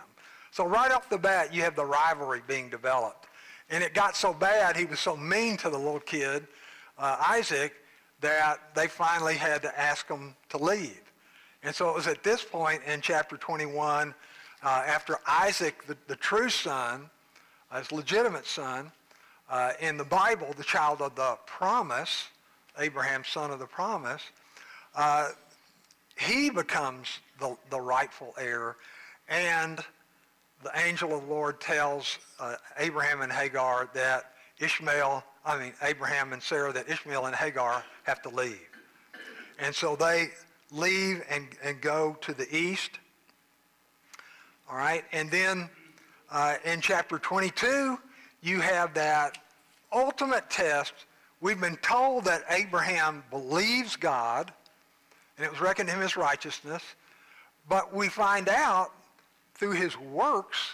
So 0.51 0.65
right 0.65 0.91
off 0.91 1.09
the 1.09 1.17
bat, 1.17 1.53
you 1.53 1.63
have 1.63 1.75
the 1.75 1.85
rivalry 1.85 2.41
being 2.47 2.69
developed. 2.69 3.27
And 3.69 3.83
it 3.83 3.93
got 3.93 4.15
so 4.15 4.33
bad, 4.33 4.77
he 4.77 4.85
was 4.85 4.99
so 4.99 5.17
mean 5.17 5.57
to 5.57 5.69
the 5.69 5.77
little 5.77 5.99
kid, 5.99 6.45
uh, 6.99 7.17
Isaac, 7.27 7.73
that 8.21 8.75
they 8.75 8.87
finally 8.87 9.35
had 9.35 9.61
to 9.63 9.79
ask 9.79 10.07
him 10.07 10.35
to 10.49 10.57
leave. 10.57 11.01
And 11.63 11.73
so 11.73 11.89
it 11.89 11.95
was 11.95 12.07
at 12.07 12.23
this 12.23 12.43
point 12.43 12.81
in 12.85 13.01
chapter 13.01 13.35
21 13.35 14.13
uh, 14.63 14.83
after 14.87 15.17
Isaac, 15.27 15.85
the, 15.87 15.97
the 16.07 16.15
true 16.15 16.49
son, 16.49 17.09
uh, 17.71 17.79
his 17.79 17.91
legitimate 17.91 18.45
son, 18.45 18.91
uh, 19.49 19.73
in 19.79 19.97
the 19.97 20.05
Bible, 20.05 20.53
the 20.57 20.63
child 20.63 21.01
of 21.01 21.15
the 21.15 21.37
promise, 21.45 22.27
Abraham, 22.79 23.23
son 23.25 23.51
of 23.51 23.59
the 23.59 23.65
promise, 23.65 24.21
uh, 24.95 25.29
he 26.17 26.49
becomes 26.49 27.19
the, 27.39 27.55
the 27.69 27.79
rightful 27.79 28.33
heir. 28.39 28.77
And 29.27 29.79
the 30.63 30.71
angel 30.75 31.13
of 31.15 31.27
the 31.27 31.33
Lord 31.33 31.59
tells 31.59 32.17
uh, 32.39 32.55
Abraham 32.77 33.21
and 33.21 33.31
Hagar 33.31 33.89
that 33.93 34.31
Ishmael, 34.59 35.23
I 35.45 35.59
mean, 35.59 35.73
Abraham 35.81 36.31
and 36.31 36.41
Sarah, 36.41 36.71
that 36.71 36.89
Ishmael 36.89 37.25
and 37.25 37.35
Hagar 37.35 37.83
have 38.03 38.21
to 38.21 38.29
leave. 38.29 38.61
And 39.59 39.75
so 39.75 39.95
they 39.95 40.29
leave 40.71 41.23
and, 41.29 41.47
and 41.63 41.81
go 41.81 42.17
to 42.21 42.33
the 42.33 42.47
east 42.55 42.91
all 44.73 44.79
right, 44.79 45.03
and 45.11 45.29
then 45.29 45.69
uh, 46.31 46.55
in 46.65 46.81
chapter 46.81 47.19
22, 47.19 47.95
you 48.41 48.59
have 48.59 48.95
that 48.95 49.37
ultimate 49.91 50.49
test. 50.49 50.93
We've 51.41 51.61
been 51.61 51.77
told 51.77 52.25
that 52.25 52.43
Abraham 52.49 53.23
believes 53.29 53.95
God, 53.95 54.51
and 55.37 55.45
it 55.45 55.51
was 55.51 55.61
reckoned 55.61 55.89
to 55.89 55.95
him 55.95 56.01
as 56.01 56.17
righteousness. 56.17 56.81
But 57.69 57.93
we 57.93 58.09
find 58.09 58.49
out 58.49 58.89
through 59.53 59.73
his 59.73 59.95
works 59.99 60.73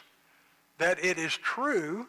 that 0.77 1.03
it 1.03 1.17
is 1.17 1.35
true 1.35 2.07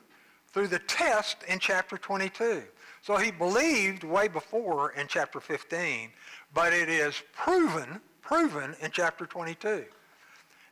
through 0.53 0.69
the 0.69 0.79
test 0.79 1.39
in 1.49 1.59
chapter 1.59 1.99
22. 1.99 2.63
So 3.03 3.17
he 3.17 3.33
believed 3.33 4.05
way 4.05 4.29
before 4.29 4.93
in 4.93 5.09
chapter 5.09 5.41
15, 5.41 6.11
but 6.55 6.73
it 6.73 6.89
is 6.89 7.21
proven, 7.35 8.01
proven 8.23 8.77
in 8.81 8.93
chapter 8.93 9.27
22. 9.27 9.87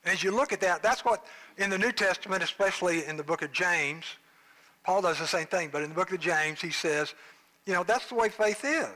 And 0.04 0.12
as 0.12 0.22
you 0.22 0.30
look 0.30 0.52
at 0.52 0.60
that, 0.60 0.82
that's 0.82 1.04
what 1.04 1.24
in 1.56 1.70
the 1.70 1.78
New 1.78 1.92
Testament, 1.92 2.42
especially 2.42 3.04
in 3.04 3.16
the 3.16 3.22
book 3.22 3.42
of 3.42 3.52
James, 3.52 4.04
Paul 4.84 5.02
does 5.02 5.18
the 5.18 5.26
same 5.26 5.46
thing, 5.46 5.68
but 5.70 5.82
in 5.82 5.90
the 5.90 5.94
book 5.94 6.12
of 6.12 6.20
James, 6.20 6.60
he 6.60 6.70
says, 6.70 7.14
you 7.66 7.74
know, 7.74 7.84
that's 7.84 8.08
the 8.08 8.14
way 8.14 8.28
faith 8.28 8.64
is. 8.64 8.88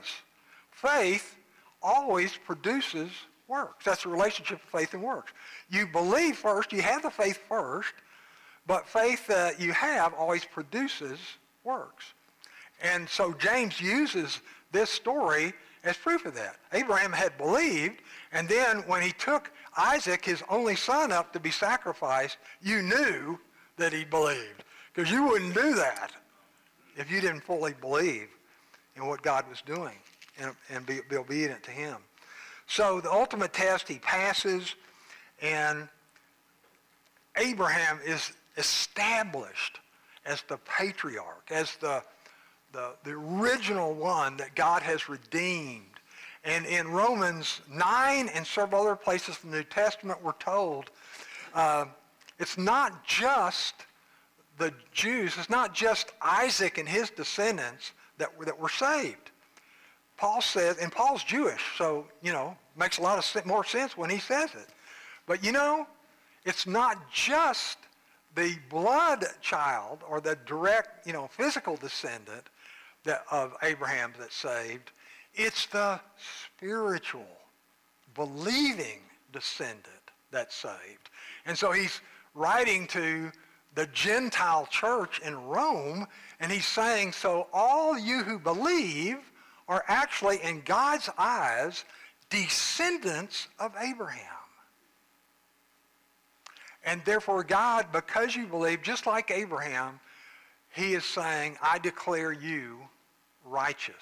Faith 0.70 1.36
always 1.82 2.36
produces 2.46 3.10
works. 3.48 3.84
That's 3.84 4.04
the 4.04 4.08
relationship 4.08 4.62
of 4.62 4.80
faith 4.80 4.94
and 4.94 5.02
works. 5.02 5.32
You 5.68 5.86
believe 5.86 6.36
first, 6.36 6.72
you 6.72 6.80
have 6.80 7.02
the 7.02 7.10
faith 7.10 7.38
first, 7.48 7.92
but 8.66 8.88
faith 8.88 9.26
that 9.26 9.60
you 9.60 9.72
have 9.72 10.14
always 10.14 10.44
produces 10.44 11.18
works. 11.64 12.14
And 12.82 13.08
so 13.08 13.32
James 13.34 13.80
uses 13.80 14.40
this 14.70 14.88
story 14.88 15.52
as 15.84 15.96
proof 15.96 16.24
of 16.24 16.34
that. 16.34 16.56
Abraham 16.72 17.12
had 17.12 17.36
believed, 17.36 18.00
and 18.32 18.48
then 18.48 18.78
when 18.86 19.02
he 19.02 19.12
took 19.12 19.50
Isaac, 19.76 20.24
his 20.24 20.42
only 20.48 20.76
son, 20.76 21.12
up 21.12 21.32
to 21.32 21.40
be 21.40 21.50
sacrificed, 21.50 22.36
you 22.60 22.82
knew 22.82 23.38
that 23.76 23.92
he 23.92 24.04
believed. 24.04 24.64
Because 24.94 25.10
you 25.10 25.24
wouldn't 25.24 25.54
do 25.54 25.74
that 25.74 26.12
if 26.96 27.10
you 27.10 27.20
didn't 27.20 27.40
fully 27.40 27.74
believe 27.80 28.28
in 28.96 29.06
what 29.06 29.22
God 29.22 29.48
was 29.48 29.62
doing 29.62 29.96
and, 30.38 30.54
and 30.70 30.84
be, 30.84 31.00
be 31.08 31.16
obedient 31.16 31.62
to 31.64 31.70
him. 31.70 31.96
So 32.66 33.00
the 33.00 33.10
ultimate 33.10 33.52
test 33.52 33.88
he 33.88 33.98
passes, 33.98 34.74
and 35.40 35.88
Abraham 37.36 37.98
is 38.04 38.32
established 38.56 39.80
as 40.24 40.42
the 40.48 40.58
patriarch, 40.58 41.50
as 41.50 41.76
the, 41.76 42.02
the, 42.72 42.92
the 43.04 43.12
original 43.12 43.94
one 43.94 44.36
that 44.36 44.54
God 44.54 44.82
has 44.82 45.08
redeemed. 45.08 45.91
And 46.44 46.66
in 46.66 46.88
Romans 46.88 47.60
9 47.70 48.28
and 48.28 48.46
several 48.46 48.82
other 48.82 48.96
places 48.96 49.38
in 49.44 49.50
the 49.50 49.58
New 49.58 49.64
Testament, 49.64 50.22
we're 50.22 50.32
told 50.32 50.90
uh, 51.54 51.84
it's 52.38 52.58
not 52.58 53.06
just 53.06 53.74
the 54.58 54.72
Jews, 54.92 55.34
it's 55.38 55.50
not 55.50 55.74
just 55.74 56.12
Isaac 56.20 56.78
and 56.78 56.88
his 56.88 57.10
descendants 57.10 57.92
that 58.18 58.36
were, 58.36 58.44
that 58.44 58.58
were 58.58 58.68
saved. 58.68 59.30
Paul 60.16 60.40
says, 60.40 60.78
and 60.78 60.92
Paul's 60.92 61.24
Jewish, 61.24 61.62
so, 61.76 62.06
you 62.22 62.32
know, 62.32 62.56
makes 62.76 62.98
a 62.98 63.02
lot 63.02 63.18
of 63.18 63.46
more 63.46 63.64
sense 63.64 63.96
when 63.96 64.10
he 64.10 64.18
says 64.18 64.50
it. 64.54 64.68
But, 65.26 65.44
you 65.44 65.52
know, 65.52 65.86
it's 66.44 66.66
not 66.66 67.10
just 67.12 67.78
the 68.34 68.56
blood 68.70 69.24
child 69.40 70.00
or 70.08 70.20
the 70.20 70.36
direct, 70.46 71.06
you 71.06 71.12
know, 71.12 71.28
physical 71.28 71.76
descendant 71.76 72.48
that, 73.04 73.24
of 73.30 73.54
Abraham 73.62 74.12
that's 74.18 74.36
saved. 74.36 74.92
It's 75.34 75.66
the 75.66 76.00
spiritual, 76.56 77.26
believing 78.14 79.00
descendant 79.32 79.86
that's 80.30 80.54
saved. 80.54 81.10
And 81.46 81.56
so 81.56 81.72
he's 81.72 82.00
writing 82.34 82.86
to 82.88 83.32
the 83.74 83.86
Gentile 83.86 84.66
church 84.66 85.20
in 85.20 85.34
Rome, 85.46 86.06
and 86.40 86.52
he's 86.52 86.66
saying, 86.66 87.12
so 87.12 87.46
all 87.52 87.98
you 87.98 88.22
who 88.22 88.38
believe 88.38 89.18
are 89.68 89.84
actually, 89.88 90.38
in 90.42 90.60
God's 90.64 91.08
eyes, 91.16 91.84
descendants 92.28 93.48
of 93.58 93.72
Abraham. 93.80 94.26
And 96.84 97.00
therefore, 97.04 97.44
God, 97.44 97.86
because 97.92 98.34
you 98.34 98.46
believe, 98.46 98.82
just 98.82 99.06
like 99.06 99.30
Abraham, 99.30 100.00
he 100.74 100.94
is 100.94 101.04
saying, 101.04 101.56
I 101.62 101.78
declare 101.78 102.32
you 102.32 102.78
righteous 103.44 103.94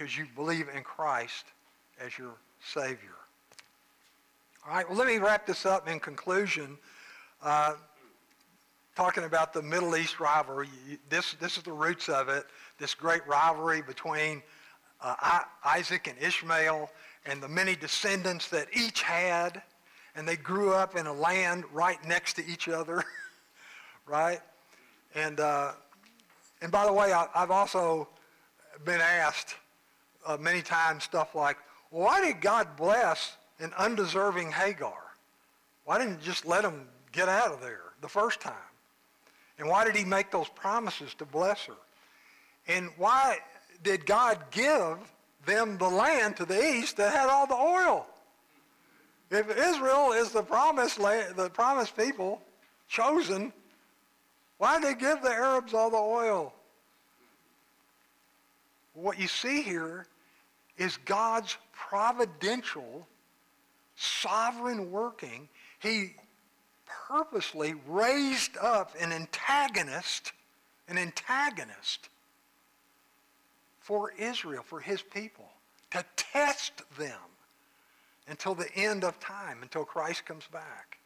because 0.00 0.16
you 0.16 0.26
believe 0.34 0.66
in 0.74 0.82
Christ 0.82 1.44
as 2.02 2.16
your 2.16 2.32
Savior. 2.64 3.18
All 4.66 4.72
right, 4.72 4.88
well, 4.88 4.96
let 4.96 5.06
me 5.06 5.18
wrap 5.18 5.46
this 5.46 5.66
up 5.66 5.90
in 5.90 6.00
conclusion. 6.00 6.78
Uh, 7.42 7.74
talking 8.96 9.24
about 9.24 9.52
the 9.52 9.60
Middle 9.60 9.94
East 9.96 10.18
rivalry. 10.18 10.68
This, 11.10 11.34
this 11.34 11.58
is 11.58 11.64
the 11.64 11.72
roots 11.72 12.08
of 12.08 12.30
it, 12.30 12.46
this 12.78 12.94
great 12.94 13.26
rivalry 13.26 13.82
between 13.82 14.42
uh, 15.02 15.40
Isaac 15.66 16.06
and 16.08 16.16
Ishmael 16.18 16.90
and 17.26 17.42
the 17.42 17.48
many 17.48 17.76
descendants 17.76 18.48
that 18.48 18.68
each 18.72 19.02
had 19.02 19.60
and 20.16 20.26
they 20.26 20.36
grew 20.36 20.72
up 20.72 20.96
in 20.96 21.08
a 21.08 21.12
land 21.12 21.64
right 21.74 22.02
next 22.08 22.34
to 22.34 22.46
each 22.46 22.70
other, 22.70 23.04
right? 24.06 24.40
And, 25.14 25.40
uh, 25.40 25.72
and 26.62 26.72
by 26.72 26.86
the 26.86 26.92
way, 26.92 27.12
I, 27.12 27.26
have 27.34 27.50
also 27.50 28.08
been 28.82 29.02
asked 29.02 29.56
uh, 30.26 30.36
many 30.38 30.62
times 30.62 31.04
stuff 31.04 31.34
like, 31.34 31.56
why 31.90 32.20
did 32.20 32.40
God 32.40 32.76
bless 32.76 33.36
an 33.58 33.72
undeserving 33.76 34.52
Hagar? 34.52 34.94
Why 35.84 35.98
didn't 35.98 36.20
he 36.20 36.26
just 36.26 36.46
let 36.46 36.64
him 36.64 36.86
get 37.12 37.28
out 37.28 37.52
of 37.52 37.60
there 37.60 37.92
the 38.00 38.08
first 38.08 38.40
time? 38.40 38.54
And 39.58 39.68
why 39.68 39.84
did 39.84 39.96
he 39.96 40.04
make 40.04 40.30
those 40.30 40.48
promises 40.48 41.14
to 41.14 41.24
bless 41.24 41.66
her? 41.66 41.74
And 42.68 42.90
why 42.96 43.38
did 43.82 44.06
God 44.06 44.38
give 44.50 44.98
them 45.44 45.78
the 45.78 45.88
land 45.88 46.36
to 46.36 46.44
the 46.44 46.74
east 46.74 46.96
that 46.96 47.12
had 47.12 47.28
all 47.28 47.46
the 47.46 47.54
oil? 47.54 48.06
If 49.30 49.56
Israel 49.56 50.12
is 50.12 50.30
the 50.32 50.42
promised 50.42 50.98
land, 50.98 51.36
the 51.36 51.50
promised 51.50 51.96
people, 51.96 52.40
chosen, 52.88 53.52
why 54.58 54.80
did 54.80 54.88
they 54.88 55.00
give 55.00 55.22
the 55.22 55.30
Arabs 55.30 55.72
all 55.72 55.90
the 55.90 55.96
oil? 55.96 56.52
What 59.00 59.18
you 59.18 59.28
see 59.28 59.62
here 59.62 60.06
is 60.76 60.98
God's 60.98 61.56
providential, 61.72 63.06
sovereign 63.96 64.90
working. 64.90 65.48
He 65.78 66.14
purposely 67.08 67.74
raised 67.86 68.56
up 68.58 68.94
an 69.00 69.12
antagonist, 69.12 70.32
an 70.88 70.98
antagonist 70.98 72.08
for 73.80 74.12
Israel, 74.18 74.62
for 74.62 74.80
his 74.80 75.00
people, 75.00 75.48
to 75.92 76.04
test 76.16 76.82
them 76.98 77.18
until 78.28 78.54
the 78.54 78.72
end 78.76 79.02
of 79.02 79.18
time, 79.18 79.62
until 79.62 79.84
Christ 79.84 80.26
comes 80.26 80.46
back. 80.52 80.98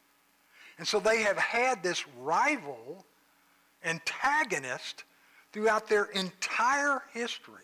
And 0.79 0.87
so 0.87 0.99
they 0.99 1.23
have 1.23 1.39
had 1.39 1.83
this 1.83 2.05
rival, 2.19 3.05
antagonist, 3.85 5.05
throughout 5.53 5.89
their 5.89 6.07
entire 6.07 7.03
history. 7.13 7.63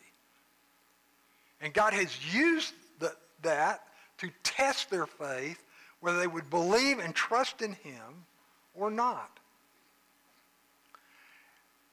And 1.60 1.72
God 1.74 1.92
has 1.92 2.16
used 2.34 2.74
the, 2.98 3.14
that 3.42 3.82
to 4.18 4.30
test 4.42 4.90
their 4.90 5.06
faith, 5.06 5.62
whether 6.00 6.18
they 6.18 6.26
would 6.26 6.48
believe 6.50 6.98
and 6.98 7.14
trust 7.14 7.62
in 7.62 7.72
him 7.72 8.24
or 8.74 8.90
not. 8.90 9.38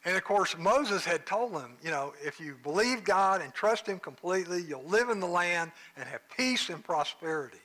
And 0.06 0.16
of 0.16 0.24
course, 0.24 0.58
Moses 0.58 1.04
had 1.04 1.26
told 1.26 1.54
them, 1.54 1.76
you 1.84 1.92
know, 1.92 2.14
if 2.24 2.40
you 2.40 2.56
believe 2.64 3.04
God 3.04 3.42
and 3.42 3.54
trust 3.54 3.88
him 3.88 4.00
completely, 4.00 4.64
you'll 4.64 4.84
live 4.84 5.10
in 5.10 5.20
the 5.20 5.28
land 5.28 5.72
and 5.98 6.08
have 6.08 6.22
peace 6.30 6.70
and 6.70 6.82
prosperity. 6.82 7.58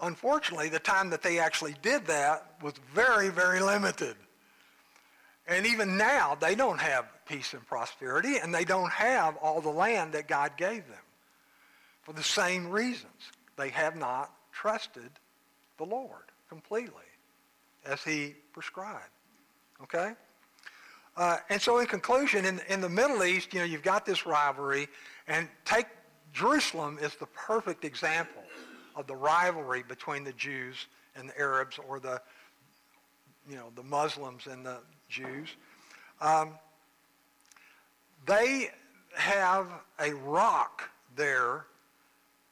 Unfortunately, 0.00 0.68
the 0.68 0.80
time 0.80 1.10
that 1.10 1.22
they 1.22 1.38
actually 1.38 1.76
did 1.80 2.06
that 2.06 2.56
was 2.60 2.74
very, 2.92 3.28
very 3.28 3.60
limited. 3.60 4.16
And 5.48 5.66
even 5.66 5.96
now, 5.96 6.36
they 6.40 6.54
don't 6.54 6.80
have 6.80 7.06
peace 7.28 7.54
and 7.54 7.64
prosperity, 7.66 8.38
and 8.38 8.54
they 8.54 8.64
don't 8.64 8.90
have 8.90 9.36
all 9.36 9.60
the 9.60 9.70
land 9.70 10.12
that 10.12 10.26
God 10.26 10.52
gave 10.56 10.86
them 10.88 10.98
for 12.02 12.12
the 12.12 12.22
same 12.22 12.68
reasons. 12.68 13.12
They 13.56 13.70
have 13.70 13.96
not 13.96 14.32
trusted 14.52 15.10
the 15.78 15.84
Lord 15.84 16.24
completely 16.48 16.94
as 17.84 18.02
he 18.02 18.34
prescribed. 18.52 19.10
Okay? 19.82 20.12
Uh, 21.16 21.38
and 21.48 21.60
so 21.60 21.78
in 21.78 21.86
conclusion, 21.86 22.44
in, 22.44 22.60
in 22.68 22.80
the 22.80 22.88
Middle 22.88 23.24
East, 23.24 23.54
you 23.54 23.60
know, 23.60 23.64
you've 23.64 23.82
got 23.82 24.04
this 24.04 24.26
rivalry, 24.26 24.88
and 25.28 25.48
take 25.64 25.86
Jerusalem 26.32 26.98
is 27.00 27.14
the 27.16 27.26
perfect 27.26 27.84
example 27.84 28.42
of 28.94 29.06
the 29.06 29.16
rivalry 29.16 29.82
between 29.86 30.24
the 30.24 30.32
Jews 30.34 30.86
and 31.14 31.30
the 31.30 31.38
Arabs 31.38 31.78
or 31.88 31.98
the, 31.98 32.20
you 33.48 33.56
know, 33.56 33.68
the 33.74 33.82
Muslims 33.82 34.46
and 34.46 34.64
the 34.64 34.78
Jews. 35.08 35.48
Um, 36.20 36.52
they 38.26 38.70
have 39.14 39.68
a 40.00 40.12
rock 40.14 40.90
there 41.14 41.66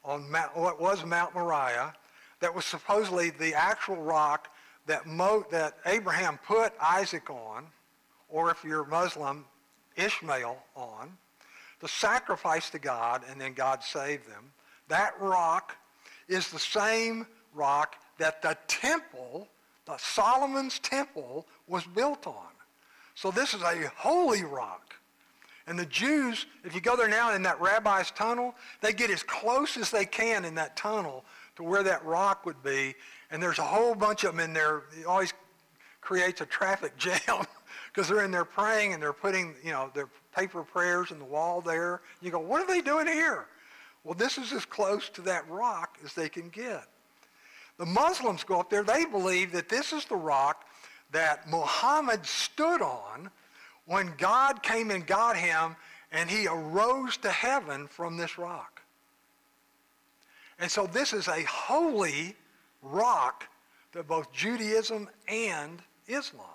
on 0.05 0.31
Mount, 0.31 0.57
what 0.57 0.81
was 0.81 1.05
Mount 1.05 1.35
Moriah 1.35 1.95
that 2.41 2.55
was 2.55 2.65
supposedly 2.65 3.31
the 3.31 3.55
actual 3.55 3.97
rock 3.97 4.49
that, 4.87 5.07
Mo, 5.07 5.45
that 5.51 5.79
Abraham 5.87 6.39
put 6.47 6.73
Isaac 6.81 7.31
on 7.31 7.67
or 8.29 8.51
if 8.51 8.65
you're 8.65 8.85
Muslim, 8.85 9.45
Ishmael 9.97 10.59
on, 10.75 11.17
to 11.81 11.89
sacrifice 11.89 12.71
to 12.71 12.79
God, 12.79 13.23
and 13.31 13.41
then 13.41 13.53
God 13.53 13.83
saved 13.83 14.29
them. 14.29 14.53
That 14.89 15.15
rock 15.21 15.77
is 16.29 16.51
the 16.51 16.59
same 16.59 17.27
rock 17.55 17.97
that 18.19 18.43
the 18.43 18.57
temple 18.67 19.49
the 19.87 19.97
Solomon's 19.99 20.79
temple 20.79 21.47
was 21.67 21.85
built 21.85 22.27
on. 22.27 22.53
So 23.15 23.31
this 23.31 23.55
is 23.55 23.63
a 23.63 23.91
holy 23.97 24.45
rock. 24.45 24.95
And 25.67 25.79
the 25.79 25.87
Jews, 25.87 26.47
if 26.63 26.75
you 26.75 26.81
go 26.81 26.97
there 26.97 27.09
now 27.09 27.35
in 27.35 27.43
that 27.43 27.61
rabbi's 27.61 28.11
tunnel, 28.11 28.55
they 28.83 28.93
get 28.93 29.11
as 29.11 29.23
close 29.23 29.77
as 29.77 29.91
they 29.91 30.05
can 30.05 30.45
in 30.45 30.55
that 30.57 30.77
tunnel 30.77 31.25
to 31.57 31.63
where 31.63 31.83
that 31.83 32.05
rock 32.05 32.45
would 32.45 32.63
be. 32.63 32.95
And 33.31 33.43
there's 33.43 33.59
a 33.59 33.63
whole 33.63 33.95
bunch 33.95 34.25
of 34.25 34.33
them 34.33 34.41
in 34.41 34.53
there. 34.53 34.83
It 34.99 35.07
always 35.07 35.33
creates 36.01 36.41
a 36.43 36.47
traffic 36.47 36.97
jam 36.99 37.47
because 37.93 38.09
they're 38.09 38.25
in 38.25 38.31
there 38.31 38.45
praying 38.45 38.93
and 38.93 39.03
they're 39.03 39.15
putting, 39.15 39.55
you 39.65 39.71
know, 39.71 39.91
their 39.95 40.09
paper 40.37 40.63
prayers 40.63 41.13
in 41.13 41.19
the 41.19 41.25
wall 41.25 41.63
there. 41.63 42.03
You 42.21 42.31
go, 42.31 42.41
what 42.41 42.61
are 42.61 42.67
they 42.67 42.83
doing 42.83 43.07
here? 43.07 43.47
Well, 44.03 44.15
this 44.15 44.37
is 44.37 44.53
as 44.53 44.67
close 44.67 45.09
to 45.11 45.23
that 45.23 45.49
rock 45.49 45.97
as 46.05 46.13
they 46.13 46.29
can 46.29 46.51
get. 46.51 46.85
The 47.79 47.87
Muslims 47.87 48.45
go 48.45 48.61
up 48.61 48.69
there. 48.69 48.83
They 48.83 49.07
believe 49.07 49.51
that 49.53 49.69
this 49.69 49.93
is 49.93 50.05
the 50.05 50.17
rock 50.17 50.67
that 51.15 51.49
Muhammad 51.49 52.27
stood 52.27 52.83
on 52.83 53.31
when 53.87 54.13
God 54.19 54.63
came 54.63 54.91
and 54.91 55.07
got 55.07 55.37
him 55.37 55.77
and 56.11 56.29
he 56.29 56.47
arose 56.47 57.17
to 57.19 57.31
heaven 57.31 57.87
from 57.87 58.17
this 58.17 58.37
rock. 58.37 58.83
And 60.59 60.71
so 60.71 60.87
this 60.87 61.13
is 61.13 61.29
a 61.29 61.43
holy 61.45 62.35
rock 62.83 63.49
to 63.93 64.03
both 64.03 64.33
Judaism 64.33 65.09
and 65.29 65.81
Islam. 66.09 66.47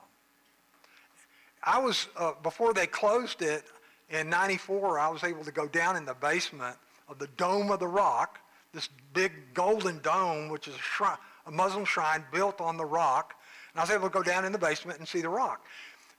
I 1.63 1.79
was, 1.79 2.07
uh, 2.17 2.33
before 2.43 2.73
they 2.73 2.87
closed 2.87 3.41
it 3.41 3.63
in 4.09 4.29
94, 4.29 4.99
I 4.99 5.09
was 5.09 5.23
able 5.23 5.43
to 5.43 5.51
go 5.51 5.67
down 5.67 5.95
in 5.95 6.05
the 6.05 6.13
basement 6.13 6.75
of 7.07 7.17
the 7.17 7.27
Dome 7.37 7.71
of 7.71 7.79
the 7.79 7.87
Rock, 7.87 8.39
this 8.73 8.89
big 9.13 9.31
golden 9.53 9.99
dome, 9.99 10.49
which 10.49 10.67
is 10.67 10.75
a, 10.75 10.79
shrine, 10.79 11.17
a 11.47 11.51
Muslim 11.51 11.85
shrine 11.85 12.23
built 12.31 12.61
on 12.61 12.77
the 12.77 12.85
rock. 12.85 13.35
I 13.79 13.83
was 13.83 13.91
able 13.91 14.09
to 14.09 14.13
go 14.13 14.23
down 14.23 14.45
in 14.45 14.51
the 14.51 14.57
basement 14.57 14.99
and 14.99 15.07
see 15.07 15.21
the 15.21 15.29
rock. 15.29 15.65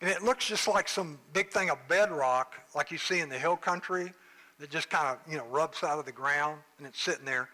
And 0.01 0.09
it 0.11 0.23
looks 0.23 0.47
just 0.47 0.67
like 0.67 0.89
some 0.89 1.19
big 1.33 1.51
thing 1.51 1.71
of 1.71 1.79
bedrock 1.89 2.55
like 2.75 2.91
you 2.91 2.99
see 2.99 3.21
in 3.21 3.29
the 3.29 3.39
hill 3.39 3.57
country 3.57 4.13
that 4.59 4.71
just 4.71 4.89
kind 4.89 5.09
of, 5.09 5.19
you 5.31 5.37
know, 5.37 5.45
rubs 5.47 5.83
out 5.83 5.99
of 5.99 6.07
the 6.07 6.13
ground 6.13 6.59
and 6.79 6.87
it's 6.87 7.01
sitting 7.01 7.25
there. 7.25 7.49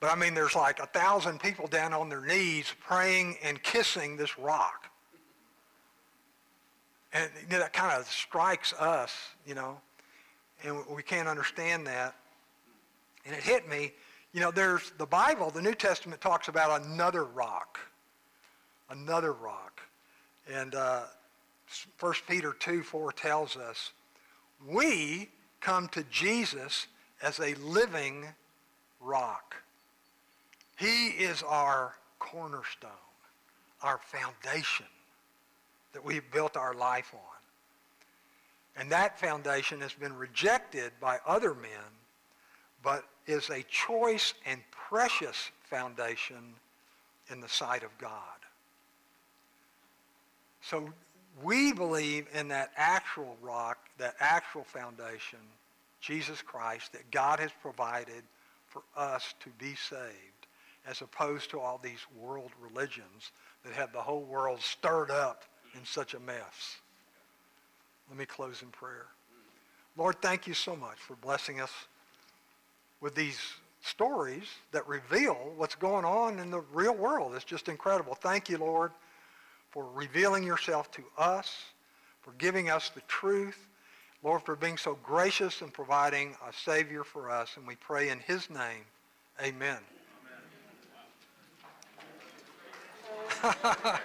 But 0.00 0.10
I 0.10 0.16
mean, 0.16 0.34
there's 0.34 0.54
like 0.54 0.80
a 0.80 0.86
thousand 0.86 1.40
people 1.40 1.66
down 1.66 1.92
on 1.92 2.08
their 2.08 2.24
knees 2.24 2.72
praying 2.86 3.36
and 3.42 3.62
kissing 3.62 4.16
this 4.16 4.38
rock. 4.38 4.90
And 7.12 7.30
you 7.42 7.48
know, 7.52 7.58
that 7.60 7.72
kind 7.72 7.98
of 7.98 8.06
strikes 8.06 8.72
us, 8.74 9.14
you 9.46 9.54
know, 9.54 9.78
and 10.62 10.78
we 10.94 11.02
can't 11.02 11.28
understand 11.28 11.86
that. 11.86 12.14
And 13.24 13.34
it 13.34 13.42
hit 13.42 13.68
me, 13.68 13.92
you 14.32 14.40
know, 14.40 14.50
there's 14.50 14.92
the 14.98 15.06
Bible, 15.06 15.50
the 15.50 15.62
New 15.62 15.74
Testament 15.74 16.20
talks 16.20 16.48
about 16.48 16.82
another 16.82 17.24
rock, 17.24 17.78
another 18.90 19.32
rock. 19.32 19.80
And 20.52 20.74
uh, 20.74 21.02
1 22.00 22.14
Peter 22.28 22.54
2, 22.58 22.82
4 22.82 23.12
tells 23.12 23.56
us, 23.56 23.92
we 24.66 25.28
come 25.60 25.88
to 25.88 26.04
Jesus 26.04 26.86
as 27.22 27.38
a 27.38 27.54
living 27.54 28.26
rock. 29.00 29.56
He 30.76 31.08
is 31.08 31.42
our 31.42 31.94
cornerstone, 32.18 32.90
our 33.82 33.98
foundation 33.98 34.86
that 35.92 36.04
we've 36.04 36.28
built 36.32 36.56
our 36.56 36.74
life 36.74 37.14
on. 37.14 37.20
And 38.76 38.90
that 38.90 39.18
foundation 39.18 39.80
has 39.80 39.92
been 39.92 40.16
rejected 40.16 40.92
by 41.00 41.18
other 41.26 41.54
men, 41.54 41.70
but 42.82 43.04
is 43.26 43.50
a 43.50 43.62
choice 43.62 44.34
and 44.44 44.60
precious 44.70 45.50
foundation 45.62 46.54
in 47.30 47.40
the 47.40 47.48
sight 47.48 47.84
of 47.84 47.96
God. 47.98 48.10
So 50.68 50.88
we 51.42 51.72
believe 51.72 52.26
in 52.32 52.48
that 52.48 52.70
actual 52.76 53.36
rock, 53.42 53.78
that 53.98 54.14
actual 54.20 54.64
foundation, 54.64 55.40
Jesus 56.00 56.40
Christ, 56.40 56.92
that 56.92 57.10
God 57.10 57.38
has 57.40 57.50
provided 57.60 58.22
for 58.66 58.82
us 58.96 59.34
to 59.40 59.50
be 59.58 59.74
saved, 59.74 60.46
as 60.86 61.00
opposed 61.02 61.50
to 61.50 61.60
all 61.60 61.78
these 61.82 62.04
world 62.20 62.50
religions 62.60 63.32
that 63.64 63.74
have 63.74 63.92
the 63.92 64.00
whole 64.00 64.22
world 64.22 64.60
stirred 64.60 65.10
up 65.10 65.42
in 65.74 65.84
such 65.84 66.14
a 66.14 66.20
mess. 66.20 66.78
Let 68.08 68.18
me 68.18 68.26
close 68.26 68.62
in 68.62 68.68
prayer. 68.68 69.06
Lord, 69.96 70.20
thank 70.20 70.46
you 70.46 70.54
so 70.54 70.74
much 70.74 70.98
for 70.98 71.14
blessing 71.16 71.60
us 71.60 71.70
with 73.00 73.14
these 73.14 73.38
stories 73.82 74.44
that 74.72 74.86
reveal 74.88 75.52
what's 75.56 75.74
going 75.74 76.04
on 76.04 76.38
in 76.38 76.50
the 76.50 76.60
real 76.72 76.94
world. 76.94 77.34
It's 77.34 77.44
just 77.44 77.68
incredible. 77.68 78.14
Thank 78.14 78.48
you, 78.48 78.58
Lord, 78.58 78.92
for 79.74 79.84
revealing 79.92 80.44
yourself 80.44 80.88
to 80.92 81.02
us, 81.18 81.64
for 82.22 82.30
giving 82.38 82.70
us 82.70 82.90
the 82.90 83.00
truth, 83.08 83.66
Lord, 84.22 84.42
for 84.42 84.54
being 84.54 84.76
so 84.76 84.96
gracious 85.02 85.62
and 85.62 85.72
providing 85.72 86.36
a 86.48 86.52
Savior 86.52 87.02
for 87.02 87.28
us. 87.28 87.56
And 87.56 87.66
we 87.66 87.74
pray 87.74 88.10
in 88.10 88.20
his 88.20 88.48
name. 88.48 88.84
Amen. 89.42 89.78
Amen. 93.42 94.00